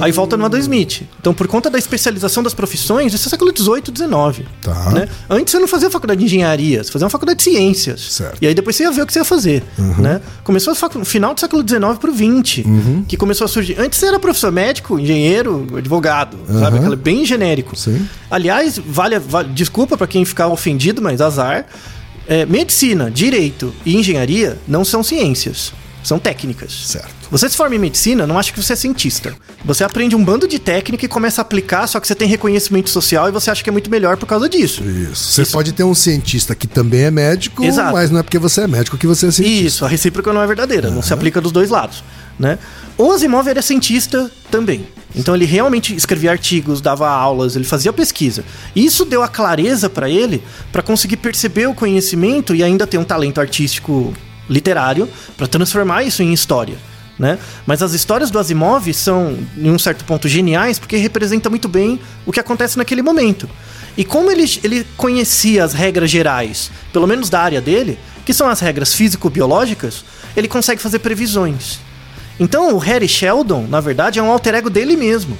Aí 0.00 0.12
volta 0.12 0.36
no 0.36 0.44
Adam 0.44 0.60
Smith. 0.60 1.02
Então, 1.20 1.32
por 1.32 1.46
conta 1.46 1.70
da 1.70 1.78
especialização 1.78 2.42
das 2.42 2.54
profissões, 2.54 3.12
isso 3.14 3.28
é 3.28 3.30
século 3.30 3.52
XVIII, 3.56 3.82
XIX. 3.94 4.48
Tá. 4.60 4.90
Né? 4.90 5.08
Antes 5.28 5.52
você 5.52 5.58
não 5.58 5.68
fazia 5.68 5.90
faculdade 5.90 6.20
de 6.20 6.26
engenharia, 6.26 6.82
você 6.82 6.90
fazia 6.90 7.06
uma 7.06 7.10
faculdade 7.10 7.38
de 7.38 7.44
ciências. 7.44 8.12
Certo. 8.12 8.38
E 8.40 8.46
aí 8.46 8.54
depois 8.54 8.76
você 8.76 8.84
ia 8.84 8.90
ver 8.90 9.02
o 9.02 9.06
que 9.06 9.12
você 9.12 9.20
ia 9.20 9.24
fazer. 9.24 9.62
Né? 9.98 10.20
Começou 10.44 10.74
no 10.94 11.04
final 11.04 11.34
do 11.34 11.40
século 11.40 11.66
XIX 11.66 11.98
para 11.98 12.10
o 12.10 12.14
XX, 12.14 12.64
que 13.08 13.16
começou 13.16 13.44
a 13.44 13.48
surgir. 13.48 13.78
Antes 13.78 13.98
você 13.98 14.06
era 14.06 14.18
professor 14.18 14.52
médico, 14.52 14.98
engenheiro, 14.98 15.66
advogado, 15.76 16.36
sabe? 16.60 16.78
Aquela 16.78 16.96
bem 16.96 17.24
genérico. 17.24 17.76
Sim. 17.76 18.06
Aliás, 18.30 18.78
vale, 18.84 19.18
vale 19.18 19.48
desculpa 19.52 19.96
para 19.96 20.06
quem 20.06 20.24
ficar 20.24 20.48
ofendido, 20.48 21.00
mas 21.00 21.20
azar. 21.20 21.66
É, 22.28 22.46
medicina, 22.46 23.10
direito 23.10 23.74
e 23.84 23.96
engenharia 23.96 24.56
não 24.68 24.84
são 24.84 25.02
ciências, 25.02 25.72
são 26.02 26.18
técnicas. 26.18 26.72
Certo. 26.86 27.12
Você 27.30 27.48
se 27.48 27.56
forma 27.56 27.74
em 27.74 27.78
medicina, 27.78 28.26
não 28.26 28.38
acha 28.38 28.52
que 28.52 28.62
você 28.62 28.72
é 28.72 28.76
cientista. 28.76 29.34
Você 29.64 29.84
aprende 29.84 30.16
um 30.16 30.24
bando 30.24 30.46
de 30.46 30.58
técnica 30.58 31.04
e 31.04 31.08
começa 31.08 31.40
a 31.40 31.42
aplicar, 31.42 31.86
só 31.86 32.00
que 32.00 32.06
você 32.06 32.14
tem 32.14 32.28
reconhecimento 32.28 32.90
social 32.90 33.28
e 33.28 33.32
você 33.32 33.50
acha 33.50 33.62
que 33.62 33.70
é 33.70 33.72
muito 33.72 33.90
melhor 33.90 34.16
por 34.16 34.26
causa 34.26 34.48
disso. 34.48 34.82
Isso. 34.84 35.32
Você 35.32 35.46
pode 35.46 35.72
ter 35.72 35.84
um 35.84 35.94
cientista 35.94 36.54
que 36.54 36.66
também 36.66 37.02
é 37.02 37.10
médico, 37.10 37.64
Exato. 37.64 37.92
mas 37.92 38.10
não 38.10 38.20
é 38.20 38.22
porque 38.22 38.38
você 38.38 38.62
é 38.62 38.66
médico 38.66 38.98
que 38.98 39.06
você 39.06 39.26
é 39.26 39.30
cientista. 39.30 39.66
Isso, 39.66 39.84
a 39.84 39.88
recíproca 39.88 40.32
não 40.32 40.42
é 40.42 40.46
verdadeira, 40.46 40.90
não 40.90 41.02
se 41.02 41.12
aplica 41.14 41.40
dos 41.40 41.52
dois 41.52 41.70
lados, 41.70 42.02
né? 42.38 42.58
O 42.98 43.10
Asimov 43.10 43.48
era 43.48 43.62
cientista 43.62 44.30
também. 44.50 44.86
Então 45.14 45.34
ele 45.34 45.44
realmente 45.44 45.94
escrevia 45.94 46.30
artigos, 46.30 46.80
dava 46.80 47.08
aulas, 47.08 47.56
ele 47.56 47.64
fazia 47.64 47.92
pesquisa. 47.92 48.44
E 48.74 48.84
isso 48.84 49.04
deu 49.04 49.22
a 49.22 49.28
clareza 49.28 49.88
para 49.88 50.08
ele 50.08 50.42
para 50.70 50.82
conseguir 50.82 51.18
perceber 51.18 51.66
o 51.66 51.74
conhecimento 51.74 52.54
e 52.54 52.62
ainda 52.62 52.86
ter 52.86 52.98
um 52.98 53.04
talento 53.04 53.40
artístico 53.40 54.12
literário 54.52 55.08
para 55.36 55.46
transformar 55.46 56.02
isso 56.02 56.22
em 56.22 56.32
história. 56.32 56.76
Né? 57.18 57.38
Mas 57.66 57.82
as 57.82 57.92
histórias 57.92 58.30
do 58.30 58.38
Asimov 58.38 58.92
são, 58.92 59.38
em 59.56 59.70
um 59.70 59.78
certo 59.78 60.04
ponto, 60.04 60.28
geniais 60.28 60.78
porque 60.78 60.96
representa 60.96 61.50
muito 61.50 61.68
bem 61.68 62.00
o 62.26 62.32
que 62.32 62.40
acontece 62.40 62.76
naquele 62.78 63.02
momento. 63.02 63.48
E 63.96 64.04
como 64.04 64.30
ele, 64.30 64.44
ele 64.64 64.86
conhecia 64.96 65.64
as 65.64 65.72
regras 65.72 66.10
gerais, 66.10 66.70
pelo 66.92 67.06
menos 67.06 67.28
da 67.28 67.40
área 67.40 67.60
dele, 67.60 67.98
que 68.24 68.32
são 68.32 68.48
as 68.48 68.60
regras 68.60 68.94
físico-biológicas, 68.94 70.04
ele 70.36 70.48
consegue 70.48 70.80
fazer 70.80 71.00
previsões. 71.00 71.78
Então 72.40 72.74
o 72.74 72.78
Harry 72.78 73.08
Sheldon, 73.08 73.66
na 73.68 73.80
verdade, 73.80 74.18
é 74.18 74.22
um 74.22 74.30
alter 74.30 74.54
ego 74.54 74.70
dele 74.70 74.96
mesmo. 74.96 75.36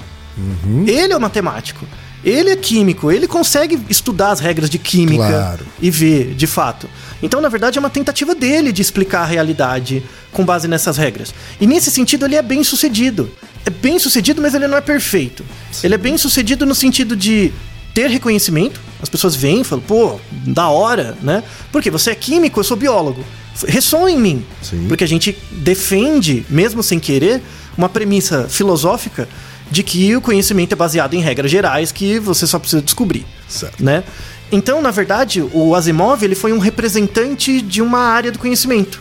Ele 0.87 1.12
é 1.12 1.16
o 1.16 1.20
matemático. 1.20 1.87
Ele 2.24 2.50
é 2.50 2.56
químico, 2.56 3.11
ele 3.11 3.26
consegue 3.26 3.78
estudar 3.88 4.30
as 4.30 4.38
regras 4.40 4.70
de 4.70 4.78
química 4.78 5.26
Claro. 5.28 5.66
e 5.80 5.90
ver, 5.90 6.35
de 6.35 6.46
fato. 6.46 6.88
Então, 7.22 7.40
na 7.40 7.48
verdade, 7.48 7.78
é 7.78 7.80
uma 7.80 7.90
tentativa 7.90 8.35
dele 8.35 8.70
de 8.72 8.80
explicar 8.80 9.22
a 9.22 9.26
realidade 9.26 10.02
com 10.30 10.44
base 10.44 10.68
nessas 10.68 10.96
regras. 10.96 11.35
E 11.61 11.66
nesse 11.66 11.90
sentido, 11.90 12.24
ele 12.24 12.37
é 12.37 12.42
bem 12.42 12.62
sucedido. 12.62 13.30
É 13.66 13.70
bem 13.70 13.98
sucedido, 13.98 14.40
mas 14.40 14.54
ele 14.54 14.66
não 14.68 14.76
é 14.76 14.80
perfeito. 14.80 15.44
Ele 15.82 15.94
é 15.94 15.98
bem 15.98 16.16
sucedido 16.16 16.64
no 16.64 16.74
sentido 16.74 17.16
de 17.16 17.52
ter 17.94 18.08
reconhecimento. 18.08 18.80
As 19.00 19.08
pessoas 19.08 19.35
vêm 19.37 19.61
e 19.61 19.64
falam, 19.64 19.85
pô, 19.85 20.18
da 20.30 20.68
hora, 20.68 21.16
né? 21.22 21.42
Porque 21.70 21.90
você 21.90 22.11
é 22.11 22.14
químico, 22.14 22.58
eu 22.61 22.64
sou 22.64 22.76
biólogo. 22.76 23.24
Ressoa 23.66 24.11
em 24.11 24.18
mim. 24.18 24.44
Sim. 24.62 24.87
Porque 24.88 25.04
a 25.04 25.08
gente 25.08 25.37
defende, 25.50 26.44
mesmo 26.48 26.82
sem 26.82 26.98
querer, 26.98 27.42
uma 27.76 27.88
premissa 27.88 28.48
filosófica 28.48 29.28
de 29.72 29.82
que 29.82 30.14
o 30.14 30.20
conhecimento 30.20 30.74
é 30.74 30.76
baseado 30.76 31.14
em 31.14 31.20
regras 31.20 31.50
gerais 31.50 31.90
que 31.90 32.18
você 32.18 32.46
só 32.46 32.58
precisa 32.58 32.82
descobrir 32.82 33.24
Certo. 33.48 33.82
né? 33.82 34.04
Então, 34.52 34.82
na 34.82 34.90
verdade, 34.90 35.42
o 35.52 35.74
Asimov 35.74 36.22
ele 36.22 36.35
foi 36.35 36.52
um 36.52 36.58
representante 36.58 37.62
de 37.62 37.80
uma 37.80 37.98
área 38.00 38.30
do 38.30 38.38
conhecimento. 38.38 39.00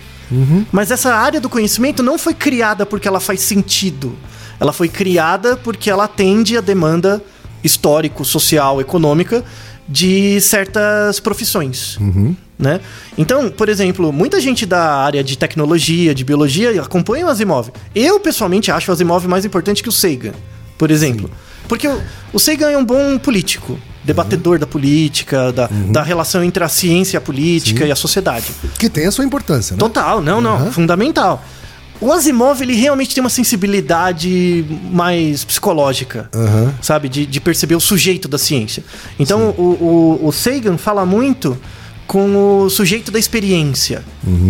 Mas 0.71 0.91
essa 0.91 1.13
área 1.13 1.41
do 1.41 1.49
conhecimento 1.49 2.01
não 2.01 2.17
foi 2.17 2.34
criada 2.34 2.86
porque 2.86 3.05
ela 3.05 3.19
faz 3.19 3.41
sentido. 3.41 4.15
Ela 4.62 4.71
foi 4.71 4.88
criada 4.88 5.57
porque 5.57 5.89
ela 5.89 6.05
atende 6.05 6.55
a 6.55 6.62
demanda 6.62 7.21
histórico, 7.62 8.23
social, 8.23 8.79
econômica 8.79 9.43
de 9.89 10.39
certas 10.39 11.19
profissões. 11.19 11.97
Né? 12.57 12.79
Então, 13.17 13.49
por 13.49 13.67
exemplo, 13.67 14.13
muita 14.13 14.39
gente 14.39 14.65
da 14.65 14.95
área 14.95 15.21
de 15.21 15.38
tecnologia, 15.38 16.15
de 16.15 16.23
biologia, 16.23 16.81
acompanha 16.81 17.25
o 17.25 17.29
Asimov. 17.29 17.69
Eu, 17.93 18.17
pessoalmente, 18.17 18.71
acho 18.71 18.89
o 18.89 18.93
Asimov 18.93 19.27
mais 19.27 19.43
importante 19.43 19.84
que 19.84 19.89
o 19.89 19.91
Sagan, 19.91 20.31
por 20.81 20.89
exemplo. 20.89 21.29
Porque 21.67 21.87
o, 21.87 22.01
o 22.33 22.39
Sagan 22.39 22.71
é 22.71 22.75
um 22.75 22.83
bom 22.83 23.19
político, 23.19 23.77
debatedor 24.03 24.57
da 24.57 24.65
política, 24.65 25.51
da, 25.51 25.69
da 25.91 26.01
relação 26.01 26.43
entre 26.43 26.63
a 26.63 26.67
ciência, 26.67 27.19
a 27.19 27.21
política 27.21 27.85
e 27.85 27.91
a 27.91 27.95
sociedade. 27.95 28.47
Que 28.79 28.89
tem 28.89 29.05
a 29.05 29.11
sua 29.11 29.23
importância, 29.23 29.75
né? 29.75 29.79
Total, 29.79 30.23
não, 30.23 30.41
não, 30.41 30.55
Aham. 30.55 30.71
fundamental. 30.71 31.45
O 32.01 32.11
Asimov, 32.11 32.63
ele 32.63 32.73
realmente 32.73 33.13
tem 33.13 33.21
uma 33.21 33.29
sensibilidade 33.29 34.65
mais 34.91 35.43
psicológica, 35.43 36.27
Aham. 36.33 36.73
sabe? 36.81 37.07
De, 37.07 37.27
de 37.27 37.39
perceber 37.39 37.75
o 37.75 37.79
sujeito 37.79 38.27
da 38.27 38.39
ciência. 38.39 38.83
Então, 39.19 39.53
o, 39.55 40.17
o, 40.23 40.27
o 40.29 40.31
Sagan 40.31 40.79
fala 40.79 41.05
muito 41.05 41.55
com 42.07 42.63
o 42.63 42.71
sujeito 42.71 43.11
da 43.11 43.19
experiência. 43.19 44.03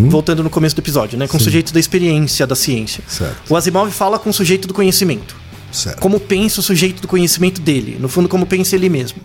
Voltando 0.09 0.41
no 0.41 0.49
começo 0.49 0.77
do 0.77 0.79
episódio, 0.79 1.19
né? 1.19 1.27
Com 1.27 1.35
o 1.35 1.41
sujeito 1.41 1.73
da 1.73 1.79
experiência 1.79 2.47
da 2.47 2.55
ciência. 2.55 3.03
Certo. 3.05 3.35
O 3.49 3.55
Asimov 3.57 3.91
fala 3.91 4.17
com 4.17 4.29
o 4.29 4.33
sujeito 4.33 4.65
do 4.65 4.73
conhecimento 4.73 5.40
Certo. 5.71 5.99
como 5.99 6.19
pensa 6.19 6.59
o 6.59 6.63
sujeito 6.63 7.01
do 7.01 7.07
conhecimento 7.07 7.61
dele, 7.61 7.97
no 7.99 8.09
fundo 8.09 8.27
como 8.27 8.45
pensa 8.45 8.75
ele 8.75 8.89
mesmo, 8.89 9.21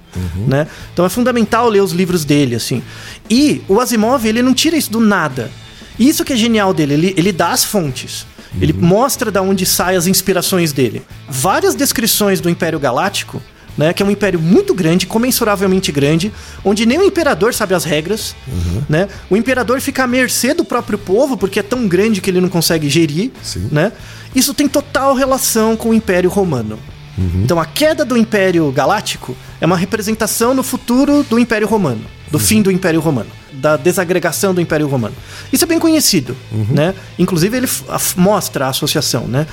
né? 0.47 0.67
Então 0.93 1.05
é 1.05 1.09
fundamental 1.09 1.69
ler 1.69 1.83
os 1.83 1.93
livros 1.93 2.25
dele 2.25 2.55
assim. 2.55 2.83
E 3.29 3.63
o 3.69 3.81
Asimov 3.81 4.25
ele 4.27 4.43
não 4.43 4.55
tira 4.55 4.77
isso 4.77 4.91
do 4.91 5.01
nada. 5.01 5.51
Isso 5.99 6.25
que 6.25 6.33
é 6.33 6.37
genial 6.37 6.73
dele, 6.75 6.95
ele, 6.95 7.15
ele 7.17 7.33
dá 7.33 7.51
as 7.51 7.65
fontes. 7.65 8.27
Ele 8.61 8.73
mostra 8.73 9.31
da 9.31 9.43
onde 9.43 9.67
saem 9.67 9.99
as 9.99 10.07
inspirações 10.07 10.73
dele. 10.73 11.03
Várias 11.29 11.75
descrições 11.75 12.41
do 12.41 12.49
Império 12.49 12.79
Galáctico, 12.79 13.43
né, 13.77 13.93
que 13.93 14.03
é 14.03 14.07
um 14.07 14.11
império 14.11 14.41
muito 14.41 14.75
grande, 14.75 15.07
comensuravelmente 15.07 15.93
grande, 15.93 16.33
onde 16.65 16.87
nem 16.87 16.99
o 16.99 17.03
imperador 17.05 17.53
sabe 17.53 17.75
as 17.75 17.85
regras, 17.85 18.35
né? 18.89 19.07
O 19.29 19.37
imperador 19.37 19.81
fica 19.83 20.05
à 20.05 20.07
mercê 20.07 20.55
do 20.55 20.65
próprio 20.65 20.97
povo 20.97 21.37
porque 21.37 21.61
é 21.61 21.63
tão 21.63 21.87
grande 21.87 22.23
que 22.23 22.31
ele 22.31 22.41
não 22.41 22.49
consegue 22.49 22.89
gerir, 22.89 23.31
Sim. 23.43 23.69
né? 23.71 23.93
Isso 24.37 24.53
tem 24.53 24.69
total 24.69 25.15
relação 25.15 25.75
com 25.77 25.89
o 25.89 25.95
Império 25.95 26.29
Romano. 26.29 26.79
Então 27.43 27.59
a 27.59 27.65
queda 27.65 28.05
do 28.05 28.15
Império 28.15 28.71
Galáctico 28.71 29.35
é 29.59 29.65
uma 29.65 29.77
representação 29.77 30.53
no 30.53 30.63
futuro 30.63 31.25
do 31.25 31.39
Império 31.39 31.67
Romano, 31.67 32.03
do 32.31 32.39
fim 32.39 32.61
do 32.61 32.71
Império 32.71 33.01
Romano, 33.01 33.31
da 33.55 33.79
desagregação 33.79 34.53
do 34.53 34.61
Império 34.61 34.87
Romano. 34.87 35.15
Isso 35.51 35.65
é 35.65 35.67
bem 35.67 35.79
conhecido, 35.79 36.37
né? 36.71 36.95
Inclusive 37.19 37.57
ele 37.57 37.69
mostra 38.17 38.67
a 38.67 38.69
associação, 38.69 39.27
né? 39.27 39.47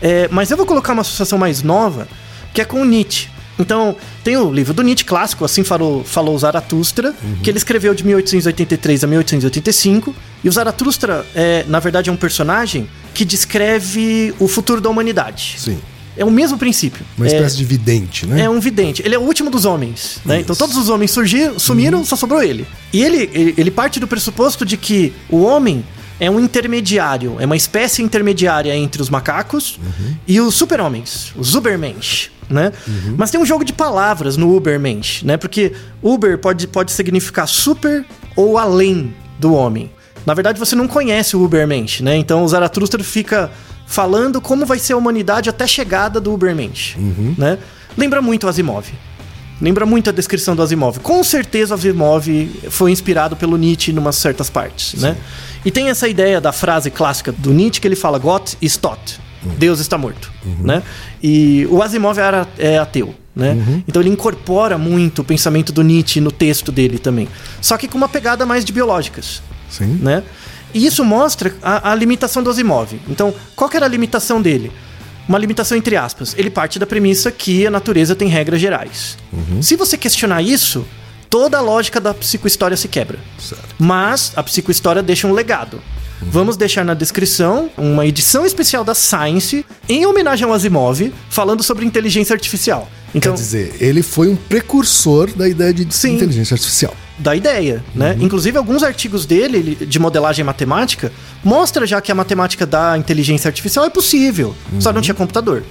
É, 0.00 0.28
mas 0.32 0.50
eu 0.50 0.56
vou 0.56 0.64
colocar 0.64 0.94
uma 0.94 1.02
associação 1.02 1.38
mais 1.38 1.62
nova, 1.62 2.08
que 2.54 2.62
é 2.62 2.64
com 2.64 2.80
o 2.80 2.84
Nietzsche. 2.86 3.28
Então, 3.58 3.94
tem 4.24 4.38
o 4.38 4.50
livro 4.50 4.72
do 4.72 4.82
Nietzsche 4.82 5.04
clássico, 5.04 5.44
assim 5.44 5.62
falou, 5.62 6.02
falou 6.02 6.38
Zaratustra, 6.38 7.14
que 7.42 7.50
ele 7.50 7.58
escreveu 7.58 7.92
de 7.92 8.06
1883 8.06 9.04
a 9.04 9.06
1885. 9.06 10.14
E 10.42 10.48
o 10.48 10.52
Zaratustra, 10.52 11.26
é, 11.34 11.66
na 11.68 11.78
verdade, 11.78 12.08
é 12.08 12.12
um 12.12 12.16
personagem 12.16 12.88
que 13.12 13.24
descreve 13.24 14.34
o 14.38 14.48
futuro 14.48 14.80
da 14.80 14.88
humanidade. 14.88 15.56
Sim. 15.58 15.78
É 16.16 16.24
o 16.24 16.30
mesmo 16.30 16.58
princípio. 16.58 17.04
Uma 17.16 17.26
é, 17.26 17.28
espécie 17.28 17.56
de 17.56 17.64
vidente, 17.64 18.26
né? 18.26 18.42
é 18.42 18.50
um 18.50 18.60
vidente. 18.60 19.02
Ele 19.04 19.14
é 19.14 19.18
o 19.18 19.22
último 19.22 19.50
dos 19.50 19.64
homens, 19.64 20.18
né? 20.24 20.40
Então 20.40 20.54
todos 20.56 20.76
os 20.76 20.88
homens 20.88 21.10
surgiram, 21.12 21.58
sumiram, 21.58 22.04
só 22.04 22.16
sobrou 22.16 22.42
ele. 22.42 22.66
E 22.92 23.02
ele, 23.02 23.54
ele, 23.56 23.70
parte 23.70 24.00
do 24.00 24.06
pressuposto 24.06 24.64
de 24.66 24.76
que 24.76 25.12
o 25.28 25.40
homem 25.42 25.84
é 26.18 26.30
um 26.30 26.38
intermediário, 26.38 27.36
é 27.38 27.46
uma 27.46 27.56
espécie 27.56 28.02
intermediária 28.02 28.76
entre 28.76 29.00
os 29.00 29.08
macacos 29.08 29.80
e 30.28 30.38
os 30.40 30.54
super-homens, 30.54 31.32
os 31.34 31.54
Ubermensch, 31.54 32.30
né? 32.50 32.72
Mas 33.16 33.30
tem 33.30 33.40
um 33.40 33.46
jogo 33.46 33.64
de 33.64 33.72
palavras 33.72 34.36
no 34.36 34.54
Ubermensch, 34.54 35.24
né? 35.24 35.38
Porque 35.38 35.72
Uber 36.02 36.36
pode, 36.36 36.66
pode 36.66 36.92
significar 36.92 37.48
super 37.48 38.04
ou 38.36 38.58
além 38.58 39.14
do 39.38 39.54
homem. 39.54 39.90
Na 40.26 40.34
verdade, 40.34 40.58
você 40.58 40.76
não 40.76 40.86
conhece 40.86 41.36
o 41.36 41.42
Ubermensch, 41.42 42.02
né? 42.02 42.16
Então 42.16 42.44
o 42.44 42.48
Zaratustra 42.48 43.02
fica 43.02 43.50
falando 43.86 44.40
como 44.40 44.64
vai 44.64 44.78
ser 44.78 44.92
a 44.92 44.96
humanidade 44.96 45.50
até 45.50 45.64
a 45.64 45.66
chegada 45.66 46.20
do 46.20 46.32
Ubermensch, 46.32 46.96
né? 47.36 47.58
Lembra 47.96 48.22
muito 48.22 48.44
o 48.44 48.48
Asimov. 48.48 48.86
Lembra 49.60 49.84
muito 49.84 50.08
a 50.08 50.12
descrição 50.12 50.56
do 50.56 50.62
Asimov. 50.62 51.00
Com 51.00 51.22
certeza 51.22 51.74
o 51.74 51.76
Asimov 51.76 52.26
foi 52.70 52.92
inspirado 52.92 53.36
pelo 53.36 53.56
Nietzsche 53.58 53.92
em 53.92 53.98
umas 53.98 54.16
certas 54.16 54.48
partes, 54.48 54.94
né? 55.00 55.16
E 55.64 55.70
tem 55.70 55.90
essa 55.90 56.08
ideia 56.08 56.40
da 56.40 56.52
frase 56.52 56.90
clássica 56.90 57.32
do 57.32 57.52
Nietzsche 57.52 57.80
que 57.80 57.88
ele 57.88 57.96
fala 57.96 58.18
Gott 58.18 58.56
ist 58.62 58.80
tot. 58.80 59.20
Deus 59.58 59.80
está 59.80 59.98
morto, 59.98 60.30
né? 60.60 60.82
E 61.22 61.66
o 61.70 61.82
Asimov 61.82 62.18
era, 62.18 62.46
é 62.58 62.78
ateu, 62.78 63.14
né? 63.34 63.82
Então 63.88 64.00
ele 64.00 64.10
incorpora 64.10 64.78
muito 64.78 65.20
o 65.22 65.24
pensamento 65.24 65.72
do 65.72 65.82
Nietzsche 65.82 66.20
no 66.20 66.30
texto 66.30 66.70
dele 66.70 66.98
também. 66.98 67.28
Só 67.60 67.76
que 67.76 67.88
com 67.88 67.98
uma 67.98 68.08
pegada 68.08 68.46
mais 68.46 68.64
de 68.64 68.72
biológicas 68.72 69.42
Sim. 69.70 69.98
né? 70.02 70.22
E 70.74 70.86
isso 70.86 71.04
mostra 71.04 71.54
a, 71.62 71.92
a 71.92 71.94
limitação 71.94 72.42
do 72.42 72.50
Asimov. 72.50 73.00
Então, 73.08 73.34
qual 73.56 73.68
que 73.68 73.76
era 73.76 73.86
a 73.86 73.88
limitação 73.88 74.40
dele? 74.40 74.70
Uma 75.28 75.38
limitação 75.38 75.76
entre 75.76 75.96
aspas. 75.96 76.34
Ele 76.36 76.50
parte 76.50 76.78
da 76.78 76.86
premissa 76.86 77.30
que 77.30 77.66
a 77.66 77.70
natureza 77.70 78.14
tem 78.14 78.28
regras 78.28 78.60
gerais. 78.60 79.16
Se 79.60 79.76
você 79.76 79.96
questionar 79.96 80.42
isso, 80.42 80.84
toda 81.28 81.58
a 81.58 81.60
lógica 81.60 82.00
da 82.00 82.12
psicohistória 82.12 82.76
se 82.76 82.88
quebra. 82.88 83.18
Certo. 83.38 83.74
Mas 83.78 84.32
a 84.36 84.42
psicohistória 84.42 85.02
deixa 85.02 85.26
um 85.26 85.32
legado. 85.32 85.80
Vamos 86.22 86.56
deixar 86.56 86.84
na 86.84 86.92
descrição 86.92 87.70
uma 87.78 88.06
edição 88.06 88.44
especial 88.44 88.84
da 88.84 88.94
Science 88.94 89.64
em 89.88 90.04
homenagem 90.04 90.44
ao 90.44 90.52
Asimov, 90.52 91.12
falando 91.30 91.62
sobre 91.62 91.86
inteligência 91.86 92.34
artificial. 92.34 92.88
Então, 93.14 93.32
Quer 93.32 93.38
dizer, 93.38 93.76
ele 93.80 94.02
foi 94.02 94.28
um 94.28 94.36
precursor 94.36 95.30
da 95.32 95.48
ideia 95.48 95.72
de 95.72 95.86
Sim. 95.94 96.16
inteligência 96.16 96.54
artificial. 96.54 96.94
Da 97.20 97.36
ideia, 97.36 97.84
né? 97.94 98.16
Inclusive 98.20 98.56
alguns 98.58 98.82
artigos 98.82 99.24
dele 99.26 99.56
ele- 99.58 99.86
de 99.86 99.98
modelagem 99.98 100.44
matemática 100.44 101.12
mostra 101.44 101.86
já 101.86 102.00
que 102.00 102.10
a 102.10 102.14
matemática 102.14 102.66
da 102.66 102.96
inteligência 102.98 103.48
artificial 103.48 103.84
é 103.84 103.90
possível, 103.90 104.54
só 104.80 104.92
não 104.92 105.00
tinha 105.00 105.14
computador. 105.14 105.62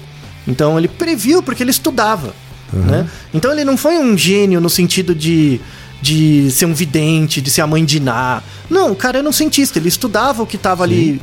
Então 0.48 0.78
ele 0.78 0.88
previu 0.88 1.42
porque 1.42 1.62
ele 1.62 1.70
estudava, 1.70 2.32
né? 2.72 3.06
Então 3.34 3.52
ele 3.52 3.64
não 3.64 3.76
foi 3.76 3.98
um 3.98 4.16
gênio 4.16 4.60
no 4.60 4.70
sentido 4.70 5.14
de 5.14 5.60
de 6.02 6.50
ser 6.50 6.64
um 6.64 6.72
vidente, 6.72 7.42
de 7.42 7.50
ser 7.50 7.60
a 7.60 7.66
mãe 7.66 7.84
de 7.84 8.00
Ná. 8.00 8.42
Não, 8.70 8.90
o 8.92 8.96
cara 8.96 9.18
era 9.18 9.28
um 9.28 9.32
cientista, 9.32 9.78
ele 9.78 9.88
estudava 9.88 10.42
o 10.42 10.46
que 10.46 10.56
estava 10.56 10.82
ali 10.82 11.20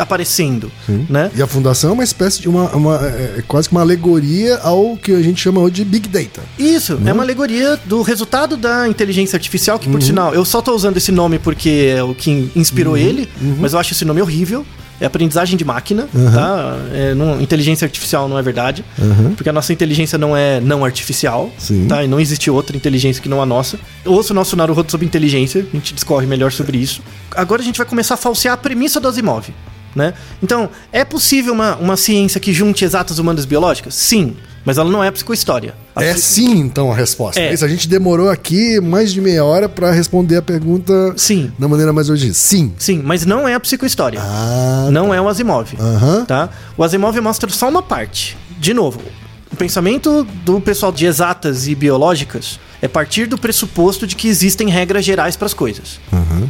aparecendo, 0.00 0.70
né? 1.08 1.30
E 1.34 1.42
a 1.42 1.46
fundação 1.46 1.90
é 1.90 1.92
uma 1.92 2.04
espécie 2.04 2.40
de 2.40 2.48
uma, 2.48 2.64
uma 2.70 2.96
é, 3.06 3.36
é 3.38 3.44
quase 3.46 3.68
que 3.68 3.74
uma 3.74 3.80
alegoria 3.82 4.56
ao 4.62 4.96
que 4.96 5.12
a 5.12 5.22
gente 5.22 5.40
chama 5.40 5.60
hoje 5.60 5.74
de 5.74 5.84
Big 5.84 6.08
Data. 6.08 6.40
Isso, 6.58 6.98
é 7.04 7.12
uma 7.12 7.22
alegoria 7.22 7.78
do 7.84 8.02
resultado 8.02 8.56
da 8.56 8.88
inteligência 8.88 9.36
artificial, 9.36 9.78
que 9.78 9.88
por 9.88 10.02
sinal, 10.02 10.34
eu 10.34 10.44
só 10.44 10.60
tô 10.60 10.74
usando 10.74 10.96
esse 10.96 11.12
nome 11.12 11.38
porque 11.38 11.94
é 11.96 12.02
o 12.02 12.14
que 12.14 12.50
inspirou 12.56 12.96
ele, 12.96 13.28
mas 13.58 13.72
eu 13.72 13.78
acho 13.78 13.92
esse 13.92 14.04
nome 14.04 14.20
horrível. 14.20 14.64
É 15.02 15.06
aprendizagem 15.06 15.56
de 15.56 15.64
máquina, 15.64 16.06
tá? 16.12 16.76
É, 16.92 17.14
não- 17.14 17.40
inteligência 17.40 17.86
artificial 17.86 18.28
não 18.28 18.38
é 18.38 18.42
verdade, 18.42 18.84
porque 19.34 19.48
a 19.48 19.52
nossa 19.52 19.72
inteligência 19.72 20.18
não 20.18 20.36
é 20.36 20.60
não 20.60 20.84
artificial, 20.84 21.50
Sim. 21.56 21.86
tá? 21.88 22.04
E 22.04 22.06
não 22.06 22.20
existe 22.20 22.50
outra 22.50 22.76
inteligência 22.76 23.22
que 23.22 23.28
não 23.28 23.40
a 23.40 23.46
nossa. 23.46 23.78
Ouça 24.04 24.34
o 24.34 24.36
nosso 24.36 24.54
Naruto 24.56 24.90
sobre 24.90 25.06
inteligência, 25.06 25.66
a 25.72 25.74
gente 25.74 25.94
discorre 25.94 26.26
melhor 26.26 26.52
sobre 26.52 26.76
isso. 26.76 27.00
Agora 27.34 27.62
a 27.62 27.64
gente 27.64 27.78
vai 27.78 27.86
começar 27.86 28.12
a 28.12 28.16
falsear 28.18 28.52
a 28.52 28.56
premissa 28.58 29.00
do 29.00 29.08
Asimov, 29.08 29.48
né? 29.94 30.14
Então, 30.42 30.68
é 30.92 31.04
possível 31.04 31.52
uma, 31.52 31.76
uma 31.76 31.96
ciência 31.96 32.40
que 32.40 32.52
junte 32.52 32.84
exatas 32.84 33.18
humanas 33.18 33.44
biológicas? 33.44 33.94
Sim, 33.94 34.36
mas 34.64 34.78
ela 34.78 34.90
não 34.90 35.02
é 35.02 35.10
psicohistória. 35.10 35.74
A 35.96 36.04
É 36.04 36.12
psi- 36.14 36.22
sim, 36.22 36.58
então, 36.60 36.92
a 36.92 36.94
resposta. 36.94 37.40
É. 37.40 37.52
Isso, 37.52 37.64
a 37.64 37.68
gente 37.68 37.88
demorou 37.88 38.28
aqui 38.30 38.80
mais 38.80 39.12
de 39.12 39.20
meia 39.20 39.44
hora 39.44 39.68
pra 39.68 39.90
responder 39.90 40.36
a 40.36 40.42
pergunta 40.42 40.92
Sim. 41.16 41.50
da 41.58 41.66
maneira 41.66 41.92
mais 41.92 42.08
original. 42.10 42.34
Sim. 42.34 42.72
Sim, 42.78 43.00
mas 43.04 43.24
não 43.26 43.48
é 43.48 43.54
a 43.54 43.60
psicohistória. 43.60 44.20
Ah, 44.22 44.88
não 44.92 45.12
é 45.14 45.20
o 45.20 45.28
Asimov. 45.28 45.68
Aham. 45.78 46.24
Tá? 46.26 46.48
O 46.76 46.84
Asimov 46.84 47.18
mostra 47.20 47.48
só 47.50 47.68
uma 47.68 47.82
parte. 47.82 48.36
De 48.58 48.74
novo, 48.74 49.00
o 49.52 49.56
pensamento 49.56 50.24
do 50.44 50.60
pessoal 50.60 50.92
de 50.92 51.06
exatas 51.06 51.66
e 51.66 51.74
biológicas 51.74 52.58
é 52.80 52.88
partir 52.88 53.26
do 53.26 53.36
pressuposto 53.36 54.06
de 54.06 54.16
que 54.16 54.28
existem 54.28 54.68
regras 54.68 55.04
gerais 55.04 55.36
para 55.36 55.46
as 55.46 55.54
coisas. 55.54 56.00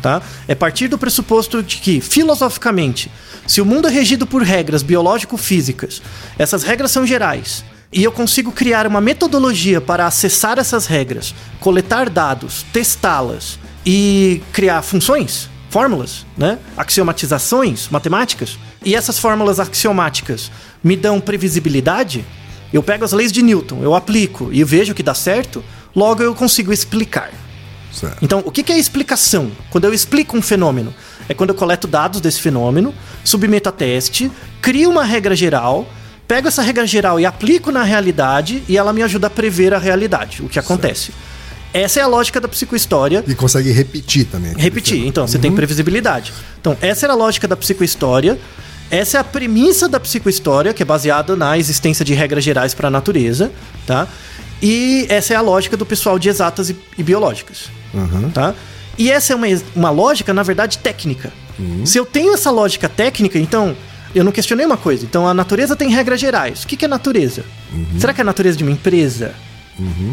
Tá? 0.01 0.22
É 0.46 0.55
partir 0.55 0.88
do 0.88 0.98
pressuposto 0.98 1.62
de 1.62 1.78
que, 1.78 2.01
filosoficamente, 2.01 3.11
se 3.46 3.61
o 3.61 3.66
mundo 3.66 3.88
é 3.88 3.90
regido 3.90 4.26
por 4.26 4.42
regras 4.42 4.82
biológico-físicas, 4.82 6.01
essas 6.38 6.62
regras 6.62 6.90
são 6.90 7.07
gerais. 7.07 7.64
E 7.92 8.05
eu 8.05 8.12
consigo 8.12 8.53
criar 8.53 8.86
uma 8.86 9.01
metodologia 9.01 9.80
para 9.80 10.07
acessar 10.07 10.59
essas 10.59 10.86
regras, 10.86 11.34
coletar 11.59 12.09
dados, 12.09 12.64
testá-las 12.72 13.59
e 13.84 14.40
criar 14.53 14.82
funções, 14.82 15.51
fórmulas, 15.70 16.24
né? 16.36 16.59
axiomatizações 16.76 17.88
matemáticas. 17.88 18.59
E 18.84 18.94
essas 18.94 19.18
fórmulas 19.18 19.59
axiomáticas 19.59 20.51
me 20.84 20.96
dão 20.96 21.20
previsibilidade. 21.20 22.24
Eu 22.73 22.83
pego 22.83 23.05
as 23.05 23.12
leis 23.12 23.33
de 23.33 23.43
Newton, 23.43 23.83
eu 23.83 23.95
aplico 23.95 24.51
e 24.53 24.62
vejo 24.62 24.95
que 24.95 25.03
dá 25.03 25.14
certo, 25.14 25.62
logo 25.95 26.23
eu 26.23 26.35
consigo 26.35 26.73
explicar. 26.73 27.31
certo. 27.93 28.18
Então, 28.23 28.43
o 28.45 28.51
que 28.51 28.71
é 28.73 28.79
explicação? 28.79 29.51
Quando 29.71 29.85
eu 29.85 29.93
explico 29.93 30.37
um 30.37 30.43
fenômeno, 30.43 30.95
é 31.29 31.35
quando 31.35 31.51
eu 31.51 31.57
coleto 31.57 31.87
dados 31.87 32.21
desse 32.21 32.41
fenômeno, 32.41 32.95
submeto 33.25 33.68
a 33.68 33.73
teste, 33.73 34.31
crio 34.62 34.91
uma 34.91 35.05
regra 35.05 35.35
geral, 35.35 35.89
pego 36.27 36.49
essa 36.49 36.62
regra 36.62 36.87
geral 36.87 37.18
e 37.18 37.27
aplico 37.27 37.73
na 37.73 37.83
realidade 37.83 38.62
e 38.68 38.77
ela 38.77 38.93
me 38.93 39.03
ajuda 39.03 39.27
a 39.27 39.31
prever 39.31 39.75
a 39.75 39.79
realidade, 39.79 40.43
o 40.43 40.49
que 40.49 40.59
acontece. 40.59 41.12
Essa 41.73 42.01
é 42.01 42.03
a 42.03 42.07
lógica 42.07 42.41
da 42.41 42.49
psicohistória. 42.49 43.23
E 43.27 43.35
consegue 43.35 43.71
repetir 43.71 44.25
também. 44.27 44.53
Repetir, 44.57 45.07
então, 45.07 45.27
você 45.27 45.39
tem 45.39 45.53
previsibilidade. 45.53 46.33
Então, 46.61 46.77
essa 46.81 47.07
era 47.07 47.12
a 47.12 47.16
lógica 47.16 47.47
da 47.47 47.57
psicohistória. 47.57 48.39
Essa 48.91 49.18
é 49.18 49.20
a 49.20 49.24
premissa 49.24 49.88
da 49.88 50.01
psicohistória, 50.01 50.74
que 50.74 50.82
é 50.82 50.86
baseada 50.86 51.36
na 51.36 51.57
existência 51.57 52.05
de 52.05 52.12
regras 52.14 52.43
gerais 52.43 52.74
para 52.74 52.88
a 52.88 52.91
natureza, 52.91 53.53
tá? 53.86 54.09
E 54.62 55.07
essa 55.09 55.32
é 55.32 55.36
a 55.36 55.41
lógica 55.41 55.76
do 55.76 55.86
pessoal 55.86 56.18
de 56.18 56.28
exatas 56.28 56.70
e, 56.70 56.76
e 56.99 57.03
biológicas, 57.03 57.70
tá? 58.32 58.55
E 58.99 59.11
essa 59.11 59.32
é 59.32 59.36
uma, 59.36 59.47
uma 59.74 59.91
lógica, 59.91 60.34
na 60.34 60.43
verdade, 60.43 60.78
técnica. 60.78 61.32
Se 61.86 61.97
eu 61.99 62.05
tenho 62.05 62.34
essa 62.34 62.51
lógica 62.51 62.88
técnica, 62.88 63.38
então, 63.38 63.76
eu 64.14 64.24
não 64.24 64.32
questionei 64.32 64.66
uma 64.66 64.76
coisa. 64.76 65.05
Então, 65.05 65.26
a 65.26 65.32
natureza 65.32 65.76
tem 65.76 65.88
regras 65.91 66.20
gerais. 66.20 66.64
O 66.64 66.66
que, 66.66 66.76
que 66.76 66.84
é 66.84 66.88
natureza? 66.88 67.45
Será 67.99 68.12
que 68.12 68.20
é 68.20 68.22
a 68.22 68.24
natureza 68.24 68.59
de 68.59 68.64
uma 68.64 68.72
empresa? 68.72 69.34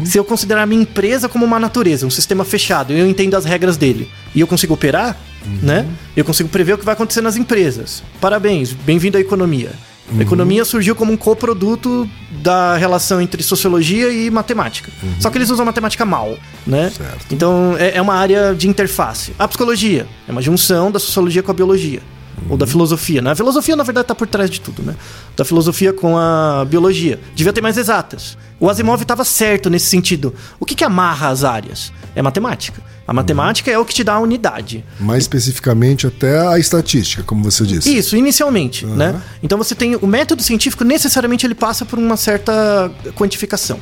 Se 0.04 0.18
eu 0.18 0.24
considerar 0.24 0.62
a 0.62 0.66
minha 0.66 0.82
empresa 0.82 1.28
como 1.28 1.44
uma 1.44 1.58
natureza, 1.58 2.06
um 2.06 2.10
sistema 2.10 2.44
fechado, 2.44 2.92
e 2.92 2.98
eu 2.98 3.08
entendo 3.08 3.34
as 3.36 3.44
regras 3.44 3.76
dele, 3.76 4.08
e 4.34 4.40
eu 4.40 4.46
consigo 4.46 4.74
operar, 4.74 5.16
né? 5.62 5.86
Eu 6.16 6.24
consigo 6.24 6.48
prever 6.48 6.74
o 6.74 6.78
que 6.78 6.84
vai 6.84 6.94
acontecer 6.94 7.20
nas 7.20 7.36
empresas. 7.36 8.02
Parabéns, 8.20 8.72
bem-vindo 8.72 9.16
à 9.16 9.20
economia. 9.20 9.70
A 10.18 10.22
economia 10.22 10.64
surgiu 10.64 10.94
como 10.94 11.12
um 11.12 11.16
coproduto 11.16 12.08
da 12.42 12.76
relação 12.76 13.20
entre 13.20 13.42
sociologia 13.42 14.10
e 14.10 14.30
matemática. 14.30 14.90
Só 15.20 15.28
que 15.28 15.36
eles 15.36 15.50
usam 15.50 15.66
matemática 15.66 16.04
mal, 16.04 16.38
né? 16.66 16.90
Certo. 16.90 17.26
Então 17.30 17.76
é, 17.78 17.96
é 17.96 18.00
uma 18.00 18.14
área 18.14 18.54
de 18.54 18.68
interface. 18.68 19.34
A 19.38 19.46
psicologia 19.46 20.06
é 20.26 20.32
uma 20.32 20.40
junção 20.40 20.90
da 20.90 20.98
sociologia 20.98 21.42
com 21.42 21.50
a 21.50 21.54
biologia. 21.54 22.00
Ou 22.48 22.56
da 22.56 22.66
filosofia, 22.66 23.22
né? 23.22 23.32
A 23.32 23.36
filosofia, 23.36 23.76
na 23.76 23.84
verdade, 23.84 24.04
está 24.04 24.14
por 24.14 24.26
trás 24.26 24.50
de 24.50 24.60
tudo, 24.60 24.82
né? 24.82 24.94
Da 25.36 25.44
filosofia 25.44 25.92
com 25.92 26.16
a 26.16 26.64
biologia. 26.68 27.18
Devia 27.34 27.52
ter 27.52 27.60
mais 27.60 27.76
exatas. 27.76 28.36
O 28.60 28.68
Asimov 28.68 29.00
estava 29.00 29.24
certo 29.24 29.70
nesse 29.70 29.86
sentido. 29.86 30.34
O 30.58 30.64
que, 30.64 30.74
que 30.74 30.84
amarra 30.84 31.28
as 31.28 31.44
áreas? 31.44 31.92
É 32.14 32.22
matemática. 32.22 32.82
A 33.06 33.12
matemática 33.12 33.70
é 33.70 33.78
o 33.78 33.84
que 33.84 33.94
te 33.94 34.04
dá 34.04 34.14
a 34.14 34.20
unidade. 34.20 34.84
Mais 35.00 35.22
especificamente 35.24 36.06
até 36.06 36.46
a 36.46 36.58
estatística, 36.58 37.22
como 37.22 37.42
você 37.42 37.64
disse. 37.64 37.96
Isso, 37.96 38.16
inicialmente, 38.16 38.84
né? 38.84 39.20
Então 39.42 39.56
você 39.56 39.74
tem 39.74 39.96
o 39.96 40.06
método 40.06 40.42
científico 40.42 40.84
necessariamente 40.84 41.46
ele 41.46 41.54
passa 41.54 41.86
por 41.86 41.98
uma 41.98 42.16
certa 42.16 42.90
quantificação. 43.14 43.80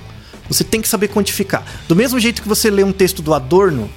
Você 0.49 0.63
tem 0.63 0.81
que 0.81 0.87
saber 0.87 1.09
quantificar. 1.09 1.65
Do 1.89 1.97
mesmo 1.97 2.21
jeito 2.21 2.41
que 2.41 2.49
você 2.49 2.71
lê 2.71 2.85
um 2.85 2.93
texto 2.93 3.21
do 3.21 3.35
Adorno, 3.35 3.91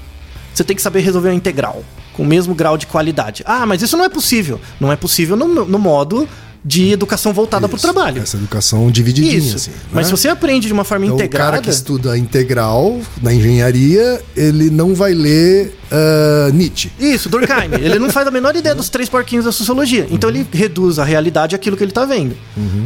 você 0.52 0.64
tem 0.64 0.76
que 0.76 0.82
saber 0.82 1.02
resolver 1.02 1.30
uma 1.30 1.36
integral 1.36 1.84
com 2.20 2.24
o 2.24 2.26
mesmo 2.26 2.54
grau 2.54 2.78
de 2.78 2.86
qualidade. 2.86 3.44
Ah, 3.46 3.66
mas 3.66 3.82
isso 3.82 3.96
não 3.96 4.04
é 4.04 4.10
possível. 4.10 4.60
Não 4.78 4.92
é 4.92 4.98
possível 4.98 5.38
no, 5.38 5.66
no 5.66 5.80
modo 5.80 6.28
de 6.66 6.92
educação 6.92 7.32
voltada 7.32 7.70
para 7.70 7.78
o 7.78 7.80
trabalho. 7.80 8.22
Essa 8.22 8.36
educação 8.36 8.92
divididinha, 8.92 9.38
Isso. 9.38 9.56
assim. 9.56 9.72
Mas 9.94 10.08
se 10.08 10.12
né? 10.12 10.18
você 10.18 10.28
aprende 10.28 10.68
de 10.68 10.74
uma 10.74 10.84
forma 10.84 11.06
Então, 11.06 11.16
o 11.16 11.20
integrada. 11.22 11.52
cara 11.52 11.62
que 11.64 11.70
estuda 11.70 12.18
integral 12.18 13.00
na 13.22 13.34
engenharia, 13.34 14.22
ele 14.36 14.70
não 14.70 14.94
vai 14.94 15.14
ler 15.14 15.74
ah, 15.90 16.50
Nietzsche. 16.54 16.92
Isso, 17.00 17.30
Durkheim. 17.30 17.72
ele 17.80 17.98
não 17.98 18.10
faz 18.10 18.28
a 18.28 18.32
menor 18.32 18.54
ideia 18.54 18.76
dos 18.76 18.90
três 18.90 19.08
porquinhos 19.08 19.46
da 19.46 19.54
sociologia. 19.54 20.06
Então 20.12 20.30
ele 20.30 20.46
reduz 20.52 21.00
a 21.00 21.06
realidade 21.06 21.56
àquilo 21.56 21.78
que 21.78 21.84
ele 21.86 21.94
tá 21.94 22.04
vendo. 22.04 22.36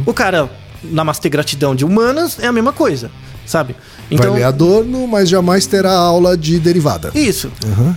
O 0.06 0.14
cara, 0.14 0.48
na 0.84 1.02
Master 1.02 1.28
Gratidão 1.28 1.74
de 1.74 1.84
Humanas, 1.84 2.38
é 2.38 2.46
a 2.46 2.52
mesma 2.52 2.72
coisa, 2.72 3.10
sabe? 3.44 3.74
Então, 4.10 4.30
Vai 4.30 4.40
ler 4.40 4.44
Adorno, 4.46 5.06
mas 5.06 5.28
jamais 5.28 5.66
terá 5.66 5.92
aula 5.92 6.36
de 6.36 6.58
derivada. 6.58 7.10
Isso. 7.14 7.50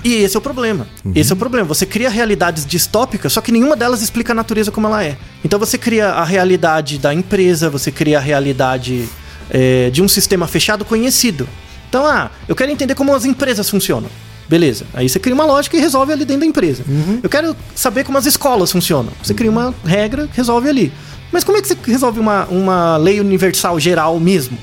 E 0.03 0.15
esse 0.15 0.35
é 0.35 0.39
o 0.39 0.41
problema. 0.41 0.87
Esse 1.13 1.31
é 1.31 1.35
o 1.35 1.37
problema. 1.37 1.67
Você 1.67 1.85
cria 1.85 2.09
realidades 2.09 2.65
distópicas, 2.65 3.33
só 3.33 3.41
que 3.41 3.51
nenhuma 3.51 3.75
delas 3.75 4.01
explica 4.01 4.33
a 4.33 4.35
natureza 4.35 4.71
como 4.71 4.87
ela 4.87 5.03
é. 5.03 5.17
Então 5.43 5.59
você 5.59 5.77
cria 5.77 6.09
a 6.09 6.23
realidade 6.23 6.97
da 6.97 7.13
empresa, 7.13 7.69
você 7.69 7.91
cria 7.91 8.17
a 8.17 8.21
realidade 8.21 9.07
é, 9.49 9.89
de 9.89 10.01
um 10.01 10.07
sistema 10.07 10.47
fechado 10.47 10.85
conhecido. 10.85 11.47
Então, 11.89 12.05
ah, 12.05 12.29
eu 12.47 12.55
quero 12.55 12.71
entender 12.71 12.95
como 12.95 13.13
as 13.13 13.25
empresas 13.25 13.69
funcionam. 13.69 14.09
Beleza. 14.49 14.85
Aí 14.93 15.07
você 15.09 15.19
cria 15.19 15.35
uma 15.35 15.45
lógica 15.45 15.75
e 15.75 15.79
resolve 15.79 16.13
ali 16.13 16.23
dentro 16.23 16.41
da 16.41 16.45
empresa. 16.45 16.83
Eu 17.21 17.29
quero 17.29 17.55
saber 17.75 18.03
como 18.03 18.17
as 18.17 18.25
escolas 18.25 18.71
funcionam. 18.71 19.11
Você 19.21 19.33
cria 19.33 19.51
uma 19.51 19.73
regra, 19.85 20.29
resolve 20.33 20.69
ali. 20.69 20.91
Mas 21.31 21.43
como 21.43 21.57
é 21.57 21.61
que 21.61 21.67
você 21.67 21.77
resolve 21.85 22.19
uma, 22.19 22.45
uma 22.45 22.97
lei 22.97 23.19
universal 23.19 23.77
geral 23.79 24.17
mesmo? 24.19 24.57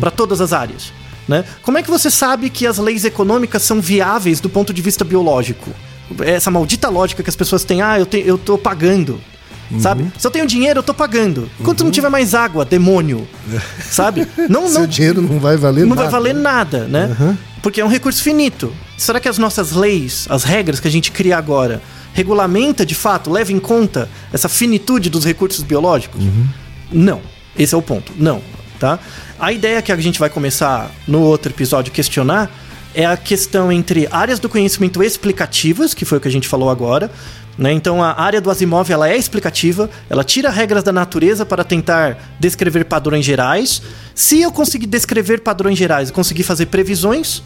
Para 0.00 0.10
todas 0.10 0.40
as 0.40 0.52
áreas? 0.52 0.92
Né? 1.26 1.44
Como 1.62 1.76
é 1.76 1.82
que 1.82 1.90
você 1.90 2.10
sabe 2.10 2.48
que 2.48 2.66
as 2.66 2.78
leis 2.78 3.04
econômicas 3.04 3.62
são 3.62 3.80
viáveis 3.80 4.40
do 4.40 4.48
ponto 4.48 4.72
de 4.72 4.80
vista 4.80 5.04
biológico? 5.04 5.70
Essa 6.20 6.50
maldita 6.50 6.88
lógica 6.88 7.22
que 7.22 7.28
as 7.28 7.36
pessoas 7.36 7.64
têm, 7.64 7.82
ah, 7.82 7.98
eu, 7.98 8.06
te, 8.06 8.22
eu 8.24 8.38
tô 8.38 8.56
pagando. 8.56 9.20
Sabe? 9.78 10.10
Se 10.18 10.26
eu 10.26 10.30
tenho 10.30 10.46
dinheiro, 10.46 10.78
eu 10.78 10.82
tô 10.82 10.94
pagando. 10.94 11.50
Enquanto 11.60 11.84
não 11.84 11.90
tiver 11.90 12.08
mais 12.08 12.34
água, 12.34 12.64
demônio. 12.64 13.28
Sabe? 13.84 14.26
Não, 14.48 14.66
Seu 14.66 14.80
não, 14.80 14.86
dinheiro 14.86 15.20
não 15.20 15.38
vai 15.38 15.58
valer 15.58 15.82
não 15.82 15.94
nada. 15.94 16.02
vai 16.02 16.10
valer 16.10 16.34
nada, 16.34 16.88
né? 16.88 17.36
Porque 17.62 17.80
é 17.80 17.84
um 17.84 17.88
recurso 17.88 18.22
finito. 18.22 18.72
Será 18.96 19.20
que 19.20 19.28
as 19.28 19.36
nossas 19.36 19.72
leis, 19.72 20.26
as 20.30 20.42
regras 20.44 20.80
que 20.80 20.88
a 20.88 20.90
gente 20.90 21.12
cria 21.12 21.36
agora, 21.36 21.82
regulamenta 22.14 22.86
de 22.86 22.94
fato, 22.94 23.30
leva 23.30 23.52
em 23.52 23.58
conta 23.58 24.08
essa 24.32 24.48
finitude 24.48 25.10
dos 25.10 25.24
recursos 25.24 25.62
biológicos? 25.62 26.22
Não. 26.90 27.20
Esse 27.58 27.74
é 27.74 27.76
o 27.76 27.82
ponto. 27.82 28.12
Não, 28.16 28.40
tá? 28.78 28.98
A 29.38 29.52
ideia 29.52 29.80
que 29.80 29.92
a 29.92 29.96
gente 29.96 30.18
vai 30.18 30.28
começar 30.28 30.90
no 31.06 31.20
outro 31.22 31.52
episódio 31.52 31.92
questionar 31.92 32.50
é 32.94 33.06
a 33.06 33.16
questão 33.16 33.70
entre 33.70 34.08
áreas 34.10 34.38
do 34.40 34.48
conhecimento 34.48 35.02
explicativas, 35.02 35.94
que 35.94 36.04
foi 36.04 36.18
o 36.18 36.20
que 36.20 36.26
a 36.28 36.30
gente 36.30 36.48
falou 36.48 36.68
agora. 36.70 37.10
Né? 37.56 37.72
Então 37.72 38.02
a 38.02 38.20
área 38.20 38.40
do 38.40 38.50
Asimov 38.50 38.90
ela 38.90 39.08
é 39.08 39.16
explicativa, 39.16 39.88
ela 40.08 40.24
tira 40.24 40.48
regras 40.50 40.82
da 40.82 40.92
natureza 40.92 41.44
para 41.44 41.62
tentar 41.64 42.16
descrever 42.40 42.84
padrões 42.84 43.24
gerais. 43.24 43.82
Se 44.14 44.40
eu 44.40 44.50
conseguir 44.50 44.86
descrever 44.86 45.40
padrões 45.40 45.78
gerais 45.78 46.08
e 46.08 46.12
conseguir 46.12 46.42
fazer 46.44 46.66
previsões, 46.66 47.42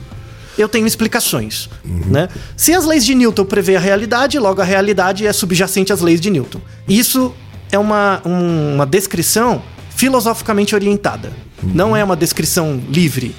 eu 0.57 0.69
tenho 0.69 0.87
explicações. 0.87 1.69
Né? 1.85 2.29
Se 2.57 2.75
as 2.75 2.85
leis 2.85 3.05
de 3.05 3.15
Newton 3.15 3.45
prevê 3.45 3.77
a 3.77 3.81
realidade, 3.81 4.39
logo 4.39 4.61
a 4.61 4.65
realidade 4.65 5.27
é 5.27 5.33
subjacente 5.33 5.93
às 5.93 6.01
leis 6.01 6.21
de 6.21 6.31
Newton. 6.31 6.61
Isso 6.89 7.35
é 7.71 7.79
uma, 7.79 8.21
um- 8.25 8.75
uma 8.75 8.87
descrição 8.87 9.63
filosoficamente 10.07 10.75
orientada. 10.75 11.33
Não 11.63 11.97
é 11.97 12.03
uma 12.03 12.17
descrição 12.17 12.83
livre, 12.91 13.37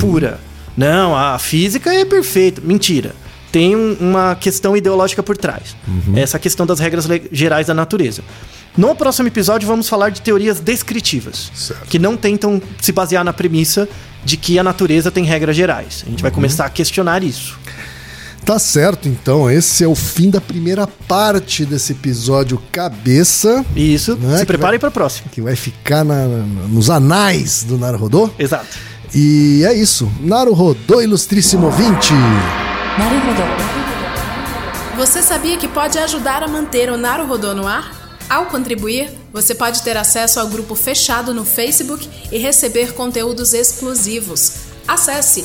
pura. 0.00 0.40
Não, 0.74 1.14
a 1.14 1.38
física 1.38 1.92
é 1.92 2.02
perfeita. 2.02 2.62
Mentira. 2.64 3.14
Tem 3.52 3.76
um- 3.76 3.94
uma 4.00 4.34
questão 4.34 4.74
ideológica 4.74 5.22
por 5.22 5.36
trás. 5.36 5.76
Essa 6.16 6.38
questão 6.38 6.64
das 6.64 6.80
regras 6.80 7.06
gerais 7.30 7.66
da 7.66 7.74
natureza. 7.74 8.22
No 8.74 8.94
próximo 8.94 9.28
episódio, 9.28 9.68
vamos 9.68 9.86
falar 9.86 10.08
de 10.10 10.22
teorias 10.22 10.60
descritivas, 10.60 11.50
Certo. 11.54 11.86
que 11.90 11.98
não 11.98 12.16
tentam 12.16 12.62
se 12.80 12.90
basear 12.90 13.22
na 13.22 13.32
premissa 13.34 13.86
de 14.24 14.38
que 14.38 14.58
a 14.58 14.62
natureza 14.64 15.10
tem 15.10 15.24
regras 15.24 15.54
gerais. 15.56 16.04
A 16.06 16.10
gente 16.10 16.22
vai 16.22 16.30
começar 16.30 16.64
a 16.64 16.70
questionar 16.70 17.22
isso. 17.22 17.58
Tá 18.48 18.58
certo, 18.58 19.06
então. 19.10 19.50
Esse 19.50 19.84
é 19.84 19.86
o 19.86 19.94
fim 19.94 20.30
da 20.30 20.40
primeira 20.40 20.86
parte 20.86 21.66
desse 21.66 21.92
episódio 21.92 22.58
cabeça, 22.72 23.62
isso, 23.76 24.16
Não 24.16 24.34
é 24.34 24.38
se 24.38 24.46
vai- 24.56 24.78
para 24.78 24.88
o 24.88 24.90
próximo. 24.90 25.28
que 25.30 25.42
vai 25.42 25.54
ficar 25.54 26.02
na- 26.02 26.26
nos 26.26 26.88
anais 26.88 27.62
do 27.62 27.76
Naruhodô. 27.76 28.30
Exato. 28.38 28.66
E 29.14 29.62
é 29.66 29.74
isso. 29.74 30.10
Naruhodô, 30.22 31.02
ilustríssimo 31.02 31.66
ouvinte. 31.66 32.14
Você 34.96 35.20
sabia 35.22 35.58
que 35.58 35.68
pode 35.68 35.98
ajudar 35.98 36.42
a 36.42 36.48
manter 36.48 36.90
o 36.90 36.96
Naruhodô 36.96 37.54
no 37.54 37.66
ar? 37.66 38.16
Ao 38.30 38.46
contribuir, 38.46 39.10
você 39.30 39.54
pode 39.54 39.82
ter 39.82 39.96
acesso 39.98 40.40
ao 40.40 40.48
grupo 40.48 40.74
fechado 40.74 41.34
no 41.34 41.44
Facebook 41.44 42.08
e 42.32 42.38
receber 42.38 42.94
conteúdos 42.94 43.52
exclusivos. 43.52 44.52
Acesse 44.86 45.44